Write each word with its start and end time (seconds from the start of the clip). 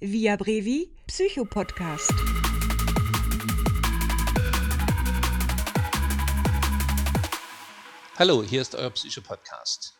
Via 0.00 0.36
Brevi 0.36 0.94
Psychopodcast. 1.08 2.12
Hallo, 8.16 8.44
hier 8.44 8.62
ist 8.62 8.76
euer 8.76 8.90
Psychopodcast. 8.90 9.94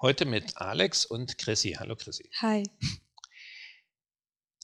Heute 0.00 0.24
mit 0.24 0.56
Alex 0.56 1.06
und 1.06 1.38
Chrissy. 1.38 1.76
Hallo 1.78 1.94
Chrissy. 1.94 2.28
Hi. 2.40 2.64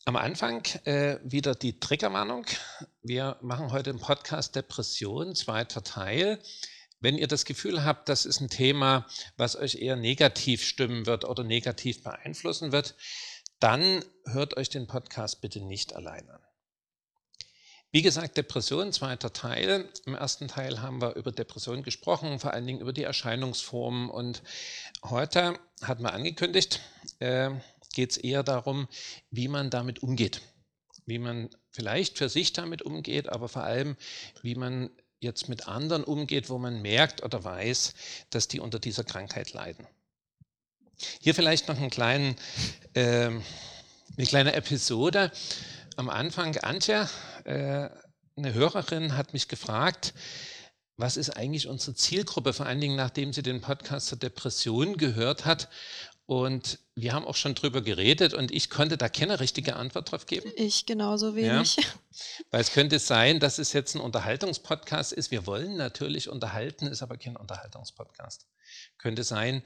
Am 0.07 0.17
Anfang 0.17 0.65
äh, 0.87 1.21
wieder 1.23 1.55
die 1.55 1.79
Triggerwarnung. 1.79 2.45
Wir 3.01 3.39
machen 3.43 3.71
heute 3.71 3.91
im 3.91 4.01
Podcast 4.01 4.57
Depression, 4.57 5.37
zweiter 5.37 5.85
Teil. 5.85 6.43
Wenn 6.99 7.17
ihr 7.17 7.29
das 7.29 7.45
Gefühl 7.45 7.85
habt, 7.85 8.09
das 8.09 8.27
ist 8.27 8.41
ein 8.41 8.51
Thema, 8.51 9.07
was 9.37 9.55
euch 9.55 9.77
eher 9.77 9.95
negativ 9.95 10.65
stimmen 10.65 11.07
wird 11.07 11.25
oder 11.25 11.45
negativ 11.45 12.03
beeinflussen 12.03 12.73
wird, 12.73 12.97
dann 13.65 14.05
hört 14.27 14.59
euch 14.59 14.69
den 14.69 14.87
Podcast 14.87 15.41
bitte 15.41 15.59
nicht 15.59 15.97
allein 15.97 16.29
an. 16.29 16.43
Wie 17.93 18.03
gesagt, 18.03 18.37
Depression, 18.37 18.93
zweiter 18.93 19.33
Teil. 19.33 19.89
Im 20.05 20.15
ersten 20.15 20.49
Teil 20.49 20.83
haben 20.83 21.01
wir 21.01 21.15
über 21.15 21.33
Depression 21.33 21.83
gesprochen, 21.83 22.39
vor 22.39 22.53
allen 22.53 22.67
Dingen 22.67 22.83
über 22.83 22.93
die 22.93 23.05
Erscheinungsformen. 23.05 24.11
Und 24.11 24.43
heute 25.03 25.59
hatten 25.81 26.03
wir 26.03 26.13
angekündigt, 26.13 26.83
äh, 27.21 27.53
geht 27.95 28.11
es 28.11 28.17
eher 28.19 28.43
darum, 28.43 28.87
wie 29.31 29.49
man 29.49 29.71
damit 29.71 30.03
umgeht. 30.03 30.43
Wie 31.07 31.19
man 31.19 31.49
vielleicht 31.71 32.19
für 32.19 32.29
sich 32.29 32.53
damit 32.53 32.83
umgeht, 32.83 33.31
aber 33.31 33.49
vor 33.49 33.63
allem, 33.63 33.97
wie 34.43 34.57
man 34.57 34.91
jetzt 35.21 35.49
mit 35.49 35.69
anderen 35.69 36.05
umgeht, 36.05 36.51
wo 36.51 36.59
man 36.59 36.83
merkt 36.83 37.23
oder 37.23 37.43
weiß, 37.45 37.95
dass 38.29 38.47
die 38.47 38.61
unter 38.61 38.79
dieser 38.79 39.05
Krankheit 39.05 39.55
leiden. 39.55 39.87
Hier 41.21 41.35
vielleicht 41.35 41.69
noch 41.69 41.77
einen 41.77 41.91
kleinen, 41.91 42.37
äh, 42.95 43.31
eine 44.17 44.27
kleine 44.27 44.55
Episode. 44.55 45.33
Am 45.97 46.11
Anfang, 46.11 46.57
Antje, 46.59 47.09
äh, 47.45 47.89
eine 48.37 48.55
Hörerin, 48.55 49.17
hat 49.17 49.33
mich 49.33 49.49
gefragt, 49.49 50.15
was 50.97 51.17
ist 51.17 51.31
eigentlich 51.31 51.69
unsere 51.69 51.95
Zielgruppe, 51.95 52.53
vor 52.53 52.67
allen 52.67 52.81
Dingen 52.81 52.97
nachdem 52.97 53.33
sie 53.33 53.43
den 53.43 53.61
Podcast 53.61 54.07
zur 54.07 54.19
Depression 54.19 54.97
gehört 54.97 55.45
hat. 55.45 55.69
Und 56.27 56.79
wir 56.95 57.13
haben 57.13 57.27
auch 57.27 57.37
schon 57.37 57.55
drüber 57.55 57.83
geredet 57.83 58.33
und 58.33 58.51
ich 58.51 58.71
konnte 58.71 58.97
da 58.97 59.11
keine 59.11 59.41
richtige 59.41 59.77
Antwort 59.77 60.11
drauf 60.11 60.25
geben. 60.25 60.51
Ich 60.57 60.87
genauso 60.87 61.35
wenig. 61.35 61.77
Ja, 61.77 61.83
weil 62.51 62.63
es 62.63 62.73
könnte 62.73 62.99
sein, 62.99 63.41
dass 63.41 63.59
es 63.59 63.75
jetzt 63.75 63.95
ein 63.95 64.01
Unterhaltungspodcast 64.01 65.13
ist. 65.13 65.31
Wir 65.31 65.47
wollen 65.47 65.77
natürlich 65.77 66.31
unterhalten, 66.31 66.87
ist 66.87 67.03
aber 67.03 67.19
kein 67.19 67.37
Unterhaltungspodcast. 67.37 68.47
Könnte 68.97 69.23
sein, 69.23 69.63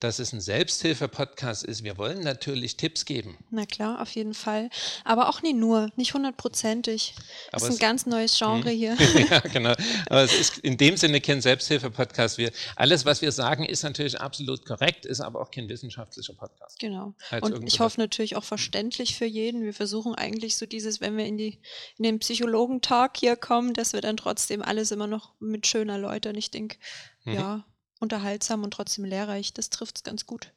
dass 0.00 0.18
es 0.18 0.32
ein 0.32 0.40
Selbsthilfe-Podcast 0.40 1.62
ist. 1.62 1.84
Wir 1.84 1.98
wollen 1.98 2.20
natürlich 2.20 2.78
Tipps 2.78 3.04
geben. 3.04 3.36
Na 3.50 3.66
klar, 3.66 4.00
auf 4.00 4.10
jeden 4.14 4.32
Fall. 4.32 4.70
Aber 5.04 5.28
auch 5.28 5.42
nicht 5.42 5.56
nur, 5.56 5.90
nicht 5.96 6.14
hundertprozentig. 6.14 7.14
Das 7.52 7.62
ist 7.62 7.72
ein 7.72 7.78
ganz 7.78 8.06
neues 8.06 8.36
Genre 8.36 8.70
hm. 8.70 8.76
hier. 8.76 8.94
ja, 9.30 9.40
genau. 9.52 9.74
Aber 10.08 10.22
es 10.22 10.32
ist 10.32 10.58
in 10.58 10.78
dem 10.78 10.96
Sinne 10.96 11.20
kein 11.20 11.42
Selbsthilfe-Podcast. 11.42 12.40
alles, 12.76 13.04
was 13.04 13.20
wir 13.20 13.30
sagen, 13.30 13.64
ist 13.64 13.82
natürlich 13.82 14.18
absolut 14.18 14.64
korrekt, 14.64 15.04
ist 15.04 15.20
aber 15.20 15.40
auch 15.40 15.50
kein 15.50 15.68
wissenschaftlicher 15.68 16.32
Podcast. 16.32 16.78
Genau. 16.78 17.14
Und 17.42 17.66
ich 17.66 17.80
hoffe 17.80 18.00
natürlich 18.00 18.36
auch 18.36 18.44
verständlich 18.44 19.16
für 19.16 19.26
jeden. 19.26 19.62
Wir 19.64 19.74
versuchen 19.74 20.14
eigentlich 20.14 20.56
so 20.56 20.64
dieses, 20.64 21.02
wenn 21.02 21.18
wir 21.18 21.26
in, 21.26 21.36
die, 21.36 21.58
in 21.98 22.04
den 22.04 22.18
Psychologentalk 22.20 23.18
hier 23.18 23.36
kommen, 23.36 23.74
dass 23.74 23.92
wir 23.92 24.00
dann 24.00 24.16
trotzdem 24.16 24.62
alles 24.62 24.92
immer 24.92 25.06
noch 25.06 25.32
mit 25.40 25.66
schöner 25.66 25.98
Leute. 25.98 26.30
Und 26.30 26.36
ich 26.36 26.50
denke, 26.50 26.78
mhm. 27.24 27.34
ja, 27.34 27.64
unterhaltsam 28.00 28.64
und 28.64 28.72
trotzdem 28.72 29.04
lehrreich, 29.04 29.52
das 29.52 29.70
trifft 29.70 29.98
es 29.98 30.02
ganz 30.02 30.26
gut. 30.26 30.52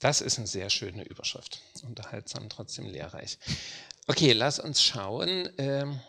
Das 0.00 0.20
ist 0.20 0.38
eine 0.38 0.46
sehr 0.46 0.70
schöne 0.70 1.04
Überschrift. 1.04 1.60
Unterhaltsam, 1.82 2.48
trotzdem 2.48 2.86
lehrreich. 2.86 3.38
Okay, 4.06 4.32
lass 4.32 4.58
uns 4.58 4.82
schauen. 4.82 5.48
Ähm, 5.58 6.00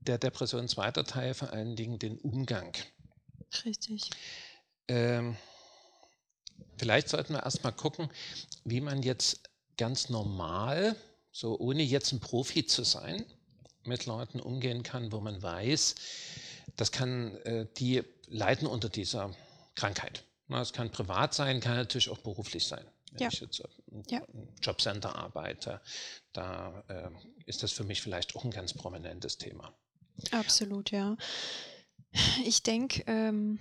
der 0.00 0.18
Depression 0.18 0.68
zweiter 0.68 1.04
Teil 1.04 1.34
vor 1.34 1.52
allen 1.52 1.76
Dingen 1.76 1.98
den 1.98 2.18
Umgang. 2.18 2.72
Richtig. 3.64 4.10
Ähm, 4.88 5.36
vielleicht 6.76 7.08
sollten 7.08 7.34
wir 7.34 7.44
erstmal 7.44 7.72
gucken, 7.72 8.10
wie 8.64 8.80
man 8.80 9.02
jetzt 9.02 9.48
ganz 9.76 10.08
normal, 10.08 10.96
so 11.30 11.58
ohne 11.58 11.82
jetzt 11.82 12.12
ein 12.12 12.20
Profi 12.20 12.66
zu 12.66 12.82
sein, 12.82 13.24
mit 13.84 14.06
Leuten 14.06 14.40
umgehen 14.40 14.82
kann, 14.82 15.12
wo 15.12 15.20
man 15.20 15.40
weiß, 15.42 15.94
das 16.76 16.92
kann, 16.92 17.36
äh, 17.38 17.66
die 17.78 18.02
leiden 18.26 18.66
unter 18.66 18.88
dieser 18.88 19.34
Krankheit. 19.74 20.24
Es 20.48 20.72
kann 20.72 20.90
privat 20.90 21.32
sein, 21.32 21.60
kann 21.60 21.76
natürlich 21.76 22.10
auch 22.10 22.18
beruflich 22.18 22.66
sein. 22.66 22.84
Wenn 23.12 23.22
ja. 23.22 23.28
ich 23.32 23.40
jetzt 23.40 23.62
im 23.90 24.02
ja. 24.08 24.22
Jobcenter 24.62 25.16
arbeite, 25.16 25.80
da 26.32 26.82
äh, 26.88 27.10
ist 27.46 27.62
das 27.62 27.72
für 27.72 27.84
mich 27.84 28.02
vielleicht 28.02 28.36
auch 28.36 28.44
ein 28.44 28.50
ganz 28.50 28.72
prominentes 28.72 29.38
Thema. 29.38 29.74
Absolut, 30.30 30.90
ja. 30.90 31.16
Ich 32.44 32.62
denke, 32.62 33.02
ähm, 33.06 33.58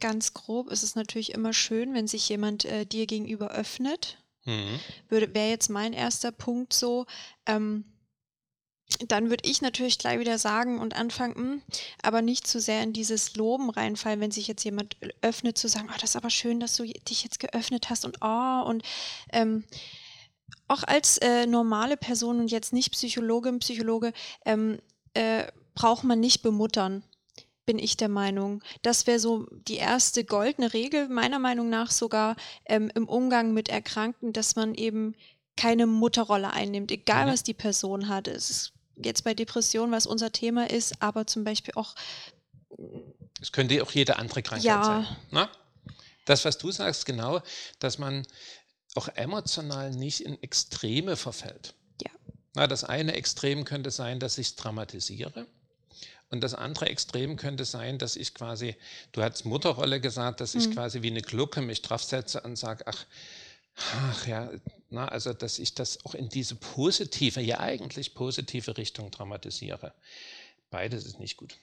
ganz 0.00 0.34
grob 0.34 0.70
ist 0.70 0.82
es 0.82 0.94
natürlich 0.94 1.32
immer 1.32 1.52
schön, 1.52 1.94
wenn 1.94 2.06
sich 2.06 2.28
jemand 2.28 2.64
äh, 2.64 2.84
dir 2.84 3.06
gegenüber 3.06 3.50
öffnet. 3.50 4.18
Mhm. 4.44 4.80
Wäre 5.08 5.48
jetzt 5.48 5.68
mein 5.68 5.92
erster 5.92 6.32
Punkt 6.32 6.72
so. 6.72 7.06
Ähm, 7.46 7.84
dann 9.08 9.30
würde 9.30 9.48
ich 9.48 9.62
natürlich 9.62 9.98
gleich 9.98 10.18
wieder 10.18 10.38
sagen 10.38 10.78
und 10.78 10.96
anfangen, 10.96 11.34
hm, 11.34 11.62
aber 12.02 12.22
nicht 12.22 12.46
zu 12.46 12.60
sehr 12.60 12.82
in 12.82 12.92
dieses 12.92 13.36
Loben 13.36 13.70
reinfallen, 13.70 14.20
wenn 14.20 14.30
sich 14.30 14.48
jetzt 14.48 14.64
jemand 14.64 14.96
öffnet, 15.22 15.58
zu 15.58 15.68
sagen, 15.68 15.88
oh, 15.90 15.98
das 16.00 16.10
ist 16.10 16.16
aber 16.16 16.30
schön, 16.30 16.60
dass 16.60 16.76
du 16.76 16.84
dich 16.84 17.22
jetzt 17.24 17.40
geöffnet 17.40 17.90
hast 17.90 18.04
und 18.04 18.18
oh, 18.20 18.62
und 18.66 18.82
ähm, 19.32 19.64
auch 20.68 20.84
als 20.84 21.18
äh, 21.18 21.46
normale 21.46 21.96
Person 21.96 22.40
und 22.40 22.50
jetzt 22.50 22.72
nicht 22.72 22.92
Psychologin, 22.92 23.58
Psychologe, 23.58 24.12
ähm, 24.44 24.78
äh, 25.14 25.44
braucht 25.74 26.04
man 26.04 26.20
nicht 26.20 26.42
bemuttern, 26.42 27.02
bin 27.66 27.78
ich 27.78 27.96
der 27.96 28.08
Meinung. 28.08 28.62
Das 28.82 29.06
wäre 29.06 29.18
so 29.18 29.46
die 29.50 29.76
erste 29.76 30.24
goldene 30.24 30.72
Regel, 30.72 31.08
meiner 31.08 31.38
Meinung 31.38 31.68
nach 31.68 31.90
sogar 31.90 32.36
ähm, 32.66 32.90
im 32.94 33.08
Umgang 33.08 33.52
mit 33.52 33.68
Erkrankten, 33.68 34.32
dass 34.32 34.56
man 34.56 34.74
eben 34.74 35.14
keine 35.56 35.86
Mutterrolle 35.86 36.52
einnimmt, 36.52 36.90
egal 36.90 37.26
mhm. 37.26 37.30
was 37.30 37.42
die 37.42 37.54
Person 37.54 38.08
hat. 38.08 38.28
Es 38.28 38.50
ist 38.50 38.72
jetzt 39.04 39.24
bei 39.24 39.34
Depressionen, 39.34 39.92
was 39.92 40.06
unser 40.06 40.32
Thema 40.32 40.70
ist, 40.70 41.00
aber 41.00 41.26
zum 41.26 41.44
Beispiel 41.44 41.74
auch. 41.76 41.94
Es 43.40 43.52
könnte 43.52 43.82
auch 43.82 43.90
jede 43.92 44.18
andere 44.18 44.42
Krankheit 44.42 44.64
ja. 44.64 44.84
sein. 44.84 45.16
Na? 45.30 45.44
Ne? 45.44 45.50
Das, 46.26 46.44
was 46.44 46.58
du 46.58 46.70
sagst, 46.70 47.06
genau, 47.06 47.40
dass 47.78 47.98
man 47.98 48.26
auch 48.94 49.08
emotional 49.08 49.90
nicht 49.90 50.20
in 50.20 50.40
Extreme 50.42 51.16
verfällt. 51.16 51.74
Ja. 52.02 52.10
Na, 52.54 52.66
das 52.66 52.84
eine 52.84 53.14
Extrem 53.14 53.64
könnte 53.64 53.90
sein, 53.90 54.20
dass 54.20 54.38
ich 54.38 54.56
dramatisiere. 54.56 55.46
Und 56.30 56.42
das 56.42 56.54
andere 56.54 56.86
Extrem 56.86 57.36
könnte 57.36 57.64
sein, 57.64 57.98
dass 57.98 58.14
ich 58.14 58.34
quasi, 58.34 58.76
du 59.12 59.22
hast 59.22 59.44
Mutterrolle 59.44 60.00
gesagt, 60.00 60.40
dass 60.40 60.54
ich 60.54 60.68
mhm. 60.68 60.74
quasi 60.74 61.02
wie 61.02 61.10
eine 61.10 61.22
Glucke 61.22 61.60
mich 61.60 61.82
draufsetze 61.82 62.40
und 62.42 62.56
sage, 62.56 62.84
ach, 62.86 63.04
ach 63.74 64.26
ja, 64.26 64.50
na, 64.90 65.06
also 65.06 65.32
dass 65.32 65.58
ich 65.58 65.74
das 65.74 66.04
auch 66.04 66.14
in 66.14 66.28
diese 66.28 66.56
positive, 66.56 67.40
ja 67.40 67.60
eigentlich 67.60 68.14
positive 68.14 68.76
Richtung 68.76 69.10
dramatisiere. 69.10 69.94
Beides 70.70 71.06
ist 71.06 71.20
nicht 71.20 71.36
gut. 71.36 71.56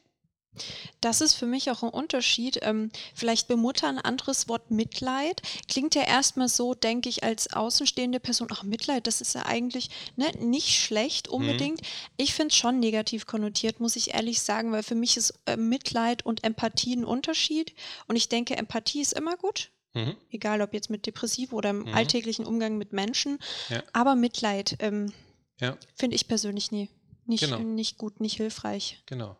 Das 1.02 1.22
ist 1.22 1.34
für 1.34 1.46
mich 1.46 1.70
auch 1.70 1.84
ein 1.84 1.90
Unterschied. 1.90 2.60
Ähm, 2.64 2.90
vielleicht 3.14 3.48
bemuttern, 3.48 4.00
anderes 4.00 4.48
Wort 4.48 4.72
Mitleid. 4.72 5.42
Klingt 5.68 5.94
ja 5.94 6.04
erstmal 6.04 6.50
so, 6.50 6.74
denke 6.74 7.10
ich, 7.10 7.24
als 7.24 7.54
außenstehende 7.54 8.20
Person, 8.20 8.48
ach 8.52 8.64
Mitleid, 8.64 9.08
das 9.08 9.22
ist 9.22 9.36
ja 9.36 9.46
eigentlich 9.46 9.90
ne, 10.16 10.32
nicht 10.40 10.80
schlecht 10.80 11.28
mhm. 11.28 11.34
unbedingt. 11.34 11.82
Mhm. 11.82 11.88
Ich 12.18 12.34
finde 12.34 12.52
es 12.52 12.58
schon 12.58 12.80
negativ 12.80 13.26
konnotiert, 13.26 13.80
muss 13.80 13.96
ich 13.96 14.14
ehrlich 14.14 14.42
sagen, 14.42 14.72
weil 14.72 14.84
für 14.84 14.96
mich 14.96 15.18
ist 15.18 15.34
äh, 15.46 15.58
Mitleid 15.58 16.26
und 16.26 16.44
Empathie 16.44 16.96
ein 16.96 17.06
Unterschied. 17.06 17.74
Und 18.08 18.16
ich 18.16 18.30
denke, 18.30 18.56
Empathie 18.56 19.02
ist 19.02 19.14
immer 19.14 19.38
gut. 19.38 19.70
Mhm. 19.98 20.16
Egal 20.32 20.62
ob 20.62 20.74
jetzt 20.74 20.90
mit 20.90 21.06
Depressiv 21.06 21.54
oder 21.54 21.72
im 21.72 21.80
mhm. 21.80 21.94
alltäglichen 21.94 22.46
Umgang 22.46 22.78
mit 22.78 22.94
Menschen. 22.94 23.40
Ja. 23.70 23.84
Aber 23.94 24.16
Mitleid 24.16 24.78
ähm, 24.80 25.12
ja. 25.60 25.78
finde 25.96 26.16
ich 26.16 26.28
persönlich 26.28 26.72
nie. 26.72 26.90
Nicht, 27.26 27.44
genau. 27.44 27.60
nicht 27.60 27.98
gut, 27.98 28.22
nicht 28.22 28.38
hilfreich. 28.38 29.04
Genau. 29.06 29.38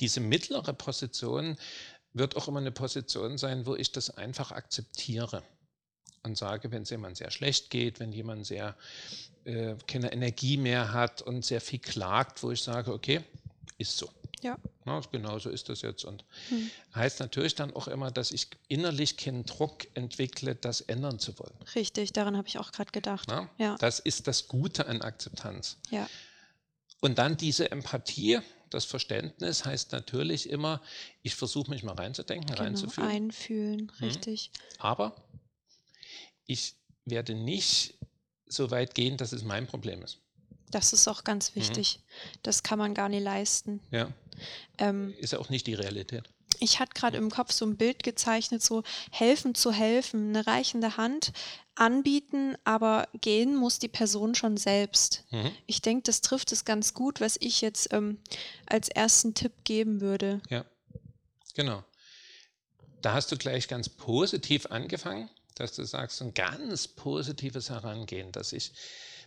Diese 0.00 0.20
mittlere 0.20 0.72
Position 0.72 1.56
wird 2.12 2.36
auch 2.36 2.48
immer 2.48 2.58
eine 2.58 2.72
Position 2.72 3.38
sein, 3.38 3.66
wo 3.66 3.76
ich 3.76 3.92
das 3.92 4.10
einfach 4.10 4.50
akzeptiere 4.50 5.44
und 6.22 6.36
sage, 6.36 6.72
wenn 6.72 6.82
es 6.82 6.90
jemand 6.90 7.16
sehr 7.16 7.30
schlecht 7.30 7.70
geht, 7.70 8.00
wenn 8.00 8.12
jemand 8.12 8.46
sehr 8.46 8.76
äh, 9.44 9.76
keine 9.86 10.12
Energie 10.12 10.56
mehr 10.56 10.92
hat 10.92 11.22
und 11.22 11.44
sehr 11.44 11.60
viel 11.60 11.78
klagt, 11.78 12.42
wo 12.42 12.50
ich 12.50 12.62
sage, 12.62 12.92
okay, 12.92 13.20
ist 13.78 13.96
so. 13.96 14.10
Ja. 14.42 14.58
Na, 14.90 15.00
genau 15.10 15.38
so 15.38 15.50
ist 15.50 15.68
das 15.68 15.82
jetzt. 15.82 16.04
Und 16.04 16.24
hm. 16.48 16.70
heißt 16.94 17.20
natürlich 17.20 17.54
dann 17.54 17.72
auch 17.74 17.86
immer, 17.86 18.10
dass 18.10 18.32
ich 18.32 18.48
innerlich 18.68 19.16
keinen 19.16 19.44
Druck 19.44 19.86
entwickle, 19.94 20.54
das 20.54 20.80
ändern 20.80 21.18
zu 21.18 21.38
wollen. 21.38 21.54
Richtig, 21.74 22.12
daran 22.12 22.36
habe 22.36 22.48
ich 22.48 22.58
auch 22.58 22.72
gerade 22.72 22.90
gedacht. 22.90 23.28
Na, 23.28 23.48
ja. 23.58 23.76
Das 23.78 24.00
ist 24.00 24.26
das 24.26 24.48
Gute 24.48 24.86
an 24.86 25.02
Akzeptanz. 25.02 25.76
Ja. 25.90 26.08
Und 27.00 27.18
dann 27.18 27.36
diese 27.36 27.70
Empathie, 27.70 28.40
das 28.68 28.84
Verständnis 28.84 29.64
heißt 29.64 29.92
natürlich 29.92 30.50
immer, 30.50 30.80
ich 31.22 31.34
versuche 31.34 31.70
mich 31.70 31.82
mal 31.82 31.94
reinzudenken, 31.94 32.48
genau, 32.48 32.62
reinzufühlen. 32.62 33.10
Einfühlen, 33.10 33.92
hm. 33.98 34.08
richtig. 34.08 34.50
Aber 34.78 35.14
ich 36.46 36.74
werde 37.04 37.34
nicht 37.34 37.94
so 38.46 38.70
weit 38.70 38.94
gehen, 38.94 39.16
dass 39.16 39.32
es 39.32 39.44
mein 39.44 39.66
Problem 39.66 40.02
ist. 40.02 40.18
Das 40.70 40.92
ist 40.92 41.08
auch 41.08 41.24
ganz 41.24 41.54
mhm. 41.54 41.60
wichtig. 41.60 41.98
Mhm. 41.98 42.38
Das 42.42 42.62
kann 42.62 42.78
man 42.78 42.94
gar 42.94 43.08
nicht 43.08 43.22
leisten. 43.22 43.80
Ja. 43.90 44.08
Ähm, 44.78 45.14
ist 45.18 45.32
ja 45.32 45.38
auch 45.38 45.50
nicht 45.50 45.66
die 45.66 45.74
Realität. 45.74 46.24
Ich 46.58 46.78
hatte 46.78 46.92
gerade 46.94 47.16
im 47.16 47.30
Kopf 47.30 47.52
so 47.52 47.64
ein 47.64 47.76
Bild 47.76 48.02
gezeichnet, 48.02 48.62
so 48.62 48.82
helfen 49.10 49.54
zu 49.54 49.72
helfen, 49.72 50.28
eine 50.28 50.46
reichende 50.46 50.96
Hand 50.98 51.32
anbieten, 51.74 52.56
aber 52.64 53.08
gehen 53.18 53.56
muss 53.56 53.78
die 53.78 53.88
Person 53.88 54.34
schon 54.34 54.58
selbst. 54.58 55.24
Mhm. 55.30 55.50
Ich 55.66 55.80
denke, 55.80 56.02
das 56.04 56.20
trifft 56.20 56.52
es 56.52 56.66
ganz 56.66 56.92
gut, 56.92 57.20
was 57.20 57.38
ich 57.40 57.62
jetzt 57.62 57.92
ähm, 57.92 58.18
als 58.66 58.88
ersten 58.88 59.34
Tipp 59.34 59.64
geben 59.64 60.02
würde. 60.02 60.42
Ja, 60.50 60.66
genau. 61.54 61.82
Da 63.00 63.14
hast 63.14 63.32
du 63.32 63.38
gleich 63.38 63.66
ganz 63.66 63.88
positiv 63.88 64.66
angefangen, 64.66 65.30
dass 65.54 65.72
du 65.72 65.84
sagst, 65.84 66.20
ein 66.20 66.34
ganz 66.34 66.86
positives 66.86 67.70
Herangehen, 67.70 68.32
dass 68.32 68.52
ich 68.52 68.72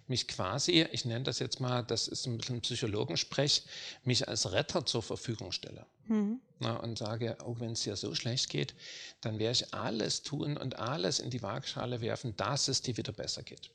mich 0.07 0.27
quasi, 0.27 0.85
ich 0.91 1.05
nenne 1.05 1.23
das 1.23 1.39
jetzt 1.39 1.59
mal, 1.59 1.83
das 1.83 2.07
ist 2.07 2.25
ein 2.25 2.37
bisschen 2.37 2.61
Psychologensprech, 2.61 3.63
mich 4.03 4.27
als 4.27 4.51
Retter 4.51 4.85
zur 4.85 5.03
Verfügung 5.03 5.51
stelle. 5.51 5.85
Mhm. 6.05 6.39
Na, 6.59 6.77
und 6.77 6.97
sage, 6.97 7.39
auch 7.41 7.47
oh, 7.47 7.59
wenn 7.59 7.71
es 7.71 7.81
dir 7.81 7.95
so 7.95 8.13
schlecht 8.15 8.49
geht, 8.49 8.73
dann 9.21 9.39
werde 9.39 9.53
ich 9.53 9.73
alles 9.73 10.23
tun 10.23 10.57
und 10.57 10.77
alles 10.77 11.19
in 11.19 11.29
die 11.29 11.41
Waagschale 11.41 12.01
werfen, 12.01 12.35
dass 12.37 12.67
es 12.67 12.81
dir 12.81 12.97
wieder 12.97 13.13
besser 13.13 13.43
geht. 13.43 13.71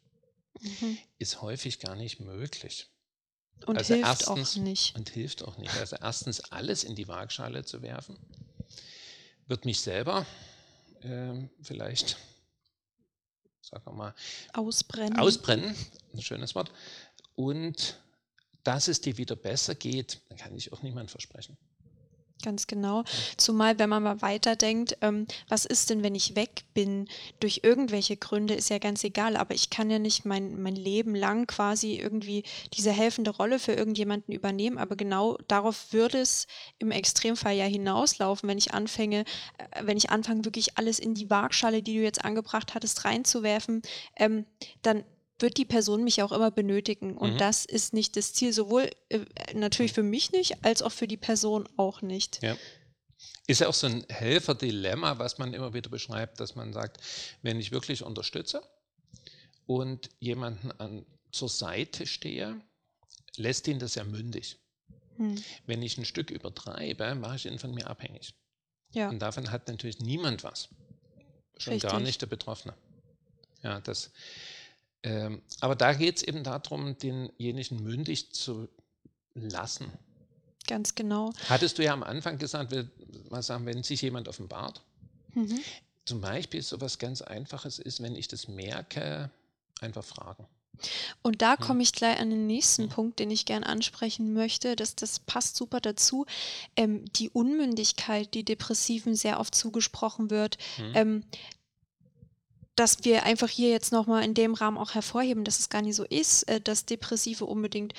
Mhm. 0.60 0.98
Ist 1.18 1.42
häufig 1.42 1.80
gar 1.80 1.96
nicht 1.96 2.20
möglich. 2.20 2.88
Und 3.66 3.78
also 3.78 3.94
hilft 3.94 4.08
erstens, 4.08 4.56
auch 4.56 4.62
nicht. 4.62 4.94
Und 4.96 5.10
hilft 5.10 5.42
auch 5.42 5.58
nicht. 5.58 5.74
Also 5.76 5.96
erstens 6.00 6.40
alles 6.52 6.84
in 6.84 6.94
die 6.94 7.08
Waagschale 7.08 7.64
zu 7.64 7.82
werfen, 7.82 8.16
wird 9.46 9.64
mich 9.64 9.80
selber 9.80 10.26
äh, 11.02 11.34
vielleicht 11.62 12.16
sagen 13.68 13.84
wir 13.86 13.92
mal, 13.92 14.14
ausbrennen. 14.52 15.18
Ausbrennen, 15.18 15.74
ein 16.14 16.22
schönes 16.22 16.54
Wort. 16.54 16.72
Und 17.34 17.98
dass 18.64 18.88
es 18.88 19.00
dir 19.00 19.16
wieder 19.16 19.36
besser 19.36 19.74
geht, 19.74 20.20
kann 20.38 20.54
ich 20.56 20.72
auch 20.72 20.82
niemand 20.82 21.10
versprechen. 21.10 21.56
Ganz 22.44 22.68
genau. 22.68 23.02
Zumal, 23.36 23.80
wenn 23.80 23.88
man 23.88 24.04
mal 24.04 24.22
weiterdenkt, 24.22 24.96
ähm, 25.00 25.26
was 25.48 25.64
ist 25.64 25.90
denn, 25.90 26.04
wenn 26.04 26.14
ich 26.14 26.36
weg 26.36 26.62
bin? 26.72 27.08
Durch 27.40 27.60
irgendwelche 27.64 28.16
Gründe 28.16 28.54
ist 28.54 28.70
ja 28.70 28.78
ganz 28.78 29.02
egal, 29.02 29.36
aber 29.36 29.54
ich 29.54 29.70
kann 29.70 29.90
ja 29.90 29.98
nicht 29.98 30.24
mein, 30.24 30.62
mein 30.62 30.76
Leben 30.76 31.16
lang 31.16 31.48
quasi 31.48 31.96
irgendwie 31.96 32.44
diese 32.74 32.92
helfende 32.92 33.32
Rolle 33.32 33.58
für 33.58 33.72
irgendjemanden 33.72 34.32
übernehmen. 34.32 34.78
Aber 34.78 34.94
genau 34.94 35.36
darauf 35.48 35.92
würde 35.92 36.18
es 36.18 36.46
im 36.78 36.92
Extremfall 36.92 37.56
ja 37.56 37.64
hinauslaufen, 37.64 38.48
wenn 38.48 38.58
ich 38.58 38.72
anfange, 38.72 39.24
äh, 39.58 39.82
wenn 39.82 39.96
ich 39.96 40.10
anfange, 40.10 40.44
wirklich 40.44 40.78
alles 40.78 41.00
in 41.00 41.14
die 41.14 41.30
Waagschale, 41.30 41.82
die 41.82 41.96
du 41.96 42.02
jetzt 42.02 42.24
angebracht 42.24 42.74
hattest, 42.74 43.04
reinzuwerfen, 43.04 43.82
ähm, 44.16 44.46
dann 44.82 45.02
wird 45.38 45.56
die 45.56 45.64
Person 45.64 46.04
mich 46.04 46.22
auch 46.22 46.32
immer 46.32 46.50
benötigen. 46.50 47.16
Und 47.16 47.34
mhm. 47.34 47.38
das 47.38 47.64
ist 47.64 47.94
nicht 47.94 48.16
das 48.16 48.32
Ziel, 48.32 48.52
sowohl 48.52 48.90
äh, 49.08 49.20
natürlich 49.54 49.92
für 49.92 50.02
mich 50.02 50.32
nicht, 50.32 50.64
als 50.64 50.82
auch 50.82 50.92
für 50.92 51.08
die 51.08 51.16
Person 51.16 51.68
auch 51.76 52.02
nicht. 52.02 52.42
Ja. 52.42 52.56
Ist 53.46 53.60
ja 53.60 53.68
auch 53.68 53.74
so 53.74 53.86
ein 53.86 54.04
Helferdilemma, 54.08 55.18
was 55.18 55.38
man 55.38 55.54
immer 55.54 55.72
wieder 55.74 55.90
beschreibt, 55.90 56.40
dass 56.40 56.54
man 56.54 56.72
sagt, 56.72 56.98
wenn 57.42 57.58
ich 57.58 57.72
wirklich 57.72 58.02
unterstütze 58.02 58.62
und 59.66 60.10
jemanden 60.20 60.70
an, 60.72 61.06
zur 61.32 61.48
Seite 61.48 62.06
stehe, 62.06 62.60
lässt 63.36 63.68
ihn 63.68 63.78
das 63.78 63.94
ja 63.94 64.04
mündig. 64.04 64.58
Hm. 65.16 65.42
Wenn 65.66 65.82
ich 65.82 65.98
ein 65.98 66.04
Stück 66.04 66.30
übertreibe, 66.30 67.14
mache 67.14 67.36
ich 67.36 67.46
ihn 67.46 67.58
von 67.58 67.74
mir 67.74 67.88
abhängig. 67.88 68.34
Ja. 68.92 69.08
Und 69.08 69.18
davon 69.18 69.50
hat 69.50 69.68
natürlich 69.68 69.98
niemand 69.98 70.44
was. 70.44 70.68
Schon 71.58 71.74
Richtig. 71.74 71.90
gar 71.90 72.00
nicht 72.00 72.20
der 72.22 72.26
Betroffene. 72.26 72.74
Ja, 73.62 73.80
das, 73.80 74.12
ähm, 75.02 75.42
aber 75.60 75.76
da 75.76 75.92
geht 75.92 76.18
es 76.18 76.22
eben 76.22 76.42
darum, 76.44 76.98
denjenigen 76.98 77.82
mündig 77.82 78.32
zu 78.32 78.68
lassen. 79.34 79.92
Ganz 80.66 80.94
genau. 80.94 81.32
Hattest 81.48 81.78
du 81.78 81.84
ja 81.84 81.92
am 81.92 82.02
Anfang 82.02 82.38
gesagt, 82.38 82.74
mal 83.30 83.42
sagen, 83.42 83.64
wenn 83.66 83.82
sich 83.82 84.02
jemand 84.02 84.28
offenbart, 84.28 84.82
mhm. 85.34 85.60
zum 86.04 86.20
Beispiel 86.20 86.62
so 86.62 86.76
etwas 86.76 86.98
ganz 86.98 87.22
Einfaches 87.22 87.78
ist, 87.78 88.02
wenn 88.02 88.16
ich 88.16 88.28
das 88.28 88.48
merke, 88.48 89.30
einfach 89.80 90.04
fragen. 90.04 90.46
Und 91.22 91.42
da 91.42 91.56
komme 91.56 91.82
ich 91.82 91.92
gleich 91.92 92.20
an 92.20 92.30
den 92.30 92.46
nächsten 92.46 92.84
mhm. 92.84 92.88
Punkt, 92.90 93.18
den 93.18 93.30
ich 93.30 93.46
gern 93.46 93.64
ansprechen 93.64 94.32
möchte. 94.32 94.76
Das, 94.76 94.94
das 94.94 95.18
passt 95.18 95.56
super 95.56 95.80
dazu. 95.80 96.26
Ähm, 96.76 97.04
die 97.14 97.30
Unmündigkeit, 97.30 98.32
die 98.34 98.44
Depressiven 98.44 99.16
sehr 99.16 99.40
oft 99.40 99.54
zugesprochen 99.54 100.30
wird. 100.30 100.58
Mhm. 100.78 100.92
Ähm, 100.94 101.24
dass 102.78 103.04
wir 103.04 103.24
einfach 103.24 103.48
hier 103.48 103.70
jetzt 103.70 103.90
nochmal 103.90 104.22
in 104.22 104.34
dem 104.34 104.54
Rahmen 104.54 104.78
auch 104.78 104.94
hervorheben, 104.94 105.42
dass 105.42 105.58
es 105.58 105.68
gar 105.68 105.82
nicht 105.82 105.96
so 105.96 106.04
ist, 106.04 106.44
äh, 106.44 106.60
dass 106.60 106.86
Depressive 106.86 107.44
unbedingt, 107.44 107.92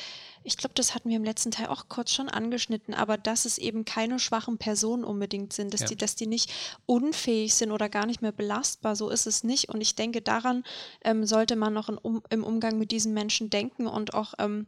ich 0.43 0.55
glaube, 0.55 0.73
das 0.73 0.95
hatten 0.95 1.09
wir 1.09 1.17
im 1.17 1.23
letzten 1.25 1.51
Teil 1.51 1.67
auch 1.67 1.89
kurz 1.89 2.13
schon 2.13 2.29
angeschnitten, 2.29 2.93
aber 2.93 3.17
dass 3.17 3.43
es 3.43 3.57
eben 3.57 3.83
keine 3.83 4.19
schwachen 4.19 4.57
Personen 4.57 5.03
unbedingt 5.03 5.51
sind, 5.51 5.73
dass, 5.73 5.81
ja. 5.81 5.87
die, 5.87 5.97
dass 5.97 6.15
die 6.15 6.27
nicht 6.27 6.53
unfähig 6.85 7.55
sind 7.55 7.71
oder 7.71 7.89
gar 7.89 8.05
nicht 8.05 8.21
mehr 8.21 8.31
belastbar, 8.31 8.95
so 8.95 9.09
ist 9.09 9.27
es 9.27 9.43
nicht. 9.43 9.67
Und 9.67 9.81
ich 9.81 9.95
denke, 9.95 10.21
daran 10.21 10.63
ähm, 11.03 11.25
sollte 11.25 11.57
man 11.57 11.73
noch 11.73 11.89
um, 12.01 12.23
im 12.29 12.45
Umgang 12.45 12.77
mit 12.77 12.91
diesen 12.91 13.13
Menschen 13.13 13.49
denken 13.49 13.85
und 13.85 14.13
auch 14.13 14.33
ähm, 14.39 14.67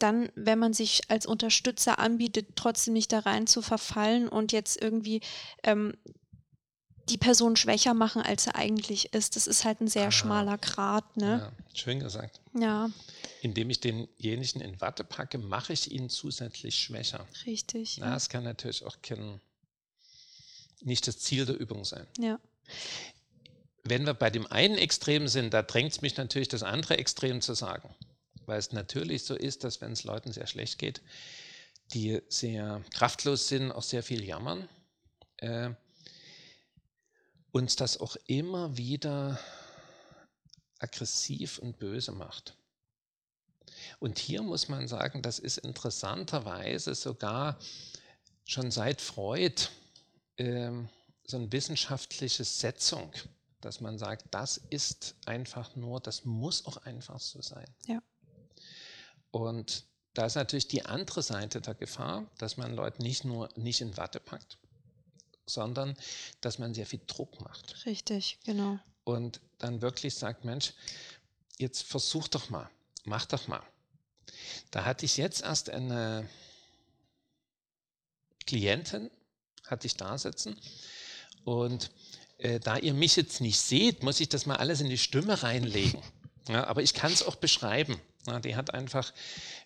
dann, 0.00 0.30
wenn 0.34 0.58
man 0.58 0.72
sich 0.72 1.02
als 1.08 1.26
Unterstützer 1.26 2.00
anbietet, 2.00 2.56
trotzdem 2.56 2.94
nicht 2.94 3.12
da 3.12 3.20
rein 3.20 3.46
zu 3.46 3.62
verfallen 3.62 4.28
und 4.28 4.50
jetzt 4.50 4.82
irgendwie 4.82 5.20
ähm, 5.62 5.94
die 7.08 7.18
Person 7.18 7.56
schwächer 7.56 7.94
machen, 7.94 8.22
als 8.22 8.44
sie 8.44 8.54
eigentlich 8.54 9.12
ist. 9.12 9.36
Das 9.36 9.46
ist 9.46 9.64
halt 9.64 9.80
ein 9.80 9.88
sehr 9.88 10.08
ah, 10.08 10.12
schmaler 10.12 10.58
Grat. 10.58 11.16
Ne? 11.16 11.38
Ja, 11.38 11.52
schön 11.74 12.00
gesagt. 12.00 12.40
Ja. 12.58 12.90
Indem 13.42 13.70
ich 13.70 13.80
denjenigen 13.80 14.60
in 14.60 14.80
Watte 14.80 15.04
packe, 15.04 15.38
mache 15.38 15.72
ich 15.72 15.90
ihn 15.90 16.08
zusätzlich 16.08 16.76
schwächer. 16.76 17.26
Richtig. 17.46 17.98
Na, 17.98 18.06
ja. 18.06 18.14
Das 18.14 18.28
kann 18.28 18.44
natürlich 18.44 18.84
auch 18.84 18.96
kein, 19.02 19.40
nicht 20.80 21.06
das 21.06 21.18
Ziel 21.18 21.46
der 21.46 21.58
Übung 21.58 21.84
sein. 21.84 22.06
Ja. 22.18 22.40
Wenn 23.82 24.06
wir 24.06 24.14
bei 24.14 24.30
dem 24.30 24.46
einen 24.46 24.78
Extrem 24.78 25.28
sind, 25.28 25.52
da 25.52 25.62
drängt 25.62 25.92
es 25.92 26.00
mich 26.00 26.16
natürlich, 26.16 26.48
das 26.48 26.62
andere 26.62 26.96
Extrem 26.96 27.42
zu 27.42 27.52
sagen. 27.52 27.94
Weil 28.46 28.58
es 28.58 28.72
natürlich 28.72 29.24
so 29.24 29.34
ist, 29.34 29.64
dass 29.64 29.80
wenn 29.80 29.92
es 29.92 30.04
Leuten 30.04 30.32
sehr 30.32 30.46
schlecht 30.46 30.78
geht, 30.78 31.02
die 31.92 32.20
sehr 32.28 32.82
kraftlos 32.94 33.48
sind, 33.48 33.72
auch 33.72 33.82
sehr 33.82 34.02
viel 34.02 34.24
jammern. 34.24 34.68
Äh, 35.36 35.70
uns 37.54 37.76
das 37.76 38.00
auch 38.00 38.16
immer 38.26 38.76
wieder 38.76 39.38
aggressiv 40.80 41.58
und 41.58 41.78
böse 41.78 42.10
macht. 42.10 42.56
Und 44.00 44.18
hier 44.18 44.42
muss 44.42 44.68
man 44.68 44.88
sagen, 44.88 45.22
das 45.22 45.38
ist 45.38 45.58
interessanterweise 45.58 46.96
sogar 46.96 47.56
schon 48.44 48.72
seit 48.72 49.00
Freud 49.00 49.68
äh, 50.36 50.72
so 51.24 51.36
eine 51.36 51.52
wissenschaftliche 51.52 52.42
Setzung, 52.42 53.12
dass 53.60 53.80
man 53.80 53.98
sagt, 53.98 54.24
das 54.32 54.56
ist 54.56 55.14
einfach 55.24 55.76
nur, 55.76 56.00
das 56.00 56.24
muss 56.24 56.66
auch 56.66 56.78
einfach 56.78 57.20
so 57.20 57.40
sein. 57.40 57.72
Ja. 57.86 58.02
Und 59.30 59.84
da 60.12 60.26
ist 60.26 60.34
natürlich 60.34 60.66
die 60.66 60.84
andere 60.84 61.22
Seite 61.22 61.60
der 61.60 61.74
Gefahr, 61.74 62.28
dass 62.38 62.56
man 62.56 62.74
Leute 62.74 63.00
nicht 63.00 63.24
nur 63.24 63.48
nicht 63.54 63.80
in 63.80 63.96
Watte 63.96 64.18
packt, 64.18 64.58
sondern 65.46 65.96
dass 66.40 66.58
man 66.58 66.74
sehr 66.74 66.86
viel 66.86 67.00
Druck 67.06 67.40
macht. 67.40 67.84
Richtig, 67.86 68.38
genau. 68.44 68.78
Und 69.04 69.40
dann 69.58 69.82
wirklich 69.82 70.14
sagt, 70.14 70.44
Mensch, 70.44 70.72
jetzt 71.58 71.82
versuch 71.82 72.28
doch 72.28 72.50
mal, 72.50 72.68
mach 73.04 73.26
doch 73.26 73.46
mal. 73.48 73.62
Da 74.70 74.84
hatte 74.84 75.04
ich 75.04 75.16
jetzt 75.16 75.42
erst 75.42 75.70
eine 75.70 76.28
Klientin, 78.46 79.10
hatte 79.66 79.86
ich 79.86 79.96
da 79.96 80.18
sitzen 80.18 80.58
und 81.44 81.90
äh, 82.38 82.60
da 82.60 82.76
ihr 82.76 82.94
mich 82.94 83.16
jetzt 83.16 83.40
nicht 83.40 83.60
seht, 83.60 84.02
muss 84.02 84.20
ich 84.20 84.28
das 84.28 84.46
mal 84.46 84.56
alles 84.56 84.80
in 84.80 84.88
die 84.88 84.98
Stimme 84.98 85.42
reinlegen. 85.42 86.02
Ja, 86.46 86.66
aber 86.66 86.82
ich 86.82 86.92
kann 86.92 87.10
es 87.10 87.22
auch 87.22 87.36
beschreiben. 87.36 87.98
Ja, 88.26 88.38
die 88.38 88.54
hat 88.54 88.74
einfach 88.74 89.14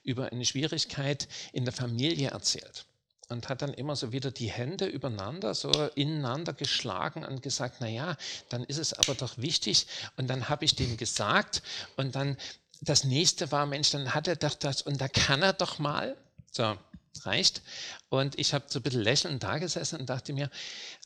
über 0.04 0.30
eine 0.30 0.44
Schwierigkeit 0.44 1.26
in 1.52 1.64
der 1.64 1.74
Familie 1.74 2.28
erzählt 2.28 2.86
und 3.28 3.48
hat 3.48 3.62
dann 3.62 3.74
immer 3.74 3.94
so 3.94 4.12
wieder 4.12 4.30
die 4.30 4.50
Hände 4.50 4.86
übereinander, 4.86 5.54
so 5.54 5.70
ineinander 5.94 6.52
geschlagen 6.52 7.24
und 7.24 7.42
gesagt, 7.42 7.80
naja, 7.80 8.16
dann 8.48 8.64
ist 8.64 8.78
es 8.78 8.94
aber 8.94 9.14
doch 9.14 9.38
wichtig. 9.38 9.86
Und 10.16 10.28
dann 10.28 10.48
habe 10.48 10.64
ich 10.64 10.74
dem 10.74 10.96
gesagt 10.96 11.62
und 11.96 12.14
dann 12.14 12.36
das 12.80 13.04
nächste 13.04 13.50
war, 13.50 13.66
Mensch, 13.66 13.90
dann 13.90 14.14
hat 14.14 14.28
er 14.28 14.36
doch 14.36 14.54
das 14.54 14.82
und 14.82 15.00
da 15.00 15.08
kann 15.08 15.42
er 15.42 15.52
doch 15.52 15.78
mal. 15.78 16.16
So, 16.50 16.76
reicht. 17.24 17.62
Und 18.08 18.38
ich 18.38 18.54
habe 18.54 18.64
so 18.68 18.78
ein 18.78 18.82
bisschen 18.82 19.02
lächelnd 19.02 19.42
da 19.42 19.58
gesessen 19.58 20.00
und 20.00 20.08
dachte 20.08 20.32
mir, 20.32 20.50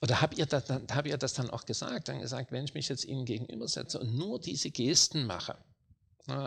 oder 0.01 0.21
habt 0.21 0.39
ihr, 0.39 0.47
das, 0.47 0.65
ihr 1.05 1.17
das 1.17 1.35
dann 1.35 1.51
auch 1.51 1.65
gesagt? 1.65 2.09
Dann 2.09 2.21
gesagt, 2.21 2.53
wenn 2.53 2.65
ich 2.65 2.75
mich 2.75 2.89
jetzt 2.89 3.05
Ihnen 3.05 3.25
gegenübersetze 3.25 3.99
und 3.99 4.15
nur 4.17 4.41
diese 4.41 4.71
Gesten 4.71 5.25
mache, 5.27 5.57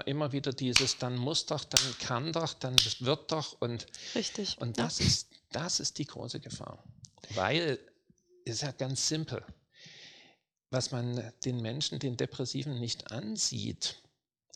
immer 0.06 0.32
wieder 0.32 0.54
dieses, 0.54 0.98
dann 0.98 1.18
muss 1.18 1.46
doch, 1.46 1.64
dann 1.66 1.98
kann 2.00 2.32
doch, 2.32 2.54
dann 2.54 2.76
wird 3.00 3.32
doch 3.32 3.60
und, 3.62 3.86
Richtig. 4.16 4.58
und 4.60 4.78
das 4.80 5.00
ja. 5.00 5.06
ist 5.06 5.28
das 5.56 5.80
ist 5.80 5.98
die 6.00 6.06
große 6.06 6.42
Gefahr. 6.42 6.84
Weil, 7.30 7.80
es 8.44 8.56
ist 8.56 8.62
ja 8.64 8.72
ganz 8.72 9.08
simpel, 9.08 9.44
was 10.70 10.92
man 10.92 11.32
den 11.46 11.62
Menschen, 11.62 11.98
den 12.00 12.18
Depressiven 12.18 12.80
nicht 12.80 13.12
ansieht, 13.12 14.02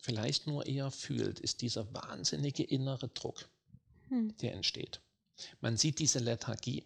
vielleicht 0.01 0.45
nur 0.45 0.65
eher 0.65 0.91
fühlt, 0.91 1.39
ist 1.39 1.61
dieser 1.61 1.91
wahnsinnige 1.93 2.63
innere 2.63 3.07
Druck, 3.07 3.47
hm. 4.09 4.35
der 4.37 4.53
entsteht. 4.53 4.99
Man 5.61 5.77
sieht 5.77 5.99
diese 5.99 6.19
Lethargie, 6.19 6.85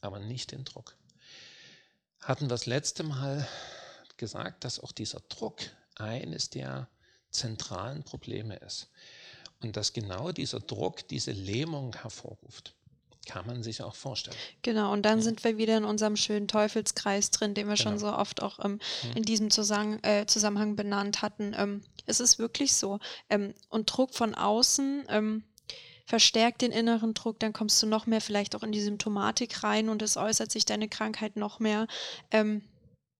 aber 0.00 0.18
nicht 0.18 0.50
den 0.50 0.64
Druck. 0.64 0.96
Hatten 2.20 2.46
wir 2.46 2.48
das 2.48 2.66
letzte 2.66 3.04
Mal 3.04 3.46
gesagt, 4.16 4.64
dass 4.64 4.80
auch 4.80 4.90
dieser 4.90 5.20
Druck 5.20 5.60
eines 5.94 6.50
der 6.50 6.88
zentralen 7.34 8.02
Probleme 8.02 8.56
ist. 8.56 8.88
Und 9.62 9.76
dass 9.76 9.92
genau 9.92 10.32
dieser 10.32 10.60
Druck 10.60 11.06
diese 11.08 11.32
Lähmung 11.32 11.94
hervorruft. 11.94 12.74
Kann 13.26 13.46
man 13.46 13.62
sich 13.62 13.82
auch 13.82 13.94
vorstellen. 13.94 14.36
Genau, 14.60 14.92
und 14.92 15.02
dann 15.02 15.18
ja. 15.18 15.24
sind 15.24 15.44
wir 15.44 15.56
wieder 15.56 15.78
in 15.78 15.84
unserem 15.84 16.14
schönen 16.14 16.46
Teufelskreis 16.46 17.30
drin, 17.30 17.54
den 17.54 17.68
wir 17.68 17.76
genau. 17.76 17.90
schon 17.90 17.98
so 17.98 18.12
oft 18.12 18.42
auch 18.42 18.62
ähm, 18.62 18.72
mhm. 18.72 19.16
in 19.16 19.22
diesem 19.22 19.50
Zusammen 19.50 20.02
äh, 20.02 20.26
Zusammenhang 20.26 20.76
benannt 20.76 21.22
hatten. 21.22 21.54
Ähm, 21.56 21.82
es 22.04 22.20
ist 22.20 22.38
wirklich 22.38 22.74
so. 22.74 22.98
Ähm, 23.30 23.54
und 23.70 23.86
Druck 23.86 24.14
von 24.14 24.34
außen 24.34 25.04
ähm, 25.08 25.44
verstärkt 26.06 26.60
den 26.60 26.70
inneren 26.70 27.14
Druck, 27.14 27.40
dann 27.40 27.52
kommst 27.52 27.82
du 27.82 27.86
noch 27.86 28.06
mehr 28.06 28.20
vielleicht 28.20 28.54
auch 28.54 28.62
in 28.62 28.72
die 28.72 28.82
Symptomatik 28.82 29.62
rein 29.62 29.88
und 29.88 30.02
es 30.02 30.16
äußert 30.16 30.52
sich 30.52 30.66
deine 30.66 30.88
Krankheit 30.88 31.36
noch 31.36 31.60
mehr. 31.60 31.86
Ähm, 32.30 32.62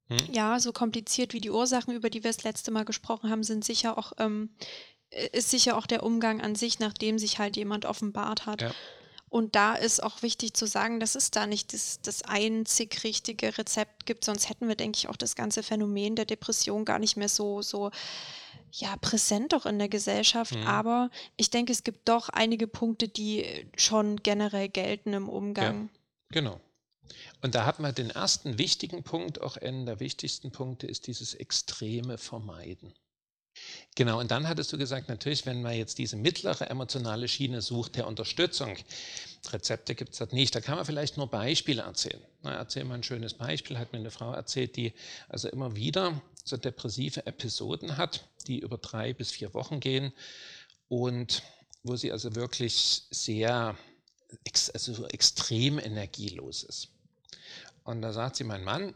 hm? 0.08 0.18
Ja, 0.32 0.61
so 0.61 0.73
kompliziert 0.73 1.32
wie 1.32 1.40
die 1.40 1.50
Ursachen, 1.50 1.94
über 1.94 2.11
die 2.11 2.25
wir 2.25 2.30
das 2.30 2.44
letzte 2.44 2.70
Mal 2.70 2.84
gesprochen 2.84 3.30
haben, 3.30 3.42
sind 3.42 3.64
sicher 3.64 3.96
auch, 3.96 4.12
ähm, 4.18 4.50
ist 5.32 5.50
sicher 5.50 5.76
auch 5.76 5.87
der 5.87 6.02
Umgang 6.02 6.40
an 6.40 6.54
sich, 6.54 6.78
nachdem 6.78 7.18
sich 7.18 7.38
halt 7.38 7.56
jemand 7.56 7.87
offenbart 7.87 8.46
hat. 8.46 8.62
Ja. 8.62 8.75
Und 9.34 9.56
da 9.56 9.75
ist 9.75 10.00
auch 10.00 10.23
wichtig 10.23 10.54
zu 10.54 10.64
sagen, 10.66 11.00
dass 11.00 11.16
es 11.16 11.32
da 11.32 11.49
nicht 11.49 11.73
das, 11.73 12.00
das 12.00 12.23
einzig 12.23 13.02
richtige 13.02 13.58
Rezept 13.58 14.06
gibt, 14.06 14.25
sonst 14.25 14.49
hätten 14.49 14.68
wir, 14.68 14.76
denke 14.76 14.96
ich, 14.96 15.08
auch 15.08 15.16
das 15.16 15.34
ganze 15.34 15.64
Phänomen 15.64 16.14
der 16.14 16.25
Depression 16.25 16.84
gar 16.84 17.00
nicht 17.00 17.16
mehr 17.16 17.28
so, 17.28 17.61
so 17.61 17.90
ja, 18.70 18.96
präsent 19.00 19.52
doch 19.52 19.66
in 19.66 19.80
der 19.80 19.88
Gesellschaft. 19.88 20.54
Mhm. 20.54 20.66
Aber 20.66 21.11
ich 21.37 21.50
denke, 21.50 21.73
es 21.73 21.82
gibt 21.82 22.08
doch 22.08 22.28
einige 22.28 22.68
Punkte, 22.68 23.08
die 23.08 23.66
schon 23.76 24.18
generell 24.18 24.68
gelten 24.68 25.14
im 25.14 25.28
Umgang. 25.28 25.90
Ja, 25.92 26.40
genau. 26.40 26.61
Und 27.42 27.54
da 27.54 27.66
hat 27.66 27.80
man 27.80 27.94
den 27.94 28.11
ersten 28.11 28.58
wichtigen 28.58 29.02
Punkt, 29.02 29.40
auch 29.40 29.56
einen 29.56 29.87
der 29.87 30.00
wichtigsten 30.00 30.50
Punkte, 30.50 30.87
ist 30.87 31.06
dieses 31.06 31.34
extreme 31.34 32.18
Vermeiden. 32.18 32.94
Genau, 33.94 34.18
und 34.18 34.30
dann 34.30 34.49
hattest 34.49 34.73
du 34.73 34.78
gesagt, 34.78 35.08
natürlich, 35.08 35.46
wenn 35.46 35.62
man 35.62 35.76
jetzt 35.76 35.99
diese 35.99 36.16
mittlere 36.16 36.68
emotionale 36.68 37.28
Schiene 37.28 37.62
sucht 37.62 37.96
der 37.96 38.06
Unterstützung, 38.08 38.76
Rezepte 39.52 39.94
gibt 39.94 40.12
es 40.12 40.18
das 40.18 40.32
nicht, 40.32 40.54
da 40.54 40.61
kann 40.61 40.76
man 40.76 40.84
vielleicht 40.84 41.16
nur 41.16 41.28
Beispiele 41.28 41.82
erzählen. 41.82 42.20
Na, 42.42 42.54
erzähl 42.54 42.84
mal 42.84 42.94
ein 42.94 43.02
schönes 43.04 43.34
Beispiel, 43.34 43.78
hat 43.78 43.92
mir 43.92 44.00
eine 44.00 44.11
Frau 44.11 44.32
erzählt, 44.32 44.76
die 44.76 44.92
also 45.28 45.49
immer 45.49 45.76
wieder 45.76 46.20
so 46.44 46.56
depressive 46.56 47.26
Episoden 47.26 47.96
hat, 47.96 48.28
die 48.49 48.58
über 48.58 48.78
drei 48.78 49.12
bis 49.12 49.30
vier 49.30 49.54
Wochen 49.54 49.78
gehen 49.78 50.12
und 50.88 51.42
wo 51.84 51.94
sie 51.96 52.11
also 52.11 52.34
wirklich 52.34 53.04
sehr, 53.11 53.76
also 54.73 55.06
extrem 55.06 55.78
energielos 55.78 56.64
ist. 56.64 56.88
Und 57.85 58.03
da 58.03 58.12
sagt 58.12 58.37
sie, 58.37 58.45
mein 58.45 58.64
Mann, 58.64 58.95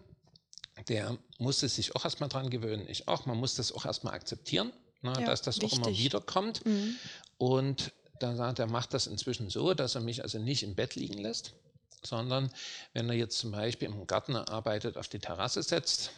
der 0.88 1.16
musste 1.38 1.68
sich 1.68 1.94
auch 1.94 2.04
erstmal 2.04 2.28
dran 2.28 2.50
gewöhnen, 2.50 2.86
ich 2.88 3.08
auch, 3.08 3.26
man 3.26 3.36
muss 3.36 3.54
das 3.54 3.72
auch 3.72 3.84
erstmal 3.84 4.14
akzeptieren, 4.14 4.72
ne, 5.02 5.12
ja, 5.18 5.26
dass 5.26 5.42
das 5.42 5.60
wichtig. 5.60 5.72
auch 5.72 5.86
immer 5.86 5.96
wieder 5.96 6.20
kommt. 6.20 6.64
Mhm. 6.64 6.96
Und 7.36 7.92
da 8.18 8.34
sagt 8.34 8.58
er, 8.58 8.66
macht 8.66 8.94
das 8.94 9.06
inzwischen 9.06 9.50
so, 9.50 9.74
dass 9.74 9.94
er 9.94 10.00
mich 10.00 10.22
also 10.22 10.38
nicht 10.38 10.62
im 10.62 10.74
Bett 10.74 10.94
liegen 10.94 11.18
lässt, 11.18 11.54
sondern 12.02 12.50
wenn 12.92 13.08
er 13.08 13.14
jetzt 13.14 13.38
zum 13.38 13.52
Beispiel 13.52 13.88
im 13.88 14.06
Garten 14.06 14.36
arbeitet, 14.36 14.96
auf 14.96 15.08
die 15.08 15.18
Terrasse 15.18 15.62
setzt, 15.62 16.10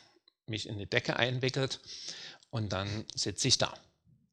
mich 0.46 0.68
in 0.68 0.78
die 0.78 0.86
Decke 0.86 1.16
einwickelt 1.16 1.80
und 2.50 2.72
dann 2.72 3.04
sitze 3.14 3.48
ich 3.48 3.58
da. 3.58 3.74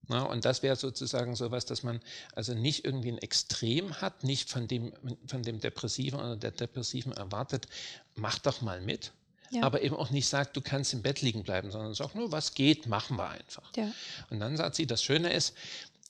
Na, 0.09 0.23
und 0.23 0.45
das 0.45 0.63
wäre 0.63 0.75
sozusagen 0.75 1.35
so 1.35 1.45
etwas, 1.45 1.65
dass 1.65 1.83
man 1.83 2.01
also 2.33 2.53
nicht 2.53 2.85
irgendwie 2.85 3.11
ein 3.11 3.17
Extrem 3.17 3.99
hat, 3.99 4.23
nicht 4.23 4.49
von 4.49 4.67
dem, 4.67 4.93
von 5.25 5.43
dem 5.43 5.59
Depressiven 5.59 6.19
oder 6.19 6.37
der 6.37 6.51
Depressiven 6.51 7.11
erwartet, 7.11 7.67
mach 8.15 8.39
doch 8.39 8.61
mal 8.61 8.79
mit, 8.79 9.11
ja. 9.51 9.63
aber 9.63 9.81
eben 9.81 9.95
auch 9.95 10.09
nicht 10.09 10.27
sagt, 10.27 10.55
du 10.55 10.61
kannst 10.61 10.93
im 10.93 11.01
Bett 11.01 11.21
liegen 11.21 11.43
bleiben, 11.43 11.71
sondern 11.71 11.93
sagt 11.93 12.15
nur, 12.15 12.31
was 12.31 12.53
geht, 12.53 12.87
machen 12.87 13.17
wir 13.17 13.29
einfach. 13.29 13.69
Ja. 13.75 13.91
Und 14.29 14.39
dann 14.39 14.55
sagt 14.55 14.75
sie, 14.75 14.87
das 14.87 15.03
Schöne 15.03 15.33
ist, 15.33 15.53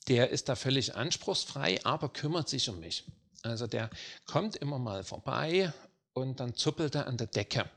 der 0.07 0.29
ist 0.29 0.47
da 0.47 0.55
völlig 0.55 0.95
anspruchsfrei, 0.95 1.83
aber 1.83 2.09
kümmert 2.09 2.49
sich 2.49 2.69
um 2.69 2.79
mich. 2.79 3.03
Also 3.41 3.67
der 3.67 3.89
kommt 4.25 4.55
immer 4.55 4.79
mal 4.79 5.03
vorbei 5.03 5.73
und 6.13 6.39
dann 6.39 6.55
zuppelt 6.55 6.95
er 6.95 7.07
an 7.07 7.17
der 7.17 7.27
Decke, 7.27 7.69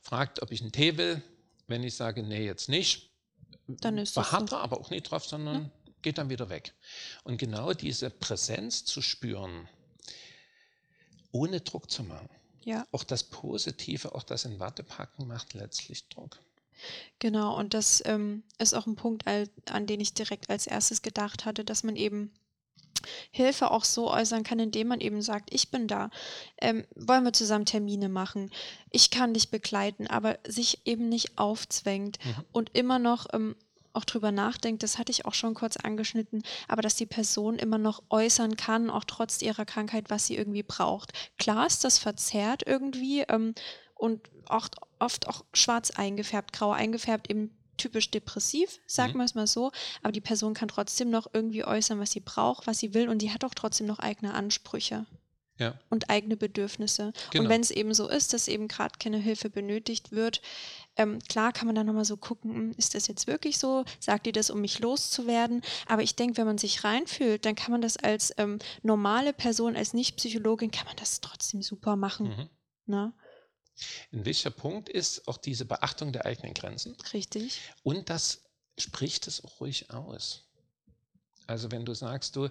fragt, 0.00 0.42
ob 0.42 0.50
ich 0.50 0.62
einen 0.62 0.72
Tee 0.72 0.96
will. 0.96 1.22
Wenn 1.68 1.84
ich 1.84 1.94
sage, 1.94 2.22
nee, 2.22 2.44
jetzt 2.44 2.68
nicht, 2.68 3.11
dann 3.66 3.98
ist 3.98 4.14
beharrt 4.14 4.50
so. 4.50 4.56
er 4.56 4.62
aber 4.62 4.80
auch 4.80 4.90
nicht 4.90 5.04
drauf, 5.04 5.24
sondern 5.24 5.64
ja. 5.64 5.70
geht 6.02 6.18
dann 6.18 6.30
wieder 6.30 6.48
weg. 6.48 6.74
Und 7.24 7.38
genau 7.38 7.72
diese 7.72 8.10
Präsenz 8.10 8.84
zu 8.84 9.02
spüren, 9.02 9.68
ohne 11.30 11.60
Druck 11.60 11.90
zu 11.90 12.04
machen. 12.04 12.28
Ja. 12.64 12.86
Auch 12.92 13.04
das 13.04 13.24
Positive, 13.24 14.14
auch 14.14 14.22
das 14.22 14.44
in 14.44 14.60
Watte 14.60 14.82
packen, 14.82 15.26
macht 15.26 15.54
letztlich 15.54 16.08
Druck. 16.08 16.38
Genau, 17.18 17.56
und 17.56 17.74
das 17.74 18.02
ähm, 18.06 18.42
ist 18.58 18.74
auch 18.74 18.86
ein 18.86 18.96
Punkt, 18.96 19.24
an 19.26 19.86
den 19.86 20.00
ich 20.00 20.14
direkt 20.14 20.50
als 20.50 20.66
erstes 20.66 21.02
gedacht 21.02 21.44
hatte, 21.44 21.64
dass 21.64 21.84
man 21.84 21.96
eben 21.96 22.32
Hilfe 23.30 23.70
auch 23.70 23.84
so 23.84 24.10
äußern 24.10 24.42
kann, 24.42 24.58
indem 24.58 24.88
man 24.88 25.00
eben 25.00 25.22
sagt, 25.22 25.52
ich 25.52 25.70
bin 25.70 25.88
da, 25.88 26.10
ähm, 26.60 26.84
wollen 26.94 27.24
wir 27.24 27.32
zusammen 27.32 27.66
Termine 27.66 28.08
machen, 28.08 28.50
ich 28.90 29.10
kann 29.10 29.34
dich 29.34 29.50
begleiten, 29.50 30.06
aber 30.06 30.38
sich 30.46 30.80
eben 30.84 31.08
nicht 31.08 31.38
aufzwängt 31.38 32.18
mhm. 32.24 32.44
und 32.52 32.70
immer 32.74 32.98
noch 32.98 33.26
ähm, 33.32 33.56
auch 33.94 34.04
drüber 34.04 34.32
nachdenkt, 34.32 34.82
das 34.82 34.98
hatte 34.98 35.12
ich 35.12 35.26
auch 35.26 35.34
schon 35.34 35.54
kurz 35.54 35.76
angeschnitten, 35.76 36.42
aber 36.68 36.82
dass 36.82 36.96
die 36.96 37.06
Person 37.06 37.56
immer 37.56 37.78
noch 37.78 38.02
äußern 38.10 38.56
kann, 38.56 38.90
auch 38.90 39.04
trotz 39.04 39.42
ihrer 39.42 39.64
Krankheit, 39.64 40.08
was 40.08 40.26
sie 40.26 40.36
irgendwie 40.36 40.62
braucht. 40.62 41.12
Klar 41.38 41.66
ist 41.66 41.84
das 41.84 41.98
verzerrt 41.98 42.62
irgendwie 42.66 43.20
ähm, 43.28 43.54
und 43.94 44.20
oft, 44.48 44.76
oft 44.98 45.28
auch 45.28 45.44
schwarz 45.52 45.90
eingefärbt, 45.90 46.52
grau 46.52 46.72
eingefärbt, 46.72 47.30
eben 47.30 47.50
typisch 47.76 48.10
depressiv, 48.10 48.80
sagen 48.86 49.14
mhm. 49.14 49.18
wir 49.18 49.24
es 49.24 49.34
mal 49.34 49.46
so, 49.46 49.72
aber 50.02 50.12
die 50.12 50.20
Person 50.20 50.54
kann 50.54 50.68
trotzdem 50.68 51.10
noch 51.10 51.28
irgendwie 51.32 51.64
äußern, 51.64 52.00
was 52.00 52.10
sie 52.10 52.20
braucht, 52.20 52.66
was 52.66 52.78
sie 52.78 52.94
will 52.94 53.08
und 53.08 53.22
die 53.22 53.32
hat 53.32 53.44
auch 53.44 53.54
trotzdem 53.54 53.86
noch 53.86 53.98
eigene 53.98 54.34
Ansprüche. 54.34 55.06
Ja. 55.58 55.74
Und 55.90 56.10
eigene 56.10 56.36
Bedürfnisse. 56.36 57.12
Genau. 57.30 57.44
Und 57.44 57.50
wenn 57.50 57.60
es 57.60 57.70
eben 57.70 57.92
so 57.94 58.08
ist, 58.08 58.32
dass 58.32 58.48
eben 58.48 58.68
gerade 58.68 58.94
keine 58.98 59.18
Hilfe 59.18 59.50
benötigt 59.50 60.10
wird, 60.10 60.40
ähm, 60.96 61.18
klar 61.28 61.52
kann 61.52 61.66
man 61.66 61.74
dann 61.74 61.86
nochmal 61.86 62.06
so 62.06 62.16
gucken, 62.16 62.54
hm, 62.54 62.74
ist 62.78 62.94
das 62.94 63.06
jetzt 63.06 63.26
wirklich 63.26 63.58
so? 63.58 63.84
Sagt 64.00 64.26
ihr 64.26 64.32
das, 64.32 64.50
um 64.50 64.60
mich 64.60 64.80
loszuwerden? 64.80 65.62
Aber 65.86 66.02
ich 66.02 66.16
denke, 66.16 66.38
wenn 66.38 66.46
man 66.46 66.58
sich 66.58 66.84
reinfühlt, 66.84 67.44
dann 67.44 67.54
kann 67.54 67.70
man 67.70 67.82
das 67.82 67.96
als 67.96 68.32
ähm, 68.38 68.58
normale 68.82 69.32
Person, 69.32 69.76
als 69.76 69.94
Nicht-Psychologin, 69.94 70.70
kann 70.70 70.86
man 70.86 70.96
das 70.96 71.20
trotzdem 71.20 71.62
super 71.62 71.96
machen. 71.96 72.28
Mhm. 72.28 72.48
Ne? 72.86 73.12
Ein 74.12 74.24
wichtiger 74.24 74.50
Punkt 74.50 74.88
ist 74.88 75.26
auch 75.28 75.38
diese 75.38 75.64
Beachtung 75.64 76.12
der 76.12 76.26
eigenen 76.26 76.54
Grenzen. 76.54 76.96
Richtig. 77.12 77.60
Und 77.82 78.10
das 78.10 78.42
spricht 78.78 79.26
es 79.26 79.44
auch 79.44 79.60
ruhig 79.60 79.90
aus. 79.90 80.42
Also 81.46 81.70
wenn 81.70 81.84
du 81.84 81.94
sagst, 81.94 82.36
du, 82.36 82.48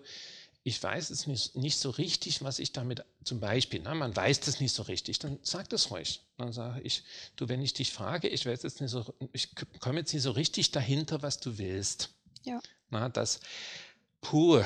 ich 0.63 0.81
weiß 0.81 1.09
es 1.09 1.25
nicht, 1.25 1.55
nicht 1.55 1.79
so 1.79 1.89
richtig, 1.89 2.43
was 2.43 2.59
ich 2.59 2.71
damit 2.71 3.03
zum 3.23 3.39
Beispiel, 3.39 3.81
na, 3.83 3.95
man 3.95 4.15
weiß 4.15 4.41
das 4.41 4.59
nicht 4.59 4.73
so 4.73 4.83
richtig, 4.83 5.17
dann 5.19 5.39
sag 5.41 5.69
das 5.69 5.89
ruhig. 5.89 6.21
Dann 6.37 6.53
sage 6.53 6.81
ich, 6.81 7.03
du, 7.35 7.49
wenn 7.49 7.61
ich 7.61 7.73
dich 7.73 7.91
frage, 7.91 8.27
ich 8.27 8.45
weiß 8.45 8.61
jetzt 8.63 8.81
nicht 8.81 8.91
so, 8.91 9.13
ich 9.33 9.49
komme 9.79 9.99
jetzt 9.99 10.13
nicht 10.13 10.23
so 10.23 10.31
richtig 10.31 10.71
dahinter, 10.71 11.21
was 11.21 11.39
du 11.39 11.57
willst. 11.57 12.09
Ja. 12.43 12.61
Na, 12.89 13.09
das, 13.09 13.39
puh, 14.21 14.63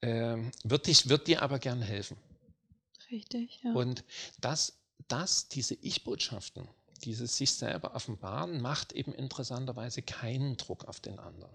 äh, 0.00 0.36
wird, 0.64 0.86
dich, 0.86 1.08
wird 1.08 1.26
dir 1.26 1.42
aber 1.42 1.58
gern 1.58 1.82
helfen. 1.82 2.16
Richtig, 3.10 3.60
ja. 3.62 3.72
Und 3.72 4.04
das 4.40 4.78
das, 5.06 5.48
diese 5.48 5.74
Ich-Botschaften, 5.74 6.68
dieses 7.04 7.36
sich 7.36 7.52
selber 7.52 7.94
offenbaren, 7.94 8.60
macht 8.60 8.92
eben 8.92 9.12
interessanterweise 9.12 10.02
keinen 10.02 10.56
Druck 10.56 10.84
auf 10.84 11.00
den 11.00 11.18
anderen. 11.18 11.54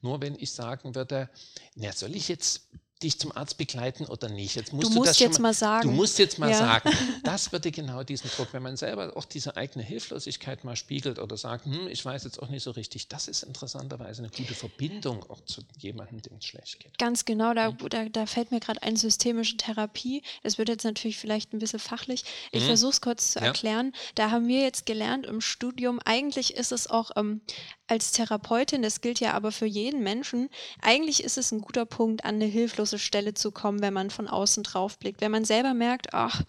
Nur 0.00 0.20
wenn 0.20 0.36
ich 0.38 0.52
sagen 0.52 0.94
würde, 0.94 1.30
na, 1.74 1.92
soll 1.92 2.14
ich 2.14 2.28
jetzt 2.28 2.68
dich 3.02 3.18
zum 3.18 3.36
Arzt 3.36 3.58
begleiten 3.58 4.06
oder 4.06 4.28
nicht. 4.28 4.56
Jetzt 4.56 4.72
musst 4.72 4.90
du, 4.90 4.94
musst 4.94 5.10
das 5.10 5.18
jetzt 5.18 5.38
mal, 5.38 5.48
mal, 5.48 5.54
sagen. 5.54 5.88
Du 5.88 5.94
musst 5.94 6.18
jetzt 6.18 6.38
mal 6.38 6.50
ja. 6.50 6.58
sagen. 6.58 6.90
Das 7.22 7.50
würde 7.50 7.72
genau 7.72 8.04
diesen 8.04 8.30
Druck, 8.30 8.48
wenn 8.52 8.62
man 8.62 8.76
selber 8.76 9.16
auch 9.16 9.24
diese 9.24 9.56
eigene 9.56 9.84
Hilflosigkeit 9.84 10.64
mal 10.64 10.76
spiegelt 10.76 11.18
oder 11.18 11.36
sagt, 11.36 11.64
hm, 11.64 11.88
ich 11.88 12.04
weiß 12.04 12.24
jetzt 12.24 12.40
auch 12.40 12.48
nicht 12.48 12.62
so 12.62 12.70
richtig, 12.70 13.08
das 13.08 13.26
ist 13.26 13.42
interessanterweise 13.42 14.22
eine 14.22 14.30
gute 14.30 14.54
Verbindung 14.54 15.28
auch 15.28 15.40
zu 15.44 15.62
jemandem, 15.78 16.22
dem 16.22 16.36
es 16.38 16.44
schlecht 16.44 16.78
geht. 16.78 16.96
Ganz 16.98 17.24
genau, 17.24 17.52
da, 17.52 17.72
mhm. 17.72 17.88
da, 17.90 18.08
da 18.08 18.26
fällt 18.26 18.52
mir 18.52 18.60
gerade 18.60 18.82
eine 18.82 18.96
systemische 18.96 19.56
Therapie. 19.56 20.22
Das 20.44 20.56
wird 20.56 20.68
jetzt 20.68 20.84
natürlich 20.84 21.18
vielleicht 21.18 21.52
ein 21.52 21.58
bisschen 21.58 21.80
fachlich. 21.80 22.24
Ich 22.52 22.62
mhm. 22.62 22.66
versuche 22.66 22.90
es 22.90 23.00
kurz 23.00 23.32
zu 23.32 23.40
erklären. 23.40 23.92
Ja. 23.92 24.00
Da 24.14 24.30
haben 24.30 24.46
wir 24.46 24.62
jetzt 24.62 24.86
gelernt 24.86 25.26
im 25.26 25.40
Studium, 25.40 25.98
eigentlich 26.04 26.54
ist 26.54 26.72
es 26.72 26.88
auch 26.88 27.10
ähm, 27.16 27.40
als 27.88 28.12
Therapeutin, 28.12 28.82
das 28.82 29.00
gilt 29.00 29.20
ja 29.20 29.32
aber 29.32 29.52
für 29.52 29.66
jeden 29.66 30.02
Menschen, 30.02 30.48
eigentlich 30.82 31.22
ist 31.22 31.38
es 31.38 31.52
ein 31.52 31.60
guter 31.60 31.86
Punkt, 31.86 32.24
an 32.24 32.36
eine 32.36 32.46
hilflose 32.86 32.98
Stelle 32.98 33.34
zu 33.34 33.50
kommen, 33.50 33.80
wenn 33.80 33.92
man 33.92 34.10
von 34.10 34.28
außen 34.28 34.62
drauf 34.62 34.98
blickt. 34.98 35.20
Wenn 35.20 35.32
man 35.32 35.44
selber 35.44 35.74
merkt, 35.74 36.14
ach, 36.14 36.42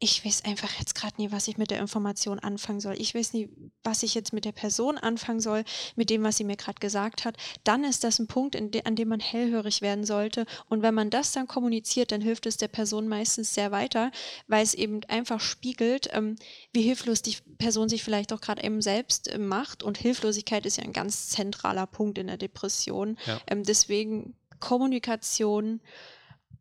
ich 0.00 0.24
weiß 0.24 0.44
einfach 0.44 0.70
jetzt 0.78 0.94
gerade 0.94 1.20
nie, 1.20 1.32
was 1.32 1.48
ich 1.48 1.58
mit 1.58 1.70
der 1.70 1.80
Information 1.80 2.38
anfangen 2.38 2.80
soll. 2.80 2.94
Ich 2.98 3.14
weiß 3.14 3.32
nie, 3.32 3.48
was 3.82 4.04
ich 4.04 4.14
jetzt 4.14 4.32
mit 4.32 4.44
der 4.44 4.52
Person 4.52 4.96
anfangen 4.96 5.40
soll, 5.40 5.64
mit 5.96 6.08
dem, 6.08 6.22
was 6.22 6.36
sie 6.36 6.44
mir 6.44 6.56
gerade 6.56 6.78
gesagt 6.78 7.24
hat. 7.24 7.36
Dann 7.64 7.82
ist 7.82 8.04
das 8.04 8.20
ein 8.20 8.28
Punkt, 8.28 8.54
de 8.54 8.84
an 8.84 8.94
dem 8.94 9.08
man 9.08 9.18
hellhörig 9.18 9.82
werden 9.82 10.04
sollte. 10.04 10.46
Und 10.68 10.82
wenn 10.82 10.94
man 10.94 11.10
das 11.10 11.32
dann 11.32 11.48
kommuniziert, 11.48 12.12
dann 12.12 12.20
hilft 12.20 12.46
es 12.46 12.56
der 12.56 12.68
Person 12.68 13.08
meistens 13.08 13.54
sehr 13.54 13.72
weiter, 13.72 14.12
weil 14.46 14.62
es 14.62 14.74
eben 14.74 15.00
einfach 15.08 15.40
spiegelt, 15.40 16.08
ähm, 16.12 16.36
wie 16.72 16.82
hilflos 16.82 17.22
die 17.22 17.36
Person 17.58 17.88
sich 17.88 18.04
vielleicht 18.04 18.32
auch 18.32 18.40
gerade 18.40 18.62
eben 18.62 18.80
selbst 18.80 19.28
äh, 19.28 19.38
macht. 19.38 19.82
Und 19.82 19.98
Hilflosigkeit 19.98 20.64
ist 20.64 20.76
ja 20.76 20.84
ein 20.84 20.92
ganz 20.92 21.28
zentraler 21.30 21.86
Punkt 21.86 22.18
in 22.18 22.28
der 22.28 22.36
Depression. 22.36 23.18
Ja. 23.26 23.40
Ähm, 23.48 23.64
deswegen 23.64 24.34
Kommunikation 24.60 25.80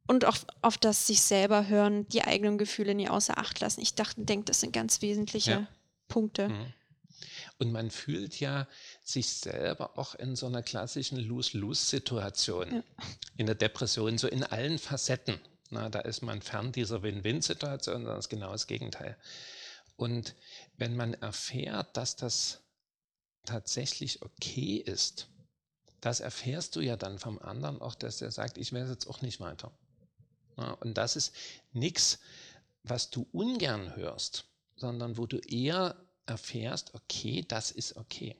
und 0.07 0.25
auch 0.25 0.37
auf 0.61 0.77
das 0.77 1.05
sich 1.05 1.21
selber 1.21 1.67
hören, 1.67 2.07
die 2.09 2.23
eigenen 2.23 2.57
Gefühle 2.57 2.95
nie 2.95 3.09
außer 3.09 3.37
Acht 3.37 3.59
lassen. 3.59 3.81
Ich 3.81 3.93
dachte, 3.95 4.21
denke, 4.21 4.45
das 4.45 4.61
sind 4.61 4.73
ganz 4.73 5.01
wesentliche 5.01 5.51
ja. 5.51 5.67
Punkte. 6.07 6.49
Mhm. 6.49 6.73
Und 7.59 7.71
man 7.71 7.91
fühlt 7.91 8.39
ja 8.39 8.67
sich 9.03 9.27
selber 9.27 9.97
auch 9.97 10.15
in 10.15 10.35
so 10.35 10.45
einer 10.45 10.61
klassischen 10.61 11.17
Lose-Lose-Situation, 11.17 12.75
ja. 12.75 12.83
in 13.35 13.47
der 13.47 13.55
Depression, 13.55 14.17
so 14.17 14.27
in 14.27 14.43
allen 14.43 14.77
Facetten. 14.77 15.39
Na, 15.69 15.89
da 15.89 15.99
ist 15.99 16.21
man 16.21 16.41
fern 16.41 16.71
dieser 16.71 17.03
Win-Win-Situation, 17.03 17.95
sondern 17.95 18.15
das 18.15 18.25
ist 18.25 18.29
genau 18.29 18.51
das 18.51 18.67
Gegenteil. 18.67 19.17
Und 19.97 20.35
wenn 20.77 20.95
man 20.95 21.15
erfährt, 21.15 21.97
dass 21.97 22.15
das 22.15 22.61
tatsächlich 23.43 24.21
okay 24.21 24.75
ist, 24.77 25.27
das 26.01 26.19
erfährst 26.19 26.75
du 26.75 26.81
ja 26.81 26.95
dann 26.95 27.19
vom 27.19 27.39
anderen 27.39 27.81
auch, 27.81 27.95
dass 27.95 28.21
er 28.21 28.31
sagt, 28.31 28.57
ich 28.57 28.73
weiß 28.73 28.89
jetzt 28.89 29.07
auch 29.07 29.21
nicht 29.21 29.39
weiter. 29.39 29.71
Ja, 30.57 30.71
und 30.73 30.95
das 30.95 31.15
ist 31.15 31.33
nichts, 31.73 32.19
was 32.83 33.09
du 33.09 33.27
ungern 33.31 33.95
hörst, 33.95 34.45
sondern 34.75 35.17
wo 35.17 35.25
du 35.25 35.37
eher 35.39 35.95
erfährst, 36.25 36.93
okay, 36.93 37.45
das 37.47 37.71
ist 37.71 37.95
okay. 37.95 38.35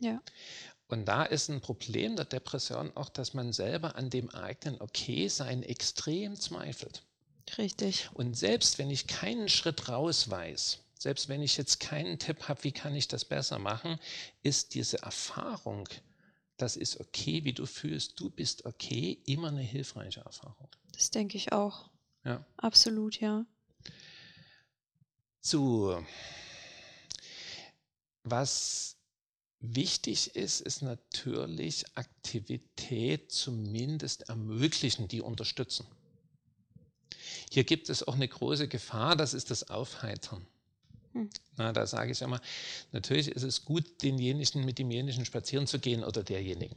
Ja. 0.00 0.20
Und 0.88 1.06
da 1.06 1.24
ist 1.24 1.48
ein 1.48 1.60
Problem 1.60 2.16
der 2.16 2.24
Depression 2.24 2.96
auch, 2.96 3.08
dass 3.08 3.34
man 3.34 3.52
selber 3.52 3.96
an 3.96 4.10
dem 4.10 4.30
eigenen 4.30 4.80
Okay-Sein 4.80 5.62
extrem 5.62 6.36
zweifelt. 6.36 7.02
Richtig. 7.58 8.08
Und 8.14 8.36
selbst 8.36 8.78
wenn 8.78 8.90
ich 8.90 9.06
keinen 9.06 9.48
Schritt 9.48 9.88
raus 9.88 10.30
weiß, 10.30 10.78
selbst 10.98 11.28
wenn 11.28 11.42
ich 11.42 11.56
jetzt 11.56 11.80
keinen 11.80 12.18
Tipp 12.18 12.48
habe, 12.48 12.64
wie 12.64 12.72
kann 12.72 12.94
ich 12.94 13.08
das 13.08 13.24
besser 13.24 13.58
machen, 13.58 13.98
ist 14.42 14.74
diese 14.74 15.02
Erfahrung, 15.02 15.88
das 16.56 16.76
ist 16.76 17.00
okay, 17.00 17.44
wie 17.44 17.52
du 17.52 17.66
fühlst, 17.66 18.18
du 18.18 18.30
bist 18.30 18.64
okay, 18.64 19.20
immer 19.26 19.48
eine 19.48 19.62
hilfreiche 19.62 20.20
Erfahrung. 20.20 20.68
Das 20.92 21.10
denke 21.10 21.36
ich 21.36 21.52
auch. 21.52 21.90
Ja. 22.24 22.44
Absolut, 22.56 23.20
ja. 23.20 23.44
So, 25.40 26.04
was 28.24 28.96
wichtig 29.60 30.34
ist, 30.34 30.60
ist 30.60 30.82
natürlich 30.82 31.84
Aktivität 31.96 33.30
zumindest 33.30 34.28
ermöglichen, 34.28 35.08
die 35.08 35.20
unterstützen. 35.20 35.86
Hier 37.50 37.64
gibt 37.64 37.88
es 37.88 38.02
auch 38.02 38.14
eine 38.14 38.28
große 38.28 38.68
Gefahr, 38.68 39.16
das 39.16 39.34
ist 39.34 39.50
das 39.50 39.70
Aufheitern. 39.70 40.46
Hm. 41.16 41.30
Na, 41.56 41.72
da 41.72 41.86
sage 41.86 42.12
ich 42.12 42.20
immer, 42.20 42.40
natürlich 42.92 43.28
ist 43.28 43.42
es 43.42 43.64
gut, 43.64 44.02
denjenigen 44.02 44.64
mit 44.64 44.78
demjenigen 44.78 45.24
spazieren 45.24 45.66
zu 45.66 45.78
gehen 45.78 46.04
oder 46.04 46.22
derjenigen. 46.22 46.76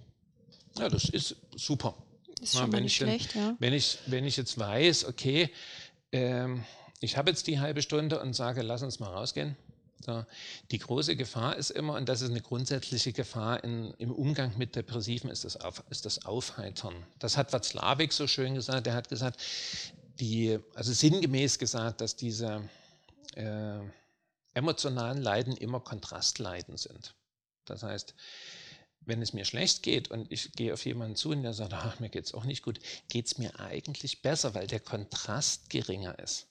Ja, 0.78 0.88
das 0.88 1.10
ist 1.10 1.36
super. 1.56 1.96
Ist 2.42 2.56
schon 2.56 2.72
wenn, 2.72 2.86
ich 2.86 2.96
schlecht, 2.96 3.36
denn, 3.36 3.42
ja. 3.42 3.56
wenn, 3.60 3.74
ich, 3.74 3.98
wenn 4.06 4.24
ich 4.24 4.38
jetzt 4.38 4.58
weiß, 4.58 5.06
okay, 5.06 5.50
ähm, 6.14 6.64
ich 7.02 7.18
habe 7.18 7.30
jetzt 7.32 7.48
die 7.48 7.60
halbe 7.60 7.82
Stunde 7.82 8.22
und 8.22 8.34
sage, 8.34 8.62
lass 8.62 8.82
uns 8.82 9.00
mal 9.00 9.10
rausgehen. 9.10 9.58
So. 10.06 10.24
Die 10.72 10.80
große 10.80 11.18
Gefahr 11.18 11.58
ist 11.58 11.72
immer, 11.72 11.96
und 11.96 12.08
das 12.08 12.22
ist 12.22 12.30
eine 12.30 12.40
grundsätzliche 12.40 13.12
Gefahr 13.12 13.62
in, 13.66 13.94
im 13.98 14.12
Umgang 14.12 14.58
mit 14.58 14.78
Depressiven, 14.78 15.30
ist 15.30 15.44
das, 15.44 15.58
Auf, 15.58 15.84
ist 15.90 16.06
das 16.06 16.26
Aufheitern. 16.26 16.96
Das 17.20 17.36
hat 17.36 17.52
Watzlawick 17.52 18.14
so 18.14 18.26
schön 18.26 18.54
gesagt. 18.54 18.86
Der 18.86 18.94
hat 18.94 19.10
gesagt, 19.10 19.42
die, 20.22 20.60
also 20.76 20.94
sinngemäß 20.94 21.60
gesagt, 21.60 22.00
dass 22.00 22.16
diese 22.16 22.62
äh, 23.36 23.80
emotionalen 24.54 25.22
Leiden 25.22 25.56
immer 25.56 25.80
Kontrastleiden 25.80 26.78
sind. 26.78 27.16
Das 27.66 27.84
heißt, 27.84 28.16
wenn 29.02 29.22
es 29.22 29.34
mir 29.34 29.46
schlecht 29.46 29.84
geht 29.84 30.12
und 30.12 30.32
ich 30.32 30.52
gehe 30.54 30.74
auf 30.74 30.86
jemanden 30.86 31.16
zu 31.16 31.32
und 31.32 31.44
der 31.44 31.54
sagt, 31.54 31.74
ach, 31.74 32.00
mir 32.00 32.10
geht 32.10 32.26
es 32.26 32.34
auch 32.34 32.44
nicht 32.44 32.64
gut, 32.64 32.80
geht 33.08 33.28
es 33.28 33.38
mir 33.38 33.60
eigentlich 33.60 34.22
besser, 34.22 34.54
weil 34.54 34.68
der 34.68 34.80
Kontrast 34.80 35.70
geringer 35.70 36.20
ist. 36.20 36.48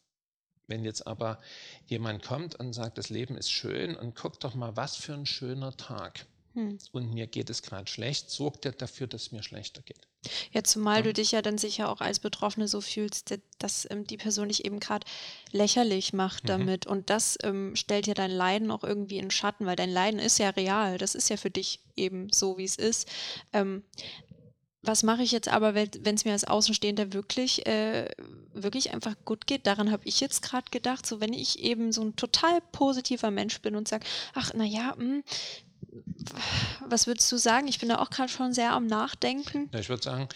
Wenn 0.67 0.85
jetzt 0.85 1.07
aber 1.07 1.41
jemand 1.87 2.23
kommt 2.23 2.55
und 2.57 2.73
sagt, 2.73 2.99
das 2.99 3.09
Leben 3.09 3.37
ist 3.37 3.51
schön 3.51 3.97
und 3.97 4.15
guck 4.15 4.39
doch 4.41 4.55
mal, 4.55 4.77
was 4.77 4.97
für 4.97 5.15
ein 5.15 5.27
schöner 5.27 5.77
Tag. 5.77 6.27
Hm. 6.55 6.79
Und 6.93 7.13
mir 7.13 7.27
geht 7.27 7.51
es 7.51 7.63
gerade 7.63 7.91
schlecht, 7.91 8.31
sorgt 8.31 8.65
er 8.65 8.73
dafür, 8.73 9.07
dass 9.07 9.23
es 9.23 9.33
mir 9.33 9.43
schlechter 9.43 9.83
geht. 9.83 10.09
Ja, 10.53 10.65
zumal 10.65 10.97
ja. 10.97 11.03
du 11.03 11.13
dich 11.13 11.33
ja 11.33 11.43
dann 11.43 11.59
sicher 11.59 11.89
auch 11.89 12.01
als 12.01 12.19
Betroffene 12.19 12.67
so 12.67 12.81
fühlst, 12.81 13.39
dass 13.59 13.87
ähm, 13.91 14.05
die 14.05 14.17
Person 14.17 14.49
dich 14.49 14.65
eben 14.65 14.81
gerade 14.81 15.07
lächerlich 15.53 16.13
macht 16.13 16.45
mhm. 16.45 16.49
damit. 16.49 16.87
Und 16.87 17.11
das 17.11 17.39
ähm, 17.43 17.77
stellt 17.77 18.07
ja 18.07 18.15
dein 18.15 18.31
Leiden 18.31 18.71
auch 18.71 18.83
irgendwie 18.83 19.19
in 19.19 19.31
Schatten, 19.31 19.67
weil 19.67 19.77
dein 19.77 19.91
Leiden 19.91 20.19
ist 20.19 20.39
ja 20.39 20.51
real. 20.51 20.99
Das 20.99 21.15
ist 21.15 21.31
ja 21.31 21.37
für 21.37 21.51
dich 21.51 21.81
eben 21.97 22.29
so, 22.33 22.59
wie 22.59 22.65
es 22.65 22.77
ist. 22.77 23.09
Ähm, 23.53 23.85
was 24.83 25.03
mache 25.03 25.23
ich 25.23 25.33
jetzt 25.33 25.49
aber, 25.49 25.75
wenn 25.75 26.15
es 26.15 26.25
mir 26.25 26.33
als 26.33 26.45
Außenstehender 26.45 27.13
wirklich, 27.13 27.67
äh, 27.67 28.09
wirklich 28.55 28.95
einfach 28.95 29.17
gut 29.25 29.47
geht? 29.47 29.67
Daran 29.67 29.91
habe 29.91 30.05
ich 30.07 30.21
jetzt 30.21 30.41
gerade 30.41 30.71
gedacht. 30.71 31.05
So, 31.05 31.21
wenn 31.21 31.33
ich 31.33 31.59
eben 31.59 31.93
so 31.93 32.03
ein 32.03 32.17
total 32.17 32.61
positiver 32.73 33.31
Mensch 33.31 33.61
bin 33.61 33.75
und 33.75 33.89
sage, 33.89 34.07
ach, 34.35 34.55
naja, 34.55 34.95
hm, 34.97 35.25
was 36.87 37.07
würdest 37.07 37.31
du 37.31 37.37
sagen? 37.37 37.69
Ich 37.69 37.79
bin 37.79 37.89
da 37.89 37.99
auch 37.99 38.11
gerade 38.11 38.29
schon 38.29 38.53
sehr 38.53 38.73
am 38.73 38.87
Nachdenken. 38.87 39.69
Ja, 39.73 39.81
ich 39.81 39.89
würde 39.89 40.03
sagen, 40.03 40.29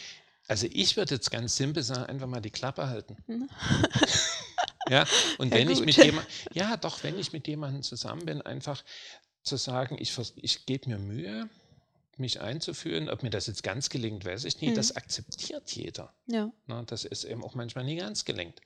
also 0.49 0.67
ich 0.71 0.97
würde 0.97 1.15
jetzt 1.15 1.31
ganz 1.31 1.57
simpel 1.57 1.83
sagen, 1.83 2.05
einfach 2.05 2.27
mal 2.27 2.41
die 2.41 2.51
Klappe 2.51 2.89
halten. 2.89 3.17
Hm. 3.27 3.49
ja, 4.89 5.07
und 5.39 5.53
ja, 5.53 5.59
wenn 5.59 5.69
gut. 5.69 5.79
ich 5.79 5.85
mit 5.85 5.97
jemandem, 5.97 6.33
ja 6.53 6.77
doch, 6.77 7.03
wenn 7.03 7.19
ich 7.19 7.33
mit 7.33 7.47
jemandem 7.49 7.83
zusammen 7.83 8.27
bin, 8.27 8.43
einfach 8.43 8.83
zu 9.43 9.57
sagen, 9.57 9.97
ich, 9.99 10.17
ich 10.37 10.67
gebe 10.67 10.91
mir 10.91 10.99
Mühe, 10.99 11.49
mich 12.19 12.41
einzuführen. 12.41 13.09
Ob 13.09 13.23
mir 13.23 13.31
das 13.31 13.47
jetzt 13.47 13.63
ganz 13.63 13.89
gelingt, 13.89 14.25
weiß 14.25 14.45
ich 14.45 14.61
nicht. 14.61 14.71
Mhm. 14.71 14.77
Das 14.77 14.97
akzeptiert 14.97 15.71
jeder. 15.73 16.15
Ja. 16.27 16.51
Na, 16.67 16.83
das 16.83 17.05
ist 17.05 17.25
eben 17.25 17.45
auch 17.45 17.55
manchmal 17.55 17.85
nie 17.85 17.97
ganz 17.97 18.25
gelingt. 18.25 18.61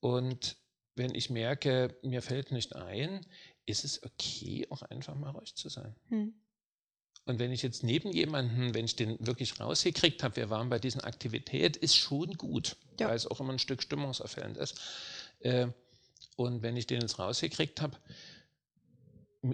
Und 0.00 0.56
wenn 0.96 1.14
ich 1.14 1.30
merke, 1.30 1.96
mir 2.02 2.22
fällt 2.22 2.52
nicht 2.52 2.76
ein, 2.76 3.26
ist 3.66 3.84
es 3.84 4.02
okay, 4.02 4.66
auch 4.70 4.82
einfach 4.82 5.14
mal 5.14 5.30
ruhig 5.30 5.54
zu 5.54 5.68
sein. 5.68 5.94
Hm. 6.08 6.34
Und 7.26 7.38
wenn 7.38 7.52
ich 7.52 7.62
jetzt 7.62 7.82
neben 7.82 8.12
jemanden, 8.12 8.74
wenn 8.74 8.84
ich 8.84 8.96
den 8.96 9.16
wirklich 9.26 9.58
rausgekriegt 9.58 10.22
habe, 10.22 10.36
wir 10.36 10.50
waren 10.50 10.68
bei 10.68 10.78
dieser 10.78 11.04
Aktivität, 11.04 11.76
ist 11.76 11.96
schon 11.96 12.34
gut, 12.34 12.76
ja. 13.00 13.08
weil 13.08 13.16
es 13.16 13.26
auch 13.26 13.40
immer 13.40 13.52
ein 13.52 13.58
Stück 13.58 13.82
stimmungserfüllend 13.82 14.58
ist. 14.58 14.78
Äh, 15.40 15.68
und 16.36 16.62
wenn 16.62 16.76
ich 16.76 16.86
den 16.86 17.00
jetzt 17.00 17.18
rausgekriegt 17.18 17.80
habe, 17.80 17.96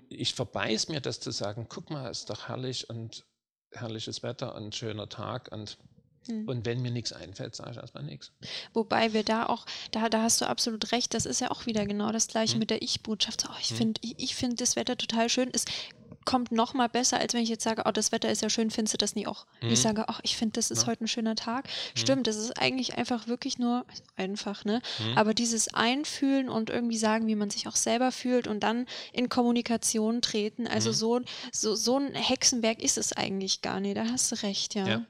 ich 0.08 0.34
verbeiß 0.34 0.88
mir 0.88 1.00
das 1.00 1.20
zu 1.20 1.30
sagen, 1.30 1.66
guck 1.68 1.90
mal, 1.90 2.10
ist 2.10 2.30
doch 2.30 2.48
herrlich 2.48 2.88
und 2.90 3.24
herrliches 3.72 4.22
Wetter 4.22 4.54
und 4.54 4.74
schöner 4.74 5.08
Tag 5.08 5.52
und 5.52 5.78
hm. 6.30 6.48
Und 6.48 6.66
wenn 6.66 6.82
mir 6.82 6.90
nichts 6.90 7.12
einfällt, 7.12 7.54
sage 7.54 7.72
ich 7.72 7.76
erstmal 7.76 8.04
nichts. 8.04 8.32
Wobei 8.72 9.12
wir 9.12 9.24
da 9.24 9.46
auch, 9.46 9.66
da, 9.90 10.08
da 10.08 10.22
hast 10.22 10.40
du 10.40 10.46
absolut 10.46 10.92
recht, 10.92 11.14
das 11.14 11.26
ist 11.26 11.40
ja 11.40 11.50
auch 11.50 11.66
wieder 11.66 11.84
genau 11.86 12.12
das 12.12 12.28
gleiche 12.28 12.54
hm. 12.54 12.60
mit 12.60 12.70
der 12.70 12.82
Ich-Botschaft. 12.82 13.44
Oh, 13.48 13.54
ich 13.60 13.70
hm. 13.70 13.76
finde 13.76 14.00
ich, 14.04 14.14
ich 14.18 14.34
find 14.34 14.60
das 14.60 14.76
Wetter 14.76 14.96
total 14.96 15.28
schön. 15.28 15.50
Es 15.52 15.64
kommt 16.24 16.52
noch 16.52 16.74
mal 16.74 16.88
besser, 16.88 17.18
als 17.18 17.34
wenn 17.34 17.42
ich 17.42 17.48
jetzt 17.48 17.64
sage, 17.64 17.82
oh, 17.86 17.90
das 17.90 18.12
Wetter 18.12 18.30
ist 18.30 18.42
ja 18.42 18.50
schön, 18.50 18.70
findest 18.70 18.94
du 18.94 18.98
das 18.98 19.14
nie 19.14 19.26
auch? 19.26 19.46
Mhm. 19.62 19.70
Ich 19.70 19.80
sage, 19.80 20.08
ach, 20.08 20.20
ich 20.22 20.36
finde, 20.36 20.52
das 20.54 20.70
ist 20.70 20.82
ja. 20.82 20.88
heute 20.88 21.04
ein 21.04 21.08
schöner 21.08 21.34
Tag. 21.34 21.64
Mhm. 21.66 21.98
Stimmt, 21.98 22.26
das 22.26 22.36
ist 22.36 22.58
eigentlich 22.58 22.96
einfach 22.96 23.26
wirklich 23.26 23.58
nur 23.58 23.84
einfach, 24.16 24.64
ne? 24.64 24.82
Mhm. 24.98 25.18
Aber 25.18 25.34
dieses 25.34 25.72
Einfühlen 25.74 26.48
und 26.48 26.70
irgendwie 26.70 26.98
sagen, 26.98 27.26
wie 27.26 27.34
man 27.34 27.50
sich 27.50 27.66
auch 27.68 27.76
selber 27.76 28.12
fühlt 28.12 28.46
und 28.46 28.60
dann 28.60 28.86
in 29.12 29.28
Kommunikation 29.28 30.22
treten, 30.22 30.66
also 30.66 30.92
so, 30.92 31.20
so, 31.52 31.74
so 31.74 31.96
ein 31.96 32.14
Hexenwerk 32.14 32.82
ist 32.82 32.98
es 32.98 33.12
eigentlich 33.12 33.62
gar 33.62 33.80
nicht. 33.80 33.96
Da 33.96 34.04
hast 34.04 34.30
du 34.30 34.36
recht, 34.42 34.74
ja. 34.74 34.86
ja. 34.86 35.06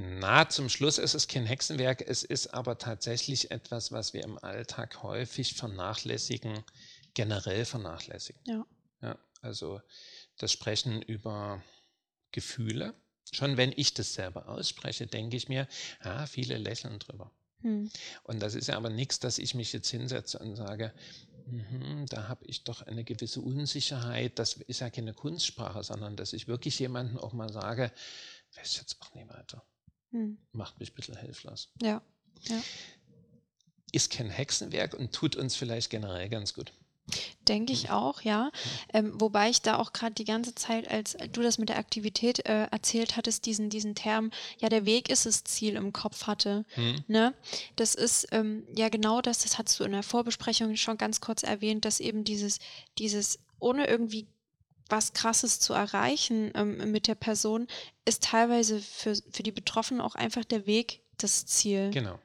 Na, 0.00 0.48
zum 0.48 0.68
Schluss 0.68 0.96
ist 0.98 1.14
es 1.14 1.26
kein 1.26 1.44
Hexenwerk, 1.44 2.02
es 2.06 2.22
ist 2.22 2.54
aber 2.54 2.78
tatsächlich 2.78 3.50
etwas, 3.50 3.90
was 3.90 4.14
wir 4.14 4.22
im 4.22 4.38
Alltag 4.38 5.02
häufig 5.02 5.54
vernachlässigen, 5.54 6.62
generell 7.14 7.64
vernachlässigen. 7.64 8.40
Ja. 8.46 8.64
ja 9.02 9.18
also 9.42 9.82
das 10.36 10.52
Sprechen 10.52 11.02
über 11.02 11.60
Gefühle. 12.30 12.94
Schon 13.32 13.56
wenn 13.56 13.72
ich 13.74 13.92
das 13.92 14.14
selber 14.14 14.48
ausspreche, 14.48 15.08
denke 15.08 15.36
ich 15.36 15.48
mir, 15.48 15.66
ja, 16.04 16.26
viele 16.26 16.58
lächeln 16.58 17.00
drüber. 17.00 17.32
Hm. 17.62 17.90
Und 18.22 18.38
das 18.38 18.54
ist 18.54 18.68
ja 18.68 18.76
aber 18.76 18.90
nichts, 18.90 19.18
dass 19.18 19.38
ich 19.38 19.56
mich 19.56 19.72
jetzt 19.72 19.90
hinsetze 19.90 20.38
und 20.38 20.54
sage, 20.54 20.94
mh, 21.46 22.04
da 22.08 22.28
habe 22.28 22.44
ich 22.44 22.62
doch 22.62 22.82
eine 22.82 23.02
gewisse 23.02 23.40
Unsicherheit. 23.40 24.38
Das 24.38 24.52
ist 24.58 24.78
ja 24.78 24.90
keine 24.90 25.12
Kunstsprache, 25.12 25.82
sondern 25.82 26.14
dass 26.14 26.34
ich 26.34 26.46
wirklich 26.46 26.78
jemandem 26.78 27.18
auch 27.18 27.32
mal 27.32 27.52
sage, 27.52 27.90
weiß 28.54 28.76
jetzt 28.76 29.02
auch 29.02 29.12
nicht 29.14 29.28
weiter. 29.28 29.66
Hm. 30.12 30.38
Macht 30.52 30.80
mich 30.80 30.92
ein 30.92 30.94
bisschen 30.94 31.16
hilflos. 31.16 31.70
Ja. 31.82 32.02
ja. 32.42 32.60
ist 33.92 34.10
kein 34.10 34.30
Hexenwerk 34.30 34.94
und 34.94 35.12
tut 35.12 35.36
uns 35.36 35.56
vielleicht 35.56 35.90
generell 35.90 36.28
ganz 36.28 36.54
gut. 36.54 36.72
Denke 37.46 37.72
ich 37.72 37.90
auch, 37.90 38.20
ja. 38.20 38.50
Ähm, 38.92 39.18
wobei 39.18 39.48
ich 39.48 39.62
da 39.62 39.78
auch 39.78 39.94
gerade 39.94 40.14
die 40.14 40.24
ganze 40.24 40.54
Zeit, 40.54 40.90
als 40.90 41.16
du 41.32 41.40
das 41.40 41.56
mit 41.56 41.70
der 41.70 41.78
Aktivität 41.78 42.44
äh, 42.46 42.64
erzählt 42.70 43.16
hattest, 43.16 43.46
diesen, 43.46 43.70
diesen 43.70 43.94
Term, 43.94 44.30
ja, 44.58 44.68
der 44.68 44.84
Weg 44.84 45.08
ist 45.08 45.24
das 45.24 45.44
Ziel 45.44 45.76
im 45.76 45.94
Kopf 45.94 46.26
hatte. 46.26 46.66
Mhm. 46.76 47.04
Ne? 47.06 47.34
Das 47.76 47.94
ist 47.94 48.28
ähm, 48.32 48.66
ja 48.76 48.90
genau 48.90 49.22
das, 49.22 49.38
das 49.38 49.56
hast 49.56 49.80
du 49.80 49.84
in 49.84 49.92
der 49.92 50.02
Vorbesprechung 50.02 50.76
schon 50.76 50.98
ganz 50.98 51.22
kurz 51.22 51.42
erwähnt, 51.42 51.86
dass 51.86 52.00
eben 52.00 52.24
dieses, 52.24 52.58
dieses 52.98 53.38
ohne 53.58 53.86
irgendwie 53.86 54.26
was 54.88 55.12
Krasses 55.12 55.60
zu 55.60 55.72
erreichen 55.74 56.50
ähm, 56.54 56.90
mit 56.90 57.06
der 57.06 57.14
Person, 57.14 57.66
ist 58.04 58.24
teilweise 58.24 58.80
für, 58.80 59.14
für 59.30 59.42
die 59.42 59.52
Betroffenen 59.52 60.00
auch 60.00 60.14
einfach 60.14 60.44
der 60.44 60.66
Weg 60.66 61.02
das 61.18 61.46
Ziel. 61.46 61.90
Genau. 61.90 62.18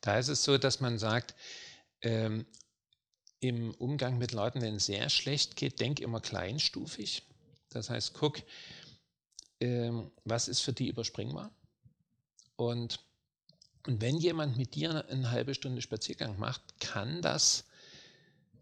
Da 0.00 0.18
ist 0.18 0.28
es 0.28 0.42
so, 0.42 0.58
dass 0.58 0.80
man 0.80 0.98
sagt, 0.98 1.34
ähm, 2.00 2.46
im 3.40 3.72
Umgang 3.74 4.18
mit 4.18 4.32
Leuten, 4.32 4.60
wenn 4.62 4.76
es 4.76 4.86
sehr 4.86 5.08
schlecht 5.10 5.56
geht, 5.56 5.80
denk 5.80 6.00
immer 6.00 6.20
kleinstufig. 6.20 7.22
Das 7.70 7.90
heißt, 7.90 8.14
guck, 8.14 8.42
ähm, 9.60 10.10
was 10.24 10.48
ist 10.48 10.60
für 10.60 10.72
die 10.72 10.88
überspringbar? 10.88 11.50
Und, 12.56 13.00
und 13.86 14.00
wenn 14.00 14.16
jemand 14.16 14.56
mit 14.56 14.74
dir 14.74 15.06
eine 15.08 15.30
halbe 15.30 15.54
Stunde 15.54 15.82
Spaziergang 15.82 16.38
macht, 16.38 16.80
kann 16.80 17.22
das 17.22 17.64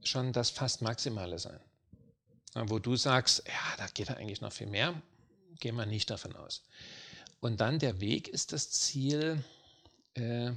schon 0.02 0.32
das 0.32 0.50
fast 0.50 0.82
Maximale 0.82 1.38
sein. 1.38 1.60
Wo 2.54 2.78
du 2.78 2.96
sagst, 2.96 3.42
ja, 3.46 3.76
da 3.76 3.86
geht 3.88 4.10
eigentlich 4.10 4.40
noch 4.40 4.52
viel 4.52 4.66
mehr, 4.66 5.00
gehen 5.60 5.76
wir 5.76 5.86
nicht 5.86 6.10
davon 6.10 6.34
aus. 6.36 6.62
Und 7.40 7.60
dann 7.60 7.78
der 7.78 8.00
Weg 8.00 8.28
ist 8.28 8.52
das 8.52 8.70
Ziel, 8.70 9.44
äh, 10.14 10.52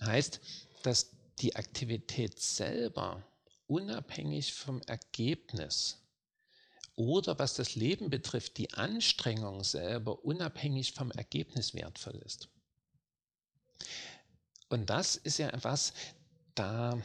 heißt, 0.00 0.40
dass 0.82 1.10
die 1.38 1.54
Aktivität 1.56 2.40
selber 2.40 3.22
unabhängig 3.66 4.54
vom 4.54 4.82
Ergebnis 4.82 5.98
oder 6.96 7.38
was 7.38 7.54
das 7.54 7.76
Leben 7.76 8.10
betrifft, 8.10 8.58
die 8.58 8.72
Anstrengung 8.74 9.62
selber 9.62 10.24
unabhängig 10.24 10.94
vom 10.94 11.12
Ergebnis 11.12 11.72
wertvoll 11.74 12.16
ist. 12.24 12.48
Und 14.68 14.90
das 14.90 15.14
ist 15.14 15.38
ja 15.38 15.48
etwas, 15.50 15.92
da 16.56 17.00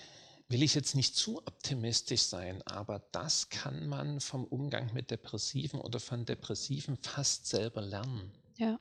will 0.50 0.64
ich 0.64 0.76
jetzt 0.76 0.96
nicht 0.96 1.16
zu 1.16 1.40
optimistisch 1.40 2.24
sein, 2.24 2.62
aber 2.64 3.02
das 3.12 3.50
kann 3.50 3.88
man 3.88 4.20
vom 4.20 4.44
Umgang 4.44 4.94
mit 4.94 5.10
Depressiven 5.12 5.80
oder 5.80 6.00
von 6.00 6.26
Depressiven 6.26 6.98
fast 6.98 7.48
selber 7.48 7.82
lernen. 7.82 8.32
Ja 8.58 8.80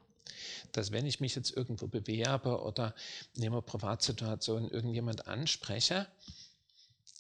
dass 0.73 0.93
wenn 0.93 1.07
ich 1.07 1.21
mich 1.21 1.35
jetzt 1.35 1.51
irgendwo 1.51 1.87
bewerbe 1.87 2.63
oder 2.63 2.95
nehme 3.37 3.63
Privatsituationen 3.63 4.71
irgendjemand 4.71 5.27
anspreche, 5.27 6.07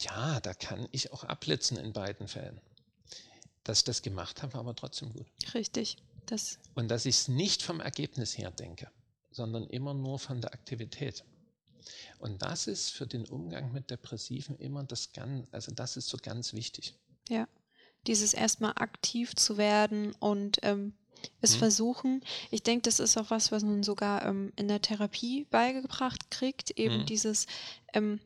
ja, 0.01 0.41
da 0.41 0.55
kann 0.55 0.89
ich 0.91 1.13
auch 1.13 1.25
abblitzen 1.25 1.77
in 1.77 1.93
beiden 1.93 2.29
Fällen. 2.29 2.61
Dass 3.65 3.79
ich 3.79 3.85
das 3.85 4.03
gemacht 4.03 4.43
habe, 4.43 4.55
war 4.55 4.61
aber 4.61 4.75
trotzdem 4.75 5.13
gut. 5.13 5.27
Richtig. 5.55 5.97
Das 6.27 6.59
Und 6.75 6.89
dass 6.89 7.07
ich 7.07 7.17
es 7.17 7.29
nicht 7.29 7.63
vom 7.63 7.81
Ergebnis 7.81 8.37
her 8.39 8.51
denke, 8.51 8.91
sondern 9.31 9.67
immer 9.67 9.95
nur 9.95 10.19
von 10.19 10.41
der 10.41 10.53
Aktivität. 10.53 11.25
Und 12.18 12.42
das 12.42 12.66
ist 12.66 12.90
für 12.90 13.07
den 13.07 13.25
Umgang 13.27 13.73
mit 13.73 13.90
Depressiven 13.90 14.57
immer 14.59 14.85
das 14.85 15.12
ganz, 15.12 15.49
also 15.53 15.73
das 15.73 15.97
ist 15.97 16.09
so 16.09 16.18
ganz 16.21 16.53
wichtig. 16.53 16.95
Ja, 17.29 17.49
dieses 18.07 18.35
erstmal 18.35 18.73
aktiv 18.77 19.35
zu 19.37 19.57
werden 19.57 20.14
und 20.18 20.59
ähm, 20.62 20.95
es 21.40 21.55
mhm. 21.55 21.59
versuchen. 21.59 22.25
Ich 22.51 22.62
denke, 22.62 22.83
das 22.83 22.99
ist 22.99 23.16
auch 23.16 23.31
was, 23.31 23.53
was 23.53 23.62
man 23.62 23.83
sogar 23.83 24.25
ähm, 24.25 24.53
in 24.57 24.68
der 24.68 24.83
Therapie 24.83 25.47
beigebracht 25.51 26.31
kriegt. 26.31 26.71
Eben 26.73 27.01
mhm. 27.01 27.07
dieses 27.07 27.47
ähm, 27.92 28.21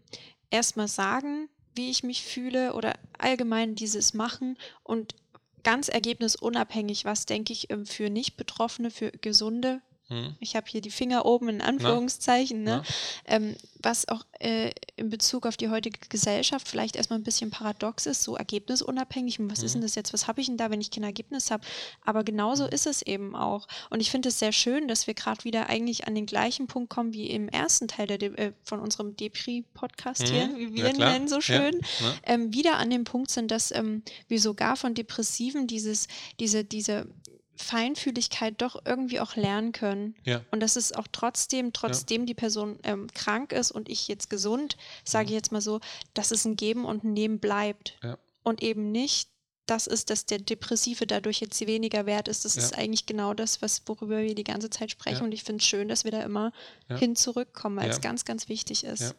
erstmal 0.50 0.88
sagen, 0.88 1.48
wie 1.74 1.90
ich 1.90 2.02
mich 2.02 2.24
fühle 2.24 2.74
oder 2.74 2.94
allgemein 3.18 3.74
dieses 3.74 4.14
Machen 4.14 4.56
und 4.82 5.14
ganz 5.62 5.88
ergebnisunabhängig, 5.88 7.04
was 7.04 7.26
denke 7.26 7.52
ich 7.52 7.70
ähm, 7.70 7.86
für 7.86 8.08
Nicht-Betroffene, 8.08 8.90
für 8.90 9.10
Gesunde 9.10 9.82
hm. 10.08 10.36
Ich 10.38 10.54
habe 10.54 10.66
hier 10.68 10.80
die 10.80 10.90
Finger 10.90 11.26
oben 11.26 11.48
in 11.48 11.60
Anführungszeichen, 11.60 12.62
ne? 12.62 12.84
Ähm, 13.24 13.56
was 13.82 14.06
auch 14.06 14.24
äh, 14.38 14.70
in 14.94 15.10
Bezug 15.10 15.46
auf 15.46 15.56
die 15.56 15.68
heutige 15.68 15.98
Gesellschaft 16.08 16.68
vielleicht 16.68 16.94
erstmal 16.94 17.18
ein 17.18 17.24
bisschen 17.24 17.50
paradox 17.50 18.06
ist, 18.06 18.22
so 18.22 18.36
ergebnisunabhängig. 18.36 19.38
Was 19.40 19.58
hm. 19.58 19.66
ist 19.66 19.74
denn 19.74 19.82
das 19.82 19.96
jetzt? 19.96 20.12
Was 20.12 20.28
habe 20.28 20.40
ich 20.40 20.46
denn 20.46 20.56
da, 20.56 20.70
wenn 20.70 20.80
ich 20.80 20.92
kein 20.92 21.02
Ergebnis 21.02 21.50
habe? 21.50 21.66
Aber 22.04 22.22
genauso 22.22 22.64
hm. 22.64 22.72
ist 22.72 22.86
es 22.86 23.02
eben 23.02 23.34
auch. 23.34 23.66
Und 23.90 24.00
ich 24.00 24.12
finde 24.12 24.28
es 24.28 24.38
sehr 24.38 24.52
schön, 24.52 24.86
dass 24.86 25.08
wir 25.08 25.14
gerade 25.14 25.42
wieder 25.42 25.68
eigentlich 25.68 26.06
an 26.06 26.14
den 26.14 26.26
gleichen 26.26 26.68
Punkt 26.68 26.88
kommen 26.88 27.12
wie 27.12 27.28
im 27.28 27.48
ersten 27.48 27.88
Teil 27.88 28.06
der 28.06 28.18
De 28.18 28.34
äh, 28.36 28.52
von 28.62 28.78
unserem 28.78 29.16
Depri-Podcast 29.16 30.28
hm. 30.28 30.32
hier, 30.32 30.56
wie 30.56 30.74
wir 30.74 30.84
ja, 30.84 30.90
ihn 30.90 30.98
nennen 30.98 31.28
so 31.28 31.40
schön, 31.40 31.80
ja. 32.00 32.14
ähm, 32.22 32.54
wieder 32.54 32.76
an 32.76 32.90
dem 32.90 33.02
Punkt 33.02 33.32
sind, 33.32 33.50
dass 33.50 33.72
ähm, 33.72 34.02
wir 34.28 34.40
sogar 34.40 34.76
von 34.76 34.94
Depressiven 34.94 35.66
dieses, 35.66 36.06
diese, 36.38 36.62
diese 36.62 37.08
Feinfühligkeit 37.56 38.60
doch 38.60 38.80
irgendwie 38.84 39.20
auch 39.20 39.36
lernen 39.36 39.72
können. 39.72 40.14
Ja. 40.24 40.42
Und 40.50 40.60
dass 40.60 40.76
es 40.76 40.92
auch 40.92 41.06
trotzdem, 41.10 41.72
trotzdem 41.72 42.22
ja. 42.22 42.26
die 42.26 42.34
Person 42.34 42.78
ähm, 42.82 43.08
krank 43.14 43.52
ist 43.52 43.70
und 43.70 43.88
ich 43.88 44.08
jetzt 44.08 44.30
gesund, 44.30 44.76
sage 45.04 45.26
ich 45.26 45.32
jetzt 45.32 45.52
mal 45.52 45.60
so, 45.60 45.80
dass 46.14 46.30
es 46.30 46.44
ein 46.44 46.56
Geben 46.56 46.84
und 46.84 47.04
ein 47.04 47.12
Nehmen 47.12 47.38
bleibt. 47.38 47.98
Ja. 48.02 48.18
Und 48.42 48.62
eben 48.62 48.92
nicht, 48.92 49.30
das 49.66 49.88
ist, 49.88 50.10
dass 50.10 50.26
der 50.26 50.38
Depressive 50.38 51.06
dadurch 51.06 51.40
jetzt 51.40 51.60
weniger 51.66 52.06
wert 52.06 52.28
ist. 52.28 52.44
Das 52.44 52.56
ist 52.56 52.78
eigentlich 52.78 53.06
genau 53.06 53.34
das, 53.34 53.62
was, 53.62 53.82
worüber 53.86 54.22
wir 54.22 54.34
die 54.34 54.44
ganze 54.44 54.70
Zeit 54.70 54.92
sprechen. 54.92 55.24
Und 55.24 55.32
ich 55.32 55.42
finde 55.42 55.60
es 55.60 55.66
schön, 55.66 55.88
dass 55.88 56.04
wir 56.04 56.12
da 56.12 56.22
immer 56.22 56.52
hin 56.88 57.16
zurückkommen, 57.16 57.76
weil 57.76 57.90
es 57.90 58.00
ganz, 58.00 58.24
ganz 58.24 58.48
wichtig 58.48 58.84
ist. 58.84 59.16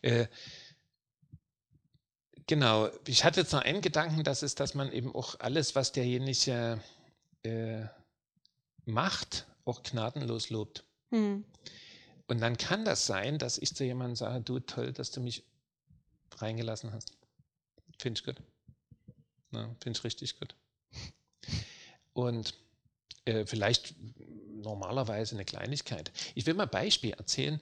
Äh, 0.00 0.26
Genau, 2.46 2.88
ich 3.06 3.24
hatte 3.24 3.40
jetzt 3.40 3.52
noch 3.52 3.62
einen 3.62 3.80
Gedanken, 3.80 4.22
das 4.22 4.42
ist, 4.42 4.60
dass 4.60 4.74
man 4.74 4.92
eben 4.92 5.14
auch 5.14 5.40
alles, 5.40 5.74
was 5.74 5.90
derjenige 5.92 6.80
äh, 7.42 7.86
macht, 8.84 9.46
auch 9.64 9.82
gnadenlos 9.82 10.50
lobt. 10.50 10.84
Hm. 11.10 11.44
Und 12.28 12.40
dann 12.40 12.56
kann 12.56 12.84
das 12.84 13.06
sein, 13.06 13.38
dass 13.38 13.58
ich 13.58 13.74
zu 13.74 13.84
jemandem 13.84 14.16
sage, 14.16 14.42
du 14.42 14.60
toll, 14.60 14.92
dass 14.92 15.10
du 15.10 15.20
mich 15.20 15.44
reingelassen 16.36 16.92
hast. 16.92 17.12
Finde 17.98 18.20
ich 18.20 18.24
gut. 18.24 18.36
Finde 19.50 19.98
ich 19.98 20.04
richtig 20.04 20.38
gut. 20.38 20.54
Und 22.12 22.54
äh, 23.24 23.44
vielleicht 23.44 23.94
normalerweise 24.62 25.34
eine 25.34 25.44
Kleinigkeit. 25.44 26.12
Ich 26.34 26.46
will 26.46 26.54
mal 26.54 26.64
ein 26.64 26.70
Beispiel 26.70 27.12
erzählen, 27.12 27.60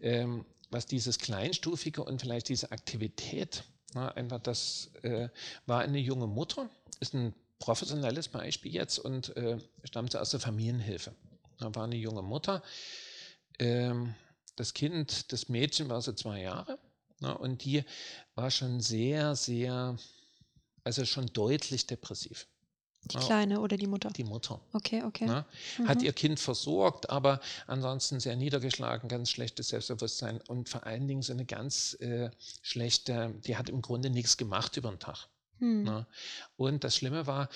ähm, 0.00 0.44
was 0.70 0.86
dieses 0.86 1.18
Kleinstufige 1.18 2.02
und 2.02 2.20
vielleicht 2.20 2.48
diese 2.48 2.72
Aktivität 2.72 3.64
na, 3.96 4.08
einfach 4.08 4.40
das 4.40 4.90
äh, 5.02 5.28
war 5.66 5.80
eine 5.80 5.98
junge 5.98 6.28
Mutter, 6.28 6.68
ist 7.00 7.14
ein 7.14 7.34
professionelles 7.58 8.28
Beispiel 8.28 8.72
jetzt 8.72 8.98
und 8.98 9.36
äh, 9.36 9.58
stammte 9.82 10.20
aus 10.20 10.30
der 10.30 10.40
Familienhilfe. 10.40 11.12
Da 11.58 11.74
war 11.74 11.84
eine 11.84 11.96
junge 11.96 12.22
Mutter. 12.22 12.62
Ähm, 13.58 14.14
das 14.54 14.74
Kind, 14.74 15.32
das 15.32 15.48
Mädchen 15.48 15.88
war 15.88 16.00
so 16.00 16.12
zwei 16.12 16.42
Jahre 16.42 16.78
na, 17.20 17.32
und 17.32 17.64
die 17.64 17.84
war 18.34 18.50
schon 18.50 18.80
sehr, 18.80 19.36
sehr, 19.36 19.96
also 20.84 21.04
schon 21.04 21.26
deutlich 21.32 21.86
depressiv. 21.86 22.46
Die 23.12 23.18
Kleine 23.18 23.60
oder 23.60 23.76
die 23.76 23.86
Mutter? 23.86 24.10
Die 24.10 24.24
Mutter. 24.24 24.60
Okay, 24.72 25.02
okay. 25.04 25.26
Ne? 25.26 25.44
Mhm. 25.78 25.88
Hat 25.88 26.02
ihr 26.02 26.12
Kind 26.12 26.40
versorgt, 26.40 27.10
aber 27.10 27.40
ansonsten 27.66 28.20
sehr 28.20 28.36
niedergeschlagen, 28.36 29.08
ganz 29.08 29.30
schlechtes 29.30 29.68
Selbstbewusstsein 29.68 30.40
und 30.48 30.68
vor 30.68 30.84
allen 30.84 31.06
Dingen 31.06 31.22
so 31.22 31.32
eine 31.32 31.44
ganz 31.44 31.96
äh, 32.00 32.30
schlechte, 32.62 33.34
die 33.44 33.56
hat 33.56 33.68
im 33.68 33.82
Grunde 33.82 34.10
nichts 34.10 34.36
gemacht 34.36 34.76
über 34.76 34.90
den 34.90 34.98
Tag. 34.98 35.28
Mhm. 35.58 35.82
Ne? 35.84 36.06
Und 36.56 36.84
das 36.84 36.96
Schlimme 36.96 37.26
war 37.26 37.48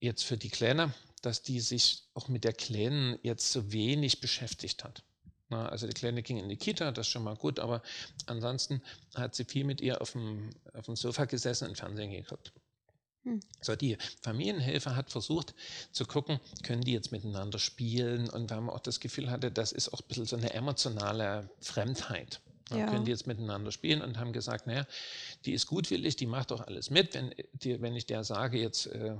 jetzt 0.00 0.24
für 0.24 0.36
die 0.36 0.50
Kleine, 0.50 0.92
dass 1.22 1.42
die 1.42 1.60
sich 1.60 2.04
auch 2.14 2.28
mit 2.28 2.44
der 2.44 2.52
Kleinen 2.52 3.18
jetzt 3.22 3.52
so 3.52 3.72
wenig 3.72 4.20
beschäftigt 4.20 4.84
hat. 4.84 5.02
Na, 5.48 5.64
ne? 5.64 5.68
also 5.68 5.86
die 5.86 5.94
Kleine 5.94 6.22
ging 6.22 6.38
in 6.38 6.48
die 6.48 6.56
Kita, 6.56 6.90
das 6.90 7.06
ist 7.06 7.12
schon 7.12 7.24
mal 7.24 7.36
gut, 7.36 7.58
aber 7.58 7.82
ansonsten 8.26 8.82
hat 9.14 9.34
sie 9.34 9.44
viel 9.44 9.64
mit 9.64 9.80
ihr 9.80 10.00
auf 10.00 10.12
dem, 10.12 10.50
auf 10.74 10.86
dem 10.86 10.96
Sofa 10.96 11.24
gesessen 11.24 11.68
und 11.68 11.76
Fernsehen 11.76 12.10
geguckt. 12.10 12.52
Hm. 13.26 13.40
So, 13.60 13.74
die 13.74 13.98
Familienhilfe 14.22 14.94
hat 14.94 15.10
versucht 15.10 15.54
zu 15.90 16.06
gucken, 16.06 16.38
können 16.62 16.82
die 16.82 16.92
jetzt 16.92 17.10
miteinander 17.10 17.58
spielen 17.58 18.30
und 18.30 18.50
weil 18.50 18.60
man 18.60 18.74
auch 18.74 18.80
das 18.80 19.00
Gefühl 19.00 19.30
hatte, 19.30 19.50
das 19.50 19.72
ist 19.72 19.92
auch 19.92 20.00
ein 20.00 20.06
bisschen 20.06 20.26
so 20.26 20.36
eine 20.36 20.54
emotionale 20.54 21.50
Fremdheit. 21.60 22.40
Ja. 22.70 22.86
Können 22.86 23.04
die 23.04 23.10
jetzt 23.10 23.26
miteinander 23.26 23.72
spielen 23.72 24.00
und 24.00 24.18
haben 24.18 24.32
gesagt, 24.32 24.66
naja, 24.68 24.86
die 25.44 25.52
ist 25.52 25.66
gutwillig, 25.66 26.16
die 26.16 26.26
macht 26.26 26.52
doch 26.52 26.60
alles 26.60 26.90
mit. 26.90 27.14
Wenn, 27.14 27.34
die, 27.52 27.80
wenn 27.80 27.96
ich 27.96 28.06
der 28.06 28.22
sage, 28.22 28.58
jetzt 28.58 28.86
äh, 28.86 29.16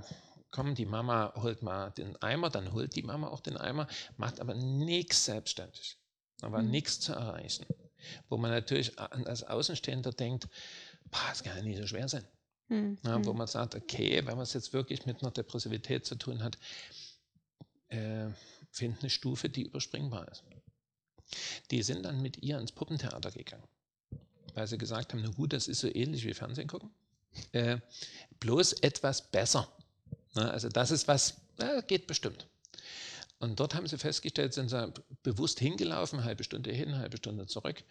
komm, 0.50 0.76
die 0.76 0.86
Mama 0.86 1.32
holt 1.36 1.62
mal 1.62 1.90
den 1.90 2.20
Eimer, 2.22 2.50
dann 2.50 2.72
holt 2.72 2.94
die 2.94 3.02
Mama 3.02 3.28
auch 3.28 3.40
den 3.40 3.56
Eimer, 3.56 3.88
macht 4.16 4.40
aber 4.40 4.54
nichts 4.54 5.24
selbstständig. 5.24 5.96
Da 6.40 6.52
war 6.52 6.62
mhm. 6.62 6.70
nichts 6.70 7.00
zu 7.00 7.12
erreichen. 7.12 7.66
Wo 8.28 8.36
man 8.36 8.52
natürlich 8.52 8.98
als 8.98 9.42
Außenstehender 9.42 10.12
denkt, 10.12 10.48
das 11.10 11.42
kann 11.42 11.56
ja 11.56 11.62
nicht 11.62 11.78
so 11.78 11.86
schwer 11.86 12.08
sein. 12.08 12.24
Mhm. 12.68 12.98
Ja, 13.04 13.24
wo 13.24 13.30
hm. 13.30 13.38
man 13.38 13.46
sagt, 13.46 13.74
okay, 13.74 14.16
wenn 14.24 14.34
man 14.34 14.40
es 14.40 14.52
jetzt 14.52 14.72
wirklich 14.72 15.06
mit 15.06 15.22
einer 15.22 15.30
Depressivität 15.30 16.04
zu 16.04 16.16
tun 16.16 16.42
hat, 16.42 16.58
äh, 17.88 18.28
findet 18.70 19.00
eine 19.00 19.10
Stufe, 19.10 19.48
die 19.48 19.62
überspringbar 19.62 20.28
ist. 20.28 20.44
Die 21.70 21.82
sind 21.82 22.04
dann 22.04 22.22
mit 22.22 22.42
ihr 22.42 22.58
ins 22.58 22.72
Puppentheater 22.72 23.30
gegangen, 23.30 23.66
weil 24.54 24.66
sie 24.66 24.78
gesagt 24.78 25.12
haben, 25.12 25.22
na 25.22 25.30
gut, 25.30 25.52
das 25.52 25.68
ist 25.68 25.80
so 25.80 25.88
ähnlich 25.88 26.24
wie 26.24 26.34
Fernsehen 26.34 26.68
gucken, 26.68 26.90
äh, 27.52 27.78
bloß 28.40 28.74
etwas 28.74 29.30
besser. 29.30 29.68
Ne? 30.34 30.50
Also 30.50 30.68
das 30.68 30.90
ist 30.90 31.08
was, 31.08 31.34
na, 31.58 31.80
geht 31.80 32.06
bestimmt. 32.06 32.46
Und 33.38 33.60
dort 33.60 33.74
haben 33.74 33.86
sie 33.86 33.98
festgestellt, 33.98 34.54
sind 34.54 34.70
sie 34.70 34.92
bewusst 35.22 35.60
hingelaufen, 35.60 36.24
halbe 36.24 36.42
Stunde 36.42 36.72
hin, 36.72 36.96
halbe 36.96 37.18
Stunde 37.18 37.46
zurück. 37.46 37.84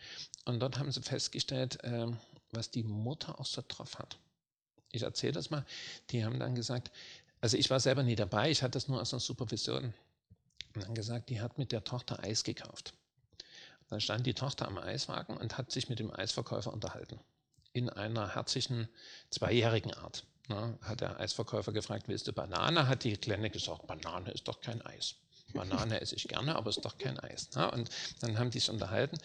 Und 0.45 0.59
dort 0.59 0.79
haben 0.79 0.91
sie 0.91 1.01
festgestellt, 1.01 1.83
äh, 1.83 2.07
was 2.51 2.71
die 2.71 2.83
Mutter 2.83 3.39
auch 3.39 3.45
so 3.45 3.63
drauf 3.67 3.99
hat. 3.99 4.17
Ich 4.95 5.03
erzähle 5.03 5.33
das 5.33 5.49
mal. 5.49 5.65
Die 6.09 6.23
haben 6.23 6.39
dann 6.39 6.55
gesagt, 6.55 6.91
also 7.41 7.57
ich 7.57 7.69
war 7.69 7.79
selber 7.79 8.03
nie 8.03 8.15
dabei, 8.15 8.49
ich 8.49 8.63
hatte 8.63 8.71
das 8.71 8.87
nur 8.87 9.01
aus 9.01 9.13
einer 9.13 9.19
Supervision. 9.19 9.93
Und 10.73 10.83
dann 10.83 10.95
gesagt, 10.95 11.29
die 11.29 11.41
hat 11.41 11.57
mit 11.57 11.71
der 11.71 11.83
Tochter 11.83 12.23
Eis 12.23 12.43
gekauft. 12.43 12.93
Dann 13.89 14.01
stand 14.01 14.25
die 14.25 14.33
Tochter 14.33 14.67
am 14.67 14.77
Eiswagen 14.77 15.37
und 15.37 15.57
hat 15.57 15.71
sich 15.71 15.89
mit 15.89 15.99
dem 15.99 16.11
Eisverkäufer 16.11 16.73
unterhalten. 16.73 17.19
In 17.73 17.89
einer 17.89 18.35
herzlichen, 18.35 18.89
zweijährigen 19.29 19.93
Art. 19.93 20.25
Na, 20.47 20.77
hat 20.81 21.01
der 21.01 21.19
Eisverkäufer 21.19 21.71
gefragt, 21.71 22.07
willst 22.07 22.27
du 22.27 22.33
Banane? 22.33 22.87
Hat 22.87 23.03
die 23.03 23.17
Kleine 23.17 23.49
gesagt, 23.49 23.87
Banane 23.87 24.31
ist 24.31 24.47
doch 24.47 24.61
kein 24.61 24.81
Eis. 24.85 25.15
Banane 25.53 26.01
esse 26.01 26.15
ich 26.15 26.27
gerne, 26.27 26.55
aber 26.55 26.69
ist 26.69 26.83
doch 26.83 26.97
kein 26.97 27.19
Eis. 27.19 27.49
Na, 27.53 27.69
und 27.69 27.89
dann 28.21 28.37
haben 28.37 28.49
die 28.49 28.59
sich 28.59 28.69
unterhalten 28.69 29.17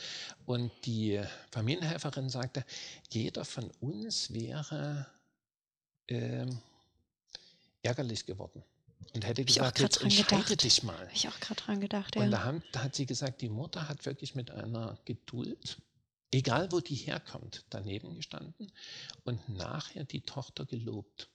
und 0.46 0.70
die 0.84 1.22
Familienhelferin 1.50 2.28
sagte, 2.28 2.64
jeder 3.10 3.44
von 3.44 3.70
uns 3.80 4.32
wäre 4.32 5.06
äh, 6.10 6.46
ärgerlich 7.82 8.26
geworden. 8.26 8.62
Und 9.14 9.26
hätte 9.26 9.44
gesagt, 9.44 9.80
jetzt 9.80 10.02
entscheide 10.02 10.42
gedacht. 10.42 10.62
dich 10.62 10.82
mal. 10.82 10.98
Habe 10.98 11.10
ich 11.12 11.28
auch 11.28 11.40
gerade 11.40 11.60
dran 11.60 11.80
gedacht, 11.80 12.14
ja. 12.14 12.22
Und 12.22 12.30
da, 12.30 12.44
haben, 12.44 12.62
da 12.72 12.84
hat 12.84 12.94
sie 12.94 13.06
gesagt, 13.06 13.40
die 13.40 13.48
Mutter 13.48 13.88
hat 13.88 14.06
wirklich 14.06 14.34
mit 14.34 14.50
einer 14.50 14.98
Geduld, 15.04 15.78
egal 16.30 16.70
wo 16.70 16.80
die 16.80 16.94
herkommt, 16.94 17.64
daneben 17.70 18.14
gestanden 18.14 18.70
und 19.24 19.48
nachher 19.48 20.04
die 20.04 20.20
Tochter 20.20 20.64
gelobt 20.64 21.28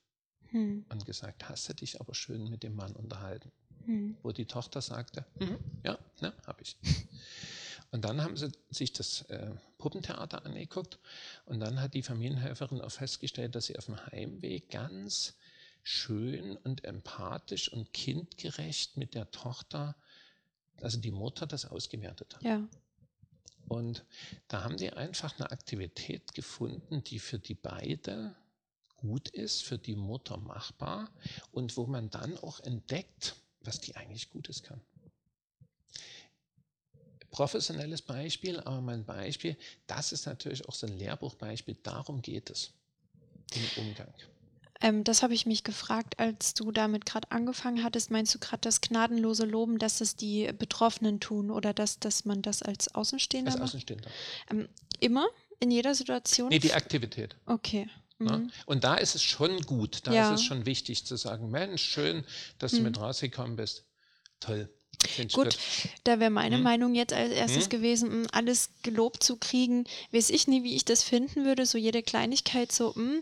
hm. 0.50 0.86
und 0.88 1.06
gesagt, 1.06 1.50
hast 1.50 1.68
du 1.68 1.74
dich 1.74 2.00
aber 2.00 2.14
schön 2.14 2.50
mit 2.50 2.64
dem 2.64 2.76
Mann 2.76 2.94
unterhalten. 2.94 3.52
Hm. 3.86 4.18
Wo 4.24 4.32
die 4.32 4.46
Tochter 4.46 4.82
sagte, 4.82 5.26
mhm, 5.40 5.60
ja, 5.84 5.98
ne, 6.22 6.34
habe 6.48 6.62
ich. 6.62 6.78
Und 7.96 8.02
dann 8.02 8.22
haben 8.22 8.36
sie 8.36 8.52
sich 8.70 8.92
das 8.92 9.22
äh, 9.30 9.52
Puppentheater 9.78 10.46
angeguckt 10.46 11.00
und 11.46 11.62
dann 11.62 11.80
hat 11.80 11.94
die 11.94 12.04
Familienhelferin 12.04 12.82
auch 12.82 12.92
festgestellt, 12.92 13.56
dass 13.56 13.68
sie 13.68 13.78
auf 13.78 13.86
dem 13.86 14.06
Heimweg 14.08 14.70
ganz 14.70 15.38
schön 15.82 16.58
und 16.58 16.84
empathisch 16.84 17.72
und 17.72 17.94
kindgerecht 17.94 18.98
mit 18.98 19.16
der 19.16 19.32
Tochter, 19.32 19.96
also 20.82 21.00
die 21.00 21.12
Mutter, 21.12 21.48
das 21.48 21.64
ausgewertet 21.64 22.36
hat. 22.36 22.44
Ja. 22.44 22.68
Und 23.70 24.04
da 24.50 24.66
haben 24.66 24.76
die 24.76 24.92
einfach 24.92 25.34
eine 25.40 25.50
Aktivität 25.50 26.34
gefunden, 26.34 27.02
die 27.06 27.20
für 27.20 27.40
die 27.40 27.56
beide 27.56 28.36
gut 28.98 29.30
ist, 29.30 29.64
für 29.64 29.78
die 29.78 29.96
Mutter 29.96 30.36
machbar 30.36 31.10
und 31.54 31.78
wo 31.78 31.86
man 31.86 32.10
dann 32.10 32.38
auch 32.40 32.60
entdeckt, 32.60 33.38
was 33.62 33.80
die 33.80 33.96
eigentlich 33.96 34.32
Gutes 34.32 34.64
kann. 34.64 34.82
Professionelles 37.36 38.02
Beispiel, 38.02 38.62
aber 38.62 38.80
mein 38.80 39.04
Beispiel, 39.04 39.58
das 39.88 40.14
ist 40.14 40.26
natürlich 40.26 40.70
auch 40.70 40.74
so 40.74 40.88
ein 40.88 40.98
Lehrbuchbeispiel, 40.98 41.76
darum 41.84 42.22
geht 42.22 42.50
es 42.50 42.72
im 43.54 43.84
Umgang. 43.84 44.14
Ähm, 44.80 45.04
das 45.04 45.22
habe 45.22 45.34
ich 45.34 45.46
mich 45.46 45.66
gefragt, 45.66 46.18
als 46.18 46.54
du 46.54 46.72
damit 46.72 47.06
gerade 47.06 47.30
angefangen 47.32 47.84
hattest. 47.84 48.10
Meinst 48.10 48.34
du 48.34 48.40
gerade 48.40 48.62
das 48.62 48.80
gnadenlose 48.80 49.46
Loben, 49.46 49.80
dass 49.80 50.00
es 50.00 50.16
die 50.16 50.50
Betroffenen 50.58 51.20
tun 51.20 51.52
oder 51.52 51.74
dass, 51.74 52.00
dass 52.00 52.24
man 52.24 52.42
das 52.42 52.62
als 52.62 52.96
Außenstehender 52.96 53.52
als 53.52 53.60
Außenstehender. 53.60 54.10
Ähm, 54.50 54.70
immer? 55.02 55.28
In 55.60 55.72
jeder 55.72 55.94
Situation? 55.94 56.48
Nee, 56.48 56.60
die 56.60 56.72
Aktivität. 56.72 57.36
Okay. 57.46 57.90
Mhm. 58.18 58.50
Und 58.66 58.86
da 58.86 58.96
ist 58.96 59.16
es 59.16 59.24
schon 59.24 59.60
gut, 59.64 60.08
da 60.08 60.14
ja. 60.14 60.34
ist 60.34 60.40
es 60.40 60.46
schon 60.46 60.66
wichtig 60.66 61.06
zu 61.06 61.18
sagen, 61.18 61.52
Mensch, 61.52 61.84
schön, 61.84 62.24
dass 62.60 62.72
mhm. 62.72 62.78
du 62.78 62.84
mit 62.84 63.00
rausgekommen 63.00 63.58
bist. 63.58 63.84
Toll. 64.40 64.70
Gut, 65.34 65.58
da 66.04 66.20
wäre 66.20 66.30
meine 66.30 66.58
hm? 66.58 66.64
Meinung 66.64 66.96
jetzt 66.96 67.14
als 67.14 67.32
erstes 67.32 67.66
hm? 67.66 67.70
gewesen, 67.70 68.28
alles 68.32 68.70
gelobt 68.84 69.24
zu 69.24 69.38
kriegen. 69.38 69.86
Weiß 70.12 70.30
ich 70.30 70.48
nie, 70.48 70.64
wie 70.64 70.76
ich 70.76 70.86
das 70.86 71.04
finden 71.04 71.46
würde, 71.46 71.66
so 71.66 71.78
jede 71.78 72.04
Kleinigkeit 72.04 72.72
so, 72.72 72.94
mh, 72.96 72.96
hm, 72.96 73.22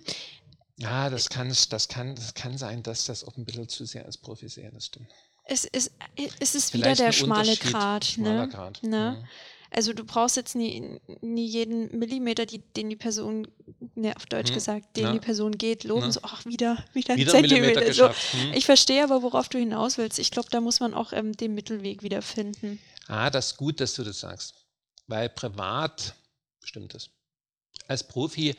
ja, 0.77 1.09
das 1.09 1.29
kann, 1.29 1.49
das, 1.69 1.88
kann, 1.88 2.15
das 2.15 2.33
kann 2.33 2.57
sein, 2.57 2.81
dass 2.83 3.05
das 3.05 3.23
auch 3.23 3.38
ein 3.38 3.45
bisschen 3.45 3.69
zu 3.69 3.86
sehr 3.86 4.05
als 4.05 4.17
Profi 4.17 4.49
sehe, 4.49 4.71
das 4.71 4.88
stimmt. 4.88 5.07
Es 5.45 5.65
ist, 5.65 5.91
es 6.39 6.55
ist 6.55 6.73
wieder 6.73 6.95
der 6.95 7.12
schmale 7.12 7.55
Grat. 7.57 8.15
Ne? 8.17 8.47
Grad. 8.49 8.81
Ne? 8.81 9.17
Ja. 9.21 9.27
Also 9.75 9.93
du 9.93 10.03
brauchst 10.03 10.36
jetzt 10.36 10.55
nie, 10.55 10.99
nie 11.21 11.45
jeden 11.45 11.97
Millimeter, 11.97 12.45
die, 12.45 12.59
den 12.59 12.89
die 12.89 12.95
Person, 12.95 13.47
ne, 13.95 14.15
auf 14.15 14.25
Deutsch 14.25 14.49
hm. 14.49 14.55
gesagt, 14.55 14.97
den 14.97 15.05
ja. 15.05 15.13
die 15.13 15.19
Person 15.19 15.57
geht, 15.57 15.83
loben, 15.83 16.12
so, 16.12 16.19
ach, 16.23 16.45
wieder, 16.45 16.83
wieder, 16.93 17.15
wieder 17.15 17.33
ein 17.33 17.47
Zentimeter. 17.47 17.93
So. 17.93 18.09
Hm. 18.09 18.53
Ich 18.53 18.65
verstehe 18.65 19.03
aber, 19.03 19.23
worauf 19.23 19.49
du 19.49 19.57
hinaus 19.57 19.97
willst. 19.97 20.19
Ich 20.19 20.31
glaube, 20.31 20.49
da 20.51 20.62
muss 20.62 20.79
man 20.79 20.93
auch 20.93 21.13
ähm, 21.13 21.36
den 21.36 21.53
Mittelweg 21.53 22.03
wiederfinden. 22.03 22.79
Ah, 23.07 23.29
das 23.29 23.47
ist 23.47 23.57
gut, 23.57 23.79
dass 23.79 23.93
du 23.93 24.03
das 24.03 24.19
sagst. 24.19 24.53
Weil 25.07 25.29
privat 25.29 26.15
bestimmt 26.62 26.93
ist 26.93 27.09
als 27.88 28.03
Profi 28.07 28.55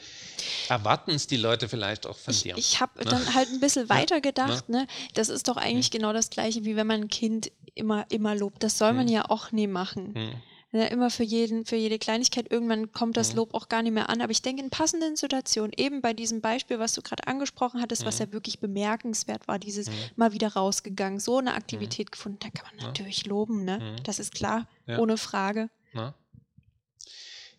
erwarten 0.69 1.13
es 1.13 1.27
die 1.27 1.37
Leute 1.37 1.69
vielleicht 1.69 2.07
auch 2.07 2.17
von 2.17 2.35
ich, 2.35 2.43
dir. 2.43 2.57
Ich 2.57 2.81
habe 2.81 2.99
ne? 2.99 3.11
dann 3.11 3.35
halt 3.35 3.49
ein 3.49 3.61
bisschen 3.61 3.89
weiter 3.91 4.21
gedacht, 4.21 4.69
ne? 4.69 4.87
Das 5.15 5.29
ist 5.29 5.49
doch 5.49 5.57
eigentlich 5.57 5.91
mhm. 5.91 5.99
genau 5.99 6.13
das 6.13 6.31
Gleiche, 6.31 6.65
wie 6.65 6.77
wenn 6.77 6.87
man 6.87 7.03
ein 7.03 7.09
Kind 7.09 7.51
immer, 7.75 8.07
immer 8.11 8.35
lobt. 8.35 8.63
Das 8.63 8.79
soll 8.79 8.93
mhm. 8.93 8.99
man 8.99 9.09
ja 9.09 9.31
auch 9.31 9.53
nie 9.53 9.67
machen. 9.67 10.13
Mhm. 10.15 10.43
Ja, 10.75 10.87
immer 10.87 11.09
für 11.09 11.23
jeden, 11.23 11.65
für 11.65 11.77
jede 11.77 12.01
Kleinigkeit. 12.01 12.51
Irgendwann 12.51 12.91
kommt 12.91 13.17
das 13.17 13.31
mhm. 13.31 13.37
Lob 13.37 13.55
auch 13.55 13.69
gar 13.69 13.83
nicht 13.83 13.93
mehr 13.93 14.09
an. 14.11 14.21
Aber 14.21 14.33
ich 14.33 14.43
denke, 14.43 14.61
in 14.61 14.71
passenden 14.71 15.15
Situationen, 15.15 15.73
eben 15.77 16.01
bei 16.01 16.13
diesem 16.13 16.41
Beispiel, 16.41 16.81
was 16.81 16.95
du 16.95 17.01
gerade 17.01 17.29
angesprochen 17.29 17.81
hattest, 17.81 18.05
was 18.05 18.19
mhm. 18.19 18.27
ja 18.27 18.33
wirklich 18.33 18.59
bemerkenswert 18.59 19.47
war, 19.47 19.61
dieses 19.61 19.89
mhm. 19.89 19.95
mal 20.17 20.33
wieder 20.33 20.49
rausgegangen, 20.49 21.21
so 21.21 21.39
eine 21.39 21.55
Aktivität 21.55 22.11
gefunden, 22.11 22.41
da 22.41 22.51
kann 22.51 22.67
man 22.75 22.87
natürlich 22.87 23.25
loben, 23.25 23.65
ne? 23.65 23.95
Das 24.03 24.19
ist 24.19 24.35
klar, 24.35 24.67
ja. 24.87 24.99
ohne 24.99 25.17
Frage. 25.17 25.71
Na? 25.93 26.13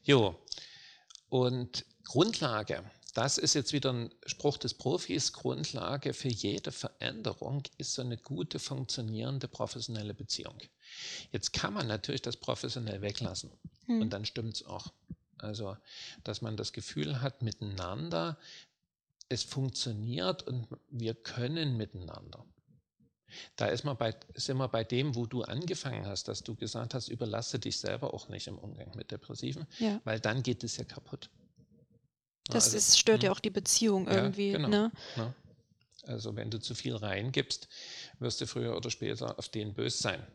Jo, 0.03 0.35
und 1.29 1.85
Grundlage, 2.03 2.83
das 3.15 3.37
ist 3.37 3.53
jetzt 3.53 3.71
wieder 3.71 3.93
ein 3.93 4.13
Spruch 4.25 4.57
des 4.57 4.73
Profis, 4.73 5.31
Grundlage 5.31 6.13
für 6.13 6.27
jede 6.27 6.73
Veränderung 6.73 7.63
ist 7.77 7.93
so 7.93 8.01
eine 8.01 8.17
gute, 8.17 8.59
funktionierende 8.59 9.47
professionelle 9.47 10.13
Beziehung. 10.13 10.57
Jetzt 11.31 11.53
kann 11.53 11.73
man 11.73 11.87
natürlich 11.87 12.21
das 12.21 12.35
professionell 12.35 13.01
weglassen 13.01 13.51
hm. 13.85 14.01
und 14.01 14.11
dann 14.11 14.25
stimmt 14.25 14.55
es 14.55 14.65
auch. 14.65 14.91
Also, 15.37 15.77
dass 16.25 16.41
man 16.41 16.57
das 16.57 16.73
Gefühl 16.73 17.21
hat, 17.21 17.41
miteinander, 17.41 18.37
es 19.29 19.43
funktioniert 19.43 20.43
und 20.43 20.67
wir 20.89 21.15
können 21.15 21.77
miteinander. 21.77 22.45
Da 23.55 23.67
ist 23.67 23.85
man 23.85 23.95
bei, 23.95 24.13
sind 24.33 24.57
wir 24.57 24.67
bei 24.67 24.83
dem, 24.83 25.15
wo 25.15 25.25
du 25.25 25.43
angefangen 25.43 26.05
hast, 26.05 26.27
dass 26.27 26.43
du 26.43 26.55
gesagt 26.55 26.93
hast, 26.93 27.07
überlasse 27.07 27.59
dich 27.59 27.79
selber 27.79 28.13
auch 28.13 28.27
nicht 28.27 28.47
im 28.47 28.57
Umgang 28.57 28.93
mit 28.95 29.11
Depressiven, 29.11 29.65
ja. 29.79 30.01
weil 30.03 30.19
dann 30.19 30.43
geht 30.43 30.65
es 30.65 30.75
ja 30.75 30.83
kaputt. 30.83 31.29
Das 32.49 32.65
also, 32.65 32.77
ist, 32.77 32.99
stört 32.99 33.23
ja 33.23 33.29
hm. 33.29 33.35
auch 33.35 33.39
die 33.39 33.49
Beziehung 33.49 34.07
irgendwie. 34.07 34.51
Ja, 34.51 34.57
genau, 34.57 34.69
ne? 34.69 34.91
Ja. 35.15 35.33
Also 36.07 36.35
wenn 36.35 36.51
du 36.51 36.59
zu 36.59 36.75
viel 36.75 36.95
reingibst, 36.95 37.67
wirst 38.19 38.41
du 38.41 38.47
früher 38.47 38.75
oder 38.77 38.91
später 38.91 39.37
auf 39.39 39.49
den 39.49 39.73
böse 39.73 39.97
sein. 39.97 40.25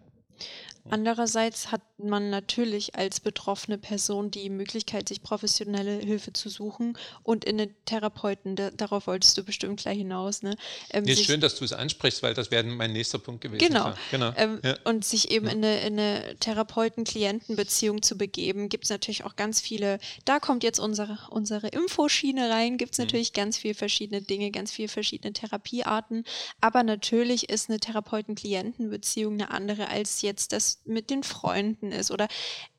Andererseits 0.91 1.71
hat 1.71 1.83
man 1.99 2.31
natürlich 2.31 2.95
als 2.97 3.21
betroffene 3.21 3.79
Person 3.79 4.31
die 4.31 4.51
Möglichkeit, 4.51 5.09
sich 5.09 5.23
professionelle 5.23 5.99
Hilfe 5.99 6.33
zu 6.33 6.49
suchen 6.49 6.97
und 7.23 7.45
in 7.45 7.61
eine 7.61 7.71
Therapeuten, 7.85 8.57
da, 8.57 8.71
darauf 8.71 9.07
wolltest 9.07 9.37
du 9.39 9.45
bestimmt 9.45 9.81
gleich 9.81 9.99
hinaus. 9.99 10.43
Ne? 10.43 10.57
Ähm, 10.91 11.05
ist 11.05 11.25
schön, 11.25 11.41
dass 11.41 11.57
du 11.57 11.65
es 11.65 11.73
ansprichst, 11.73 12.23
weil 12.23 12.35
das 12.35 12.51
wäre 12.51 12.65
mein 12.65 12.93
nächster 12.93 13.19
Punkt 13.19 13.43
gewesen. 13.43 13.67
Genau. 13.67 13.95
genau. 14.11 14.33
Ähm, 14.37 14.61
ja. 14.63 14.77
Und 14.85 15.05
sich 15.05 15.31
eben 15.31 15.47
ja. 15.47 15.53
in 15.53 15.65
eine, 15.65 15.81
eine 15.81 16.37
Therapeuten-Klienten-Beziehung 16.41 18.03
zu 18.03 18.17
begeben, 18.17 18.69
gibt 18.69 18.85
es 18.85 18.91
natürlich 18.91 19.25
auch 19.25 19.37
ganz 19.37 19.61
viele, 19.61 19.99
da 20.25 20.41
kommt 20.41 20.65
jetzt 20.65 20.79
unsere, 20.79 21.19
unsere 21.31 21.69
Infoschiene 21.69 22.51
rein, 22.51 22.79
gibt 22.79 22.93
es 22.93 22.99
mhm. 22.99 23.05
natürlich 23.05 23.33
ganz 23.33 23.59
viele 23.59 23.75
verschiedene 23.75 24.23
Dinge, 24.23 24.51
ganz 24.51 24.73
viele 24.73 24.89
verschiedene 24.89 25.33
Therapiearten, 25.33 26.25
aber 26.61 26.83
natürlich 26.83 27.49
ist 27.49 27.69
eine 27.69 27.81
Therapeuten-Klienten-Beziehung 27.81 29.35
eine 29.35 29.51
andere 29.51 29.89
als 29.89 30.23
jetzt 30.23 30.53
das 30.53 30.80
mit 30.85 31.11
den 31.11 31.23
Freunden 31.23 31.93
ist. 31.93 32.11
Oder 32.11 32.29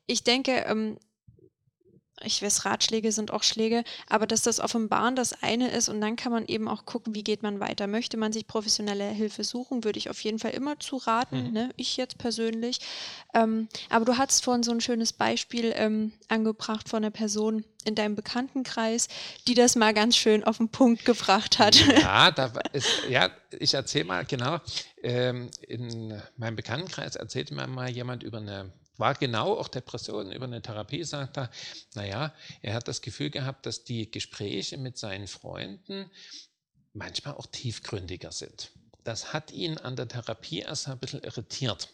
ich 0.06 0.24
denke, 0.24 0.64
ähm, 0.66 0.98
ich 2.24 2.42
weiß, 2.42 2.64
Ratschläge 2.64 3.12
sind 3.12 3.30
auch 3.30 3.42
Schläge, 3.42 3.84
aber 4.08 4.26
dass 4.26 4.42
das 4.42 4.60
Offenbaren 4.60 5.16
das 5.16 5.42
eine 5.42 5.70
ist 5.70 5.88
und 5.88 6.00
dann 6.00 6.16
kann 6.16 6.32
man 6.32 6.46
eben 6.46 6.68
auch 6.68 6.84
gucken, 6.84 7.14
wie 7.14 7.24
geht 7.24 7.42
man 7.42 7.60
weiter. 7.60 7.86
Möchte 7.86 8.16
man 8.16 8.32
sich 8.32 8.46
professionelle 8.46 9.08
Hilfe 9.08 9.44
suchen, 9.44 9.84
würde 9.84 9.98
ich 9.98 10.10
auf 10.10 10.20
jeden 10.20 10.38
Fall 10.38 10.52
immer 10.52 10.78
zu 10.78 10.96
raten, 10.96 11.48
mhm. 11.48 11.52
ne? 11.52 11.70
ich 11.76 11.96
jetzt 11.96 12.18
persönlich. 12.18 12.80
Ähm, 13.34 13.68
aber 13.90 14.04
du 14.04 14.18
hast 14.18 14.44
vorhin 14.44 14.62
so 14.62 14.72
ein 14.72 14.80
schönes 14.80 15.12
Beispiel 15.12 15.72
ähm, 15.76 16.12
angebracht 16.28 16.88
von 16.88 16.98
einer 16.98 17.10
Person 17.10 17.64
in 17.84 17.94
deinem 17.94 18.14
Bekanntenkreis, 18.14 19.08
die 19.48 19.54
das 19.54 19.76
mal 19.76 19.92
ganz 19.92 20.16
schön 20.16 20.44
auf 20.44 20.58
den 20.58 20.68
Punkt 20.68 21.04
gebracht 21.04 21.58
hat. 21.58 21.74
Ja, 21.74 22.30
da 22.30 22.52
ist, 22.72 22.88
ja 23.08 23.30
ich 23.58 23.74
erzähle 23.74 24.04
mal 24.04 24.24
genau. 24.24 24.58
Ähm, 25.02 25.50
in 25.66 26.20
meinem 26.36 26.56
Bekanntenkreis 26.56 27.16
erzählte 27.16 27.54
mir 27.54 27.66
mal 27.66 27.90
jemand 27.90 28.22
über 28.22 28.38
eine 28.38 28.72
war 28.96 29.14
genau 29.14 29.58
auch 29.58 29.68
Depression 29.68 30.32
über 30.32 30.44
eine 30.44 30.62
Therapie, 30.62 31.04
sagt 31.04 31.38
er, 31.38 31.50
naja, 31.94 32.34
er 32.60 32.74
hat 32.74 32.88
das 32.88 33.00
Gefühl 33.00 33.30
gehabt, 33.30 33.66
dass 33.66 33.84
die 33.84 34.10
Gespräche 34.10 34.76
mit 34.76 34.98
seinen 34.98 35.26
Freunden 35.26 36.10
manchmal 36.92 37.34
auch 37.34 37.46
tiefgründiger 37.46 38.32
sind. 38.32 38.72
Das 39.04 39.32
hat 39.32 39.50
ihn 39.50 39.78
an 39.78 39.96
der 39.96 40.08
Therapie 40.08 40.60
erst 40.60 40.88
ein 40.88 40.98
bisschen 40.98 41.22
irritiert. 41.22 41.88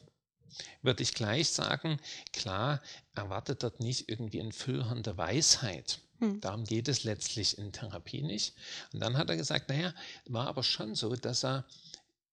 Würde 0.83 1.03
ich 1.03 1.15
gleich 1.15 1.49
sagen, 1.51 2.01
klar, 2.33 2.83
erwartet 3.15 3.63
dort 3.63 3.81
nicht 3.81 4.09
irgendwie 4.09 4.41
eine 4.41 4.53
füllhörende 4.53 5.17
Weisheit. 5.17 6.01
Hm. 6.19 6.41
Darum 6.41 6.65
geht 6.65 6.89
es 6.89 7.05
letztlich 7.05 7.59
in 7.59 7.73
Therapie 7.73 8.23
nicht. 8.23 8.55
Und 8.93 9.01
dann 9.01 9.17
hat 9.17 9.31
er 9.31 9.37
gesagt, 9.37 9.69
naja, 9.69 9.95
war 10.27 10.47
aber 10.49 10.63
schon 10.63 10.95
so, 10.95 11.15
dass 11.15 11.45
er 11.45 11.65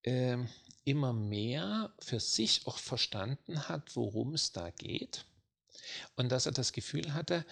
äh, 0.02 0.38
immer 0.86 1.12
mehr 1.12 1.92
für 1.98 2.20
sich 2.20 2.66
auch 2.66 2.78
verstanden 2.78 3.68
hat, 3.68 3.96
worum 3.96 4.34
es 4.34 4.52
da 4.52 4.70
geht. 4.70 5.26
Und 6.14 6.30
dass 6.30 6.46
er 6.46 6.52
das 6.52 6.72
Gefühl 6.72 7.12
hatte, 7.12 7.44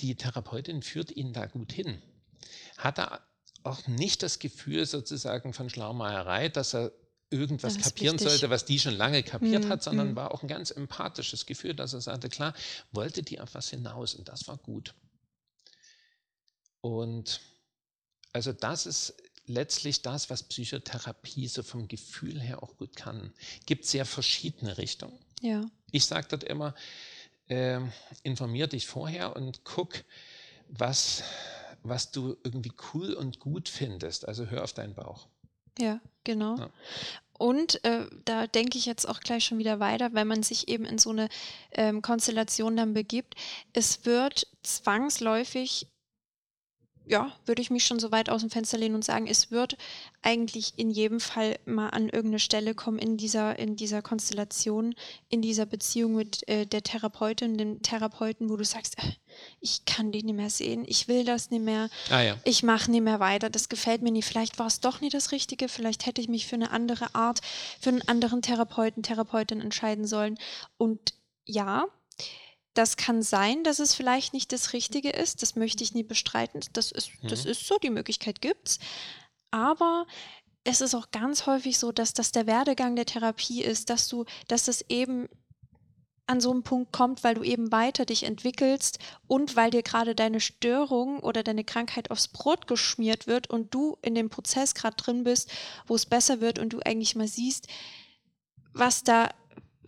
die 0.00 0.14
Therapeutin 0.14 0.82
führt 0.82 1.10
ihn 1.10 1.32
da 1.32 1.46
gut 1.46 1.72
hin. 1.72 2.00
Hat 2.78 2.98
er 2.98 3.26
auch 3.64 3.86
nicht 3.88 4.22
das 4.22 4.38
Gefühl 4.38 4.86
sozusagen 4.86 5.52
von 5.52 5.68
Schlaumeierei, 5.68 6.48
dass 6.48 6.74
er 6.74 6.92
irgendwas 7.28 7.78
kapieren 7.78 8.18
sollte, 8.18 8.50
was 8.50 8.64
die 8.64 8.78
schon 8.78 8.94
lange 8.94 9.24
kapiert 9.24 9.64
mm, 9.64 9.68
hat, 9.68 9.82
sondern 9.82 10.12
mm. 10.12 10.16
war 10.16 10.32
auch 10.32 10.42
ein 10.42 10.48
ganz 10.48 10.70
empathisches 10.70 11.46
Gefühl, 11.46 11.74
dass 11.74 11.92
er 11.92 12.00
sagte, 12.00 12.28
klar, 12.28 12.54
wollte 12.92 13.24
die 13.24 13.40
auf 13.40 13.54
was 13.54 13.70
hinaus 13.70 14.14
und 14.14 14.28
das 14.28 14.46
war 14.46 14.58
gut. 14.58 14.94
Und 16.80 17.40
also 18.32 18.52
das 18.52 18.86
ist 18.86 19.14
letztlich 19.46 20.02
das, 20.02 20.30
was 20.30 20.42
Psychotherapie 20.42 21.48
so 21.48 21.62
vom 21.62 21.88
Gefühl 21.88 22.40
her 22.40 22.62
auch 22.62 22.76
gut 22.76 22.96
kann. 22.96 23.32
Gibt 23.66 23.86
sehr 23.86 24.06
verschiedene 24.06 24.78
Richtungen. 24.78 25.18
Ja. 25.40 25.64
Ich 25.90 26.06
sage 26.06 26.26
dort 26.30 26.44
immer, 26.44 26.74
äh, 27.48 27.80
informier 28.22 28.66
dich 28.66 28.86
vorher 28.86 29.36
und 29.36 29.64
guck, 29.64 30.04
was, 30.68 31.22
was 31.82 32.10
du 32.10 32.36
irgendwie 32.42 32.72
cool 32.92 33.12
und 33.14 33.40
gut 33.40 33.68
findest. 33.68 34.26
Also 34.26 34.46
hör 34.46 34.64
auf 34.64 34.72
deinen 34.72 34.94
Bauch. 34.94 35.28
Ja, 35.78 36.00
genau. 36.22 36.56
Ja. 36.56 36.70
Und 37.36 37.84
äh, 37.84 38.06
da 38.24 38.46
denke 38.46 38.78
ich 38.78 38.86
jetzt 38.86 39.08
auch 39.08 39.20
gleich 39.20 39.44
schon 39.44 39.58
wieder 39.58 39.80
weiter, 39.80 40.14
wenn 40.14 40.28
man 40.28 40.42
sich 40.44 40.68
eben 40.68 40.84
in 40.84 40.98
so 40.98 41.10
eine 41.10 41.28
ähm, 41.72 42.00
Konstellation 42.00 42.76
dann 42.76 42.94
begibt. 42.94 43.34
Es 43.72 44.06
wird 44.06 44.46
zwangsläufig 44.62 45.88
ja, 47.06 47.32
würde 47.44 47.60
ich 47.60 47.70
mich 47.70 47.84
schon 47.84 47.98
so 47.98 48.12
weit 48.12 48.30
aus 48.30 48.40
dem 48.40 48.50
Fenster 48.50 48.78
lehnen 48.78 48.94
und 48.94 49.04
sagen, 49.04 49.26
es 49.26 49.50
wird 49.50 49.76
eigentlich 50.22 50.78
in 50.78 50.90
jedem 50.90 51.20
Fall 51.20 51.58
mal 51.66 51.88
an 51.90 52.04
irgendeine 52.04 52.38
Stelle 52.38 52.74
kommen 52.74 52.98
in 52.98 53.16
dieser, 53.16 53.58
in 53.58 53.76
dieser 53.76 54.00
Konstellation, 54.00 54.94
in 55.28 55.42
dieser 55.42 55.66
Beziehung 55.66 56.14
mit 56.14 56.48
äh, 56.48 56.66
der 56.66 56.82
Therapeutin, 56.82 57.58
dem 57.58 57.82
Therapeuten, 57.82 58.48
wo 58.48 58.56
du 58.56 58.64
sagst, 58.64 58.98
äh, 58.98 59.12
ich 59.60 59.84
kann 59.84 60.12
die 60.12 60.22
nicht 60.22 60.34
mehr 60.34 60.50
sehen, 60.50 60.84
ich 60.86 61.08
will 61.08 61.24
das 61.24 61.50
nicht 61.50 61.64
mehr, 61.64 61.90
ah, 62.10 62.22
ja. 62.22 62.36
ich 62.44 62.62
mache 62.62 62.90
nicht 62.90 63.02
mehr 63.02 63.20
weiter, 63.20 63.50
das 63.50 63.68
gefällt 63.68 64.00
mir 64.00 64.12
nicht, 64.12 64.26
vielleicht 64.26 64.58
war 64.58 64.66
es 64.66 64.80
doch 64.80 65.00
nicht 65.00 65.14
das 65.14 65.32
Richtige, 65.32 65.68
vielleicht 65.68 66.06
hätte 66.06 66.22
ich 66.22 66.28
mich 66.28 66.46
für 66.46 66.56
eine 66.56 66.70
andere 66.70 67.14
Art, 67.14 67.40
für 67.80 67.90
einen 67.90 68.06
anderen 68.08 68.40
Therapeuten, 68.40 69.02
Therapeutin 69.02 69.60
entscheiden 69.60 70.06
sollen. 70.06 70.38
Und 70.78 71.14
ja, 71.44 71.86
das 72.74 72.96
kann 72.96 73.22
sein, 73.22 73.64
dass 73.64 73.78
es 73.78 73.94
vielleicht 73.94 74.34
nicht 74.34 74.52
das 74.52 74.72
Richtige 74.72 75.10
ist. 75.10 75.42
Das 75.42 75.56
möchte 75.56 75.82
ich 75.84 75.94
nie 75.94 76.02
bestreiten. 76.02 76.60
Das 76.72 76.92
ist, 76.92 77.10
mhm. 77.22 77.28
das 77.28 77.44
ist 77.44 77.66
so, 77.66 77.78
die 77.78 77.90
Möglichkeit 77.90 78.40
gibt 78.40 78.68
es. 78.68 78.78
Aber 79.50 80.06
es 80.64 80.80
ist 80.80 80.94
auch 80.94 81.10
ganz 81.10 81.46
häufig 81.46 81.78
so, 81.78 81.92
dass 81.92 82.14
das 82.14 82.32
der 82.32 82.46
Werdegang 82.46 82.96
der 82.96 83.06
Therapie 83.06 83.62
ist, 83.62 83.90
dass 83.90 84.08
du, 84.08 84.24
dass 84.48 84.66
es 84.66 84.84
eben 84.88 85.28
an 86.26 86.40
so 86.40 86.50
einen 86.50 86.62
Punkt 86.62 86.90
kommt, 86.90 87.22
weil 87.22 87.34
du 87.34 87.42
eben 87.42 87.70
weiter 87.70 88.06
dich 88.06 88.24
entwickelst 88.24 88.98
und 89.26 89.56
weil 89.56 89.70
dir 89.70 89.82
gerade 89.82 90.14
deine 90.14 90.40
Störung 90.40 91.20
oder 91.20 91.42
deine 91.42 91.64
Krankheit 91.64 92.10
aufs 92.10 92.28
Brot 92.28 92.66
geschmiert 92.66 93.26
wird 93.26 93.50
und 93.50 93.74
du 93.74 93.98
in 94.00 94.14
dem 94.14 94.30
Prozess 94.30 94.74
gerade 94.74 94.96
drin 94.96 95.24
bist, 95.24 95.50
wo 95.86 95.94
es 95.94 96.06
besser 96.06 96.40
wird 96.40 96.58
und 96.58 96.72
du 96.72 96.80
eigentlich 96.80 97.14
mal 97.14 97.28
siehst, 97.28 97.68
was 98.72 99.04
da 99.04 99.28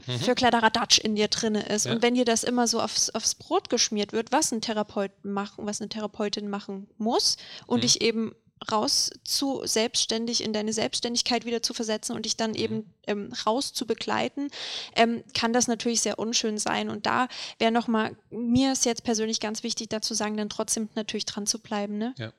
mhm. 0.06 0.18
für 0.18 0.34
Kladderadatsch 0.34 0.98
in 0.98 1.16
dir 1.16 1.28
drin 1.28 1.54
ist. 1.54 1.86
Ja. 1.86 1.92
Und 1.92 2.02
wenn 2.02 2.14
dir 2.14 2.24
das 2.24 2.44
immer 2.44 2.66
so 2.66 2.80
aufs, 2.80 3.10
aufs 3.10 3.34
Brot 3.34 3.68
geschmiert 3.68 4.12
wird, 4.12 4.32
was 4.32 4.52
ein 4.52 4.60
Therapeut 4.60 5.12
machen, 5.22 5.66
was 5.66 5.80
eine 5.80 5.88
Therapeutin 5.88 6.48
machen 6.48 6.88
muss 6.98 7.36
und 7.66 7.78
mhm. 7.78 7.82
dich 7.82 8.00
eben 8.00 8.32
raus 8.72 9.10
zu 9.22 9.62
selbstständig 9.64 10.42
in 10.42 10.52
deine 10.52 10.72
Selbstständigkeit 10.72 11.44
wieder 11.44 11.62
zu 11.62 11.74
versetzen 11.74 12.16
und 12.16 12.24
dich 12.24 12.36
dann 12.36 12.52
mhm. 12.52 12.56
eben 12.56 12.94
ähm, 13.06 13.32
raus 13.44 13.72
zu 13.72 13.86
begleiten, 13.86 14.48
ähm, 14.94 15.22
kann 15.34 15.52
das 15.52 15.68
natürlich 15.68 16.00
sehr 16.00 16.18
unschön 16.18 16.58
sein. 16.58 16.88
Und 16.88 17.06
da 17.06 17.28
wäre 17.58 17.70
nochmal, 17.70 18.16
mir 18.30 18.72
ist 18.72 18.84
jetzt 18.84 19.04
persönlich 19.04 19.40
ganz 19.40 19.62
wichtig 19.62 19.88
dazu 19.88 20.14
sagen, 20.14 20.36
dann 20.36 20.48
trotzdem 20.48 20.88
natürlich 20.94 21.26
dran 21.26 21.46
zu 21.46 21.58
bleiben. 21.58 21.98
Ne? 21.98 22.14
Ja. 22.16 22.32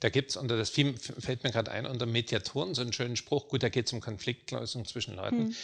Da 0.00 0.08
gibt 0.08 0.30
es 0.30 0.36
unter 0.36 0.56
das 0.56 0.70
fällt 0.70 1.44
mir 1.44 1.50
gerade 1.50 1.70
ein, 1.70 1.86
unter 1.86 2.06
Mediatoren 2.06 2.74
so 2.74 2.80
einen 2.80 2.92
schönen 2.92 3.16
Spruch, 3.16 3.48
gut, 3.48 3.62
da 3.62 3.68
geht 3.68 3.86
es 3.86 3.92
um 3.92 4.00
Konfliktlösung 4.00 4.86
zwischen 4.86 5.16
Leuten. 5.16 5.46
Hm 5.48 5.56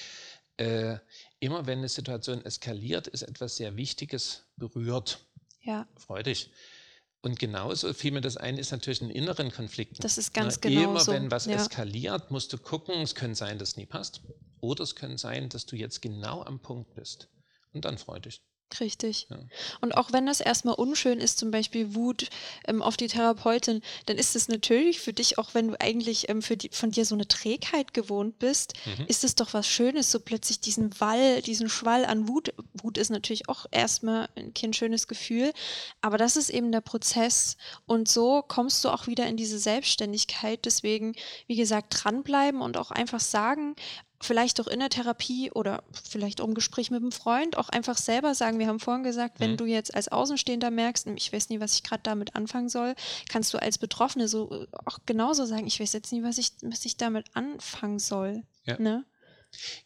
äh, 0.63 0.99
immer 1.41 1.67
wenn 1.67 1.79
eine 1.79 1.89
Situation 1.89 2.45
eskaliert, 2.45 3.09
ist 3.09 3.23
etwas 3.23 3.57
sehr 3.57 3.77
Wichtiges 3.77 4.45
berührt. 4.57 5.19
Ja. 5.63 5.87
Freudig. 5.97 6.51
Und 7.21 7.39
genauso 7.39 7.93
fiel 7.95 8.13
mir 8.13 8.21
das 8.21 8.37
ein, 8.37 8.59
ist 8.59 8.73
natürlich 8.73 9.01
ein 9.01 9.11
inneren 9.11 9.53
Konflikt. 9.53 10.03
Das 10.03 10.19
ist 10.19 10.35
ganz 10.35 10.59
Na, 10.63 10.69
genau 10.69 10.91
Immer 10.91 11.01
so. 11.01 11.13
wenn 11.13 11.31
was 11.31 11.47
ja. 11.47 11.55
eskaliert, 11.55 12.31
musst 12.31 12.53
du 12.53 12.59
gucken, 12.59 13.01
es 13.01 13.15
könnte 13.15 13.37
sein, 13.37 13.59
dass 13.59 13.71
es 13.71 13.77
nie 13.77 13.87
passt. 13.87 14.23
Oder 14.61 14.83
es 14.83 14.97
könnte 14.97 15.19
sein, 15.19 15.49
dass 15.49 15.67
du 15.67 15.77
jetzt 15.77 16.03
genau 16.03 16.43
am 16.43 16.61
Punkt 16.61 16.95
bist. 16.95 17.29
Und 17.73 17.85
dann 17.85 17.97
freu 17.97 18.19
dich. 18.19 18.43
Richtig. 18.81 19.27
Ja. 19.31 19.39
Und 19.81 19.93
auch 19.97 20.13
wenn 20.13 20.27
das 20.27 20.41
erstmal 20.41 20.75
unschön 20.75 21.19
ist, 21.19 21.39
zum 21.39 21.51
Beispiel 21.51 21.95
Wut 21.95 22.29
ähm, 22.67 22.83
auf 22.83 22.97
die 22.97 23.09
Therapeutin, 23.09 23.83
dann 24.07 24.17
ist 24.17 24.37
es 24.37 24.49
natürlich 24.49 25.01
für 25.01 25.13
dich, 25.13 25.39
auch 25.39 25.55
wenn 25.55 25.69
du 25.69 25.81
eigentlich 25.81 26.29
ähm, 26.29 26.43
für 26.43 26.57
die, 26.57 26.71
von 26.71 26.91
dir 26.91 27.05
so 27.05 27.15
eine 27.15 27.29
Trägheit 27.29 27.95
gewohnt 27.95 28.39
bist, 28.39 28.75
mhm. 28.87 29.07
ist 29.07 29.25
es 29.25 29.35
doch 29.35 29.55
was 29.55 29.67
Schönes, 29.67 30.11
so 30.11 30.21
plötzlich 30.21 30.61
diesen 30.61 30.99
Wall, 31.01 31.43
diesen 31.43 31.69
Schwall 31.69 32.05
an 32.05 32.29
Wut. 32.29 32.55
Wut 32.75 32.99
ist 32.99 33.11
natürlich 33.11 33.49
auch 33.49 33.67
erstmal 33.71 34.29
kein 34.55 34.73
schönes 34.73 35.09
Gefühl, 35.09 35.53
aber 36.01 36.19
das 36.19 36.37
ist 36.37 36.51
eben 36.51 36.73
der 36.73 36.81
Prozess. 36.81 37.57
Und 37.87 38.09
so 38.09 38.43
kommst 38.43 38.85
du 38.85 38.89
auch 38.89 39.07
wieder 39.07 39.27
in 39.27 39.37
diese 39.37 39.59
Selbstständigkeit. 39.59 40.65
Deswegen, 40.65 41.15
wie 41.47 41.57
gesagt, 41.57 42.05
dranbleiben 42.05 42.61
und 42.61 42.77
auch 42.77 42.91
einfach 42.91 43.21
sagen, 43.21 43.77
vielleicht 44.23 44.61
auch 44.61 44.67
in 44.67 44.81
der 44.81 44.89
Therapie 44.89 45.51
oder 45.51 45.83
vielleicht 45.93 46.41
auch 46.41 46.47
im 46.47 46.55
Gespräch 46.55 46.91
mit 46.91 47.03
einem 47.03 47.13
Freund 47.13 47.59
auch 47.59 47.69
einfach 47.69 47.97
selber 47.97 48.35
sagen, 48.35 48.59
wir 48.59 48.67
haben 48.67 48.81
vorhin 48.81 49.03
gesagt, 49.03 49.41
wenn 49.41 49.53
mhm. 49.53 49.57
du 49.59 49.65
jetzt 49.67 49.95
als 49.95 50.09
Außenstehender 50.09 50.71
merkst, 50.71 51.07
hm, 51.07 51.17
ich 51.17 51.33
weiß 51.33 51.49
nie, 51.49 51.61
was 51.61 51.75
ich 51.75 51.83
gerade 51.83 52.03
damit 52.03 52.35
anfangen 52.35 52.69
soll, 52.69 52.95
kannst 53.29 53.53
du 53.53 53.61
als 53.61 53.79
Betroffene 53.79 54.29
so 54.29 54.51
äh, 54.53 54.67
auch 54.85 55.01
genauso 55.07 55.45
sagen, 55.45 55.67
ich 55.67 55.81
weiß 55.81 55.93
jetzt 55.93 56.13
nie, 56.13 56.23
was 56.23 56.39
ich, 56.39 56.53
was 56.63 56.85
ich 56.85 56.97
damit 56.97 57.27
anfangen 57.35 57.99
soll. 57.99 58.45
Ja. 58.65 58.79
Ne? 58.79 59.05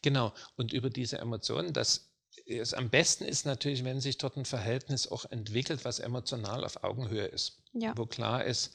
Genau, 0.03 0.33
und 0.57 0.73
über 0.73 0.91
diese 0.91 1.19
Emotionen, 1.19 1.73
das 1.73 2.13
ist, 2.45 2.75
am 2.75 2.91
besten 2.91 3.25
ist 3.25 3.47
natürlich, 3.47 3.85
wenn 3.85 4.01
sich 4.01 4.19
dort 4.19 4.37
ein 4.37 4.45
Verhältnis 4.45 5.09
auch 5.09 5.25
entwickelt, 5.31 5.85
was 5.85 5.99
emotional 5.99 6.65
auf 6.65 6.85
Augenhöhe 6.85 7.27
ist. 7.27 7.63
Ja. 7.73 7.93
Wo 7.97 8.07
klar 8.07 8.45
ist, 8.45 8.75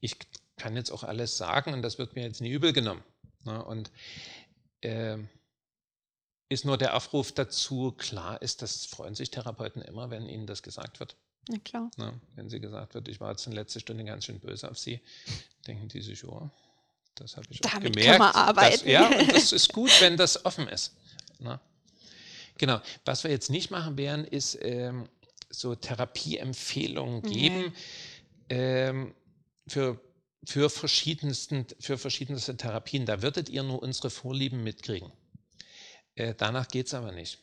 ich 0.00 0.16
kann 0.56 0.76
jetzt 0.76 0.90
auch 0.90 1.04
alles 1.04 1.36
sagen 1.36 1.74
und 1.74 1.82
das 1.82 1.98
wird 1.98 2.14
mir 2.14 2.22
jetzt 2.22 2.40
nie 2.40 2.50
übel 2.50 2.72
genommen. 2.72 3.02
Ne? 3.44 3.62
Und 3.64 3.90
äh, 4.82 5.18
ist 6.48 6.64
nur 6.64 6.76
der 6.76 6.96
Aufruf 6.96 7.32
dazu, 7.32 7.92
klar 7.92 8.42
ist, 8.42 8.62
das 8.62 8.84
freuen 8.84 9.14
sich 9.14 9.30
Therapeuten 9.30 9.82
immer, 9.82 10.10
wenn 10.10 10.26
ihnen 10.26 10.46
das 10.46 10.62
gesagt 10.62 11.00
wird. 11.00 11.16
Na 11.48 11.58
klar. 11.58 11.90
Na, 11.96 12.12
wenn 12.34 12.50
sie 12.50 12.60
gesagt 12.60 12.94
wird, 12.94 13.08
ich 13.08 13.20
war 13.20 13.30
jetzt 13.30 13.46
in 13.46 13.52
letzter 13.52 13.80
Stunde 13.80 14.04
ganz 14.04 14.24
schön 14.24 14.40
böse 14.40 14.70
auf 14.70 14.78
sie, 14.78 15.00
denken 15.66 15.88
die 15.88 16.02
sich, 16.02 16.24
oh, 16.24 16.50
das 17.14 17.36
habe 17.36 17.46
ich 17.50 17.60
Damit 17.60 17.76
auch 17.76 17.92
gemerkt. 17.92 18.10
Kann 18.10 18.18
man 18.18 18.34
arbeiten. 18.34 18.76
Dass, 18.76 18.84
ja, 18.84 19.06
und 19.06 19.32
das 19.32 19.52
ist 19.52 19.72
gut, 19.72 19.90
wenn 20.00 20.16
das 20.16 20.44
offen 20.44 20.68
ist. 20.68 20.94
Na? 21.38 21.60
Genau. 22.58 22.80
Was 23.04 23.24
wir 23.24 23.30
jetzt 23.30 23.50
nicht 23.50 23.70
machen 23.70 23.96
werden, 23.96 24.24
ist 24.24 24.58
ähm, 24.60 25.08
so 25.50 25.74
Therapieempfehlungen 25.74 27.22
geben 27.22 27.62
mhm. 27.62 27.72
ähm, 28.48 29.14
für 29.66 30.00
für, 30.44 30.70
verschiedensten, 30.70 31.66
für 31.78 31.98
verschiedenste 31.98 32.56
Therapien. 32.56 33.06
Da 33.06 33.22
würdet 33.22 33.48
ihr 33.48 33.62
nur 33.62 33.82
unsere 33.82 34.10
Vorlieben 34.10 34.62
mitkriegen. 34.62 35.12
Äh, 36.14 36.34
danach 36.36 36.68
geht 36.68 36.86
es 36.86 36.94
aber 36.94 37.12
nicht. 37.12 37.38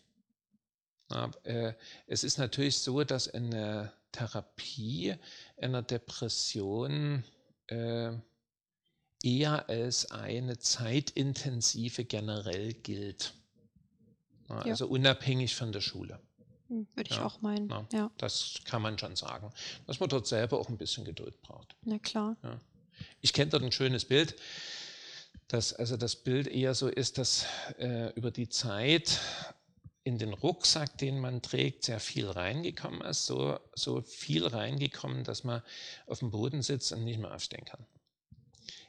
Ja, 1.09 1.32
äh, 1.43 1.74
es 2.05 2.24
ist 2.24 2.38
natürlich 2.38 2.80
so, 2.80 3.03
dass 3.03 3.30
eine 3.30 3.93
Therapie 4.11 5.15
einer 5.55 5.82
Depression 5.82 7.24
äh, 7.67 8.11
eher 9.24 9.69
als 9.69 10.11
eine 10.11 10.57
zeitintensive 10.59 12.03
generell 12.05 12.74
gilt. 12.74 13.34
Ja, 14.49 14.55
ja. 14.55 14.72
Also 14.72 14.88
unabhängig 14.88 15.55
von 15.55 15.72
der 15.72 15.82
Schule. 15.82 16.19
Hm, 16.67 16.88
würde 16.95 17.09
ich 17.09 17.19
auch 17.19 17.41
meinen. 17.41 17.72
Ja. 17.93 18.11
Das 18.17 18.59
kann 18.65 18.82
man 18.82 18.97
schon 18.97 19.15
sagen. 19.15 19.51
Dass 19.86 19.99
man 19.99 20.09
dort 20.09 20.28
selber 20.28 20.59
auch 20.59 20.69
ein 20.69 20.78
bisschen 20.78 21.05
Geduld 21.05 21.41
braucht. 21.41 21.76
Na 21.84 21.99
klar. 21.99 22.36
Ich 23.22 23.34
kenne 23.34 23.52
dort 23.52 23.64
ein 23.64 23.72
schönes 23.72 24.06
Bild, 24.06 24.36
dass 25.48 25.74
also 25.74 25.98
das 25.98 26.16
Bild 26.16 26.48
eher 26.48 26.76
so 26.76 26.88
ist, 26.88 27.18
dass 27.18 27.45
äh, 27.80 28.12
über 28.14 28.32
die 28.32 28.50
Zeit 28.50 29.20
in 30.04 30.18
den 30.18 30.34
Rucksack, 30.34 30.98
den 30.98 31.20
man 31.20 31.41
trägt, 31.41 31.84
sehr 31.84 32.00
viel 32.00 32.30
reingekommen 32.30 33.02
ist, 33.02 33.26
so, 33.26 33.60
so 33.76 34.02
viel 34.02 34.48
reingekommen, 34.48 35.24
dass 35.24 35.43
man 35.43 35.62
auf 36.06 36.20
dem 36.20 36.32
Boden 36.32 36.62
sitzt 36.62 36.93
und 36.93 37.04
nicht 37.04 37.20
mehr 37.20 37.34
aufstehen 37.34 37.66
kann. 37.66 37.86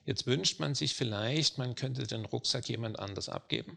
Jetzt 0.05 0.27
wünscht 0.27 0.61
man 0.61 0.75
sich 0.75 0.95
vielleicht, 0.95 1.59
man 1.59 1.75
könnte 1.75 2.07
den 2.07 2.25
Rucksack 2.25 2.69
jemand 2.69 2.99
anders 2.99 3.29
abgeben. 3.29 3.77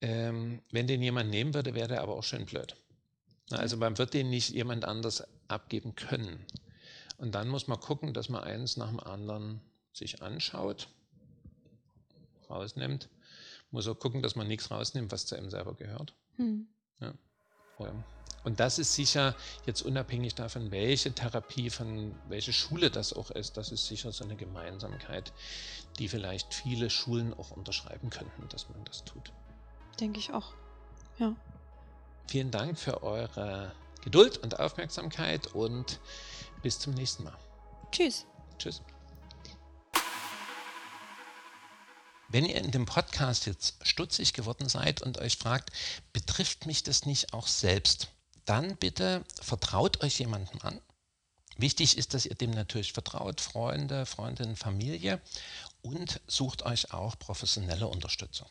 Ähm, 0.00 0.62
wenn 0.72 0.88
den 0.88 1.00
jemand 1.00 1.30
nehmen 1.30 1.54
würde, 1.54 1.74
wäre 1.74 1.88
der 1.88 2.02
aber 2.02 2.16
auch 2.16 2.24
schön 2.24 2.44
blöd. 2.44 2.76
Also 3.50 3.76
man 3.76 3.98
wird 3.98 4.14
den 4.14 4.30
nicht 4.30 4.50
jemand 4.50 4.84
anders 4.84 5.22
abgeben 5.48 5.94
können. 5.94 6.44
Und 7.22 7.36
dann 7.36 7.48
muss 7.48 7.68
man 7.68 7.78
gucken, 7.78 8.12
dass 8.12 8.28
man 8.28 8.42
eins 8.42 8.76
nach 8.76 8.88
dem 8.88 8.98
anderen 8.98 9.60
sich 9.92 10.22
anschaut, 10.22 10.88
rausnimmt. 12.50 13.08
Muss 13.70 13.86
auch 13.86 13.96
gucken, 13.96 14.22
dass 14.22 14.34
man 14.34 14.48
nichts 14.48 14.72
rausnimmt, 14.72 15.12
was 15.12 15.26
zu 15.26 15.36
ihm 15.36 15.48
selber 15.48 15.74
gehört. 15.74 16.16
Hm. 16.34 16.66
Ja. 16.98 17.14
Und 18.42 18.58
das 18.58 18.80
ist 18.80 18.94
sicher 18.94 19.36
jetzt 19.66 19.82
unabhängig 19.82 20.34
davon, 20.34 20.72
welche 20.72 21.14
Therapie, 21.14 21.70
von 21.70 22.12
welche 22.28 22.52
Schule 22.52 22.90
das 22.90 23.12
auch 23.12 23.30
ist, 23.30 23.56
das 23.56 23.70
ist 23.70 23.86
sicher 23.86 24.10
so 24.10 24.24
eine 24.24 24.34
Gemeinsamkeit, 24.34 25.32
die 26.00 26.08
vielleicht 26.08 26.52
viele 26.52 26.90
Schulen 26.90 27.34
auch 27.34 27.52
unterschreiben 27.52 28.10
könnten, 28.10 28.48
dass 28.48 28.68
man 28.68 28.84
das 28.84 29.04
tut. 29.04 29.32
Denke 30.00 30.18
ich 30.18 30.32
auch. 30.32 30.54
Ja. 31.20 31.36
Vielen 32.26 32.50
Dank 32.50 32.80
für 32.80 33.04
eure 33.04 33.72
Geduld 34.02 34.38
und 34.38 34.58
Aufmerksamkeit 34.58 35.54
und 35.54 36.00
bis 36.62 36.78
zum 36.78 36.94
nächsten 36.94 37.24
Mal. 37.24 37.36
Tschüss. 37.90 38.24
Tschüss. 38.58 38.80
Wenn 42.28 42.46
ihr 42.46 42.56
in 42.56 42.70
dem 42.70 42.86
Podcast 42.86 43.44
jetzt 43.46 43.76
stutzig 43.86 44.32
geworden 44.32 44.68
seid 44.68 45.02
und 45.02 45.18
euch 45.18 45.36
fragt, 45.36 45.70
betrifft 46.14 46.64
mich 46.64 46.82
das 46.82 47.04
nicht 47.04 47.34
auch 47.34 47.46
selbst, 47.46 48.08
dann 48.46 48.76
bitte 48.76 49.22
vertraut 49.40 50.02
euch 50.02 50.18
jemandem 50.18 50.60
an. 50.62 50.80
Wichtig 51.58 51.98
ist, 51.98 52.14
dass 52.14 52.24
ihr 52.24 52.34
dem 52.34 52.52
natürlich 52.52 52.94
vertraut, 52.94 53.42
Freunde, 53.42 54.06
Freundinnen, 54.06 54.56
Familie 54.56 55.20
und 55.82 56.20
sucht 56.26 56.62
euch 56.62 56.94
auch 56.94 57.18
professionelle 57.18 57.86
Unterstützung. 57.86 58.48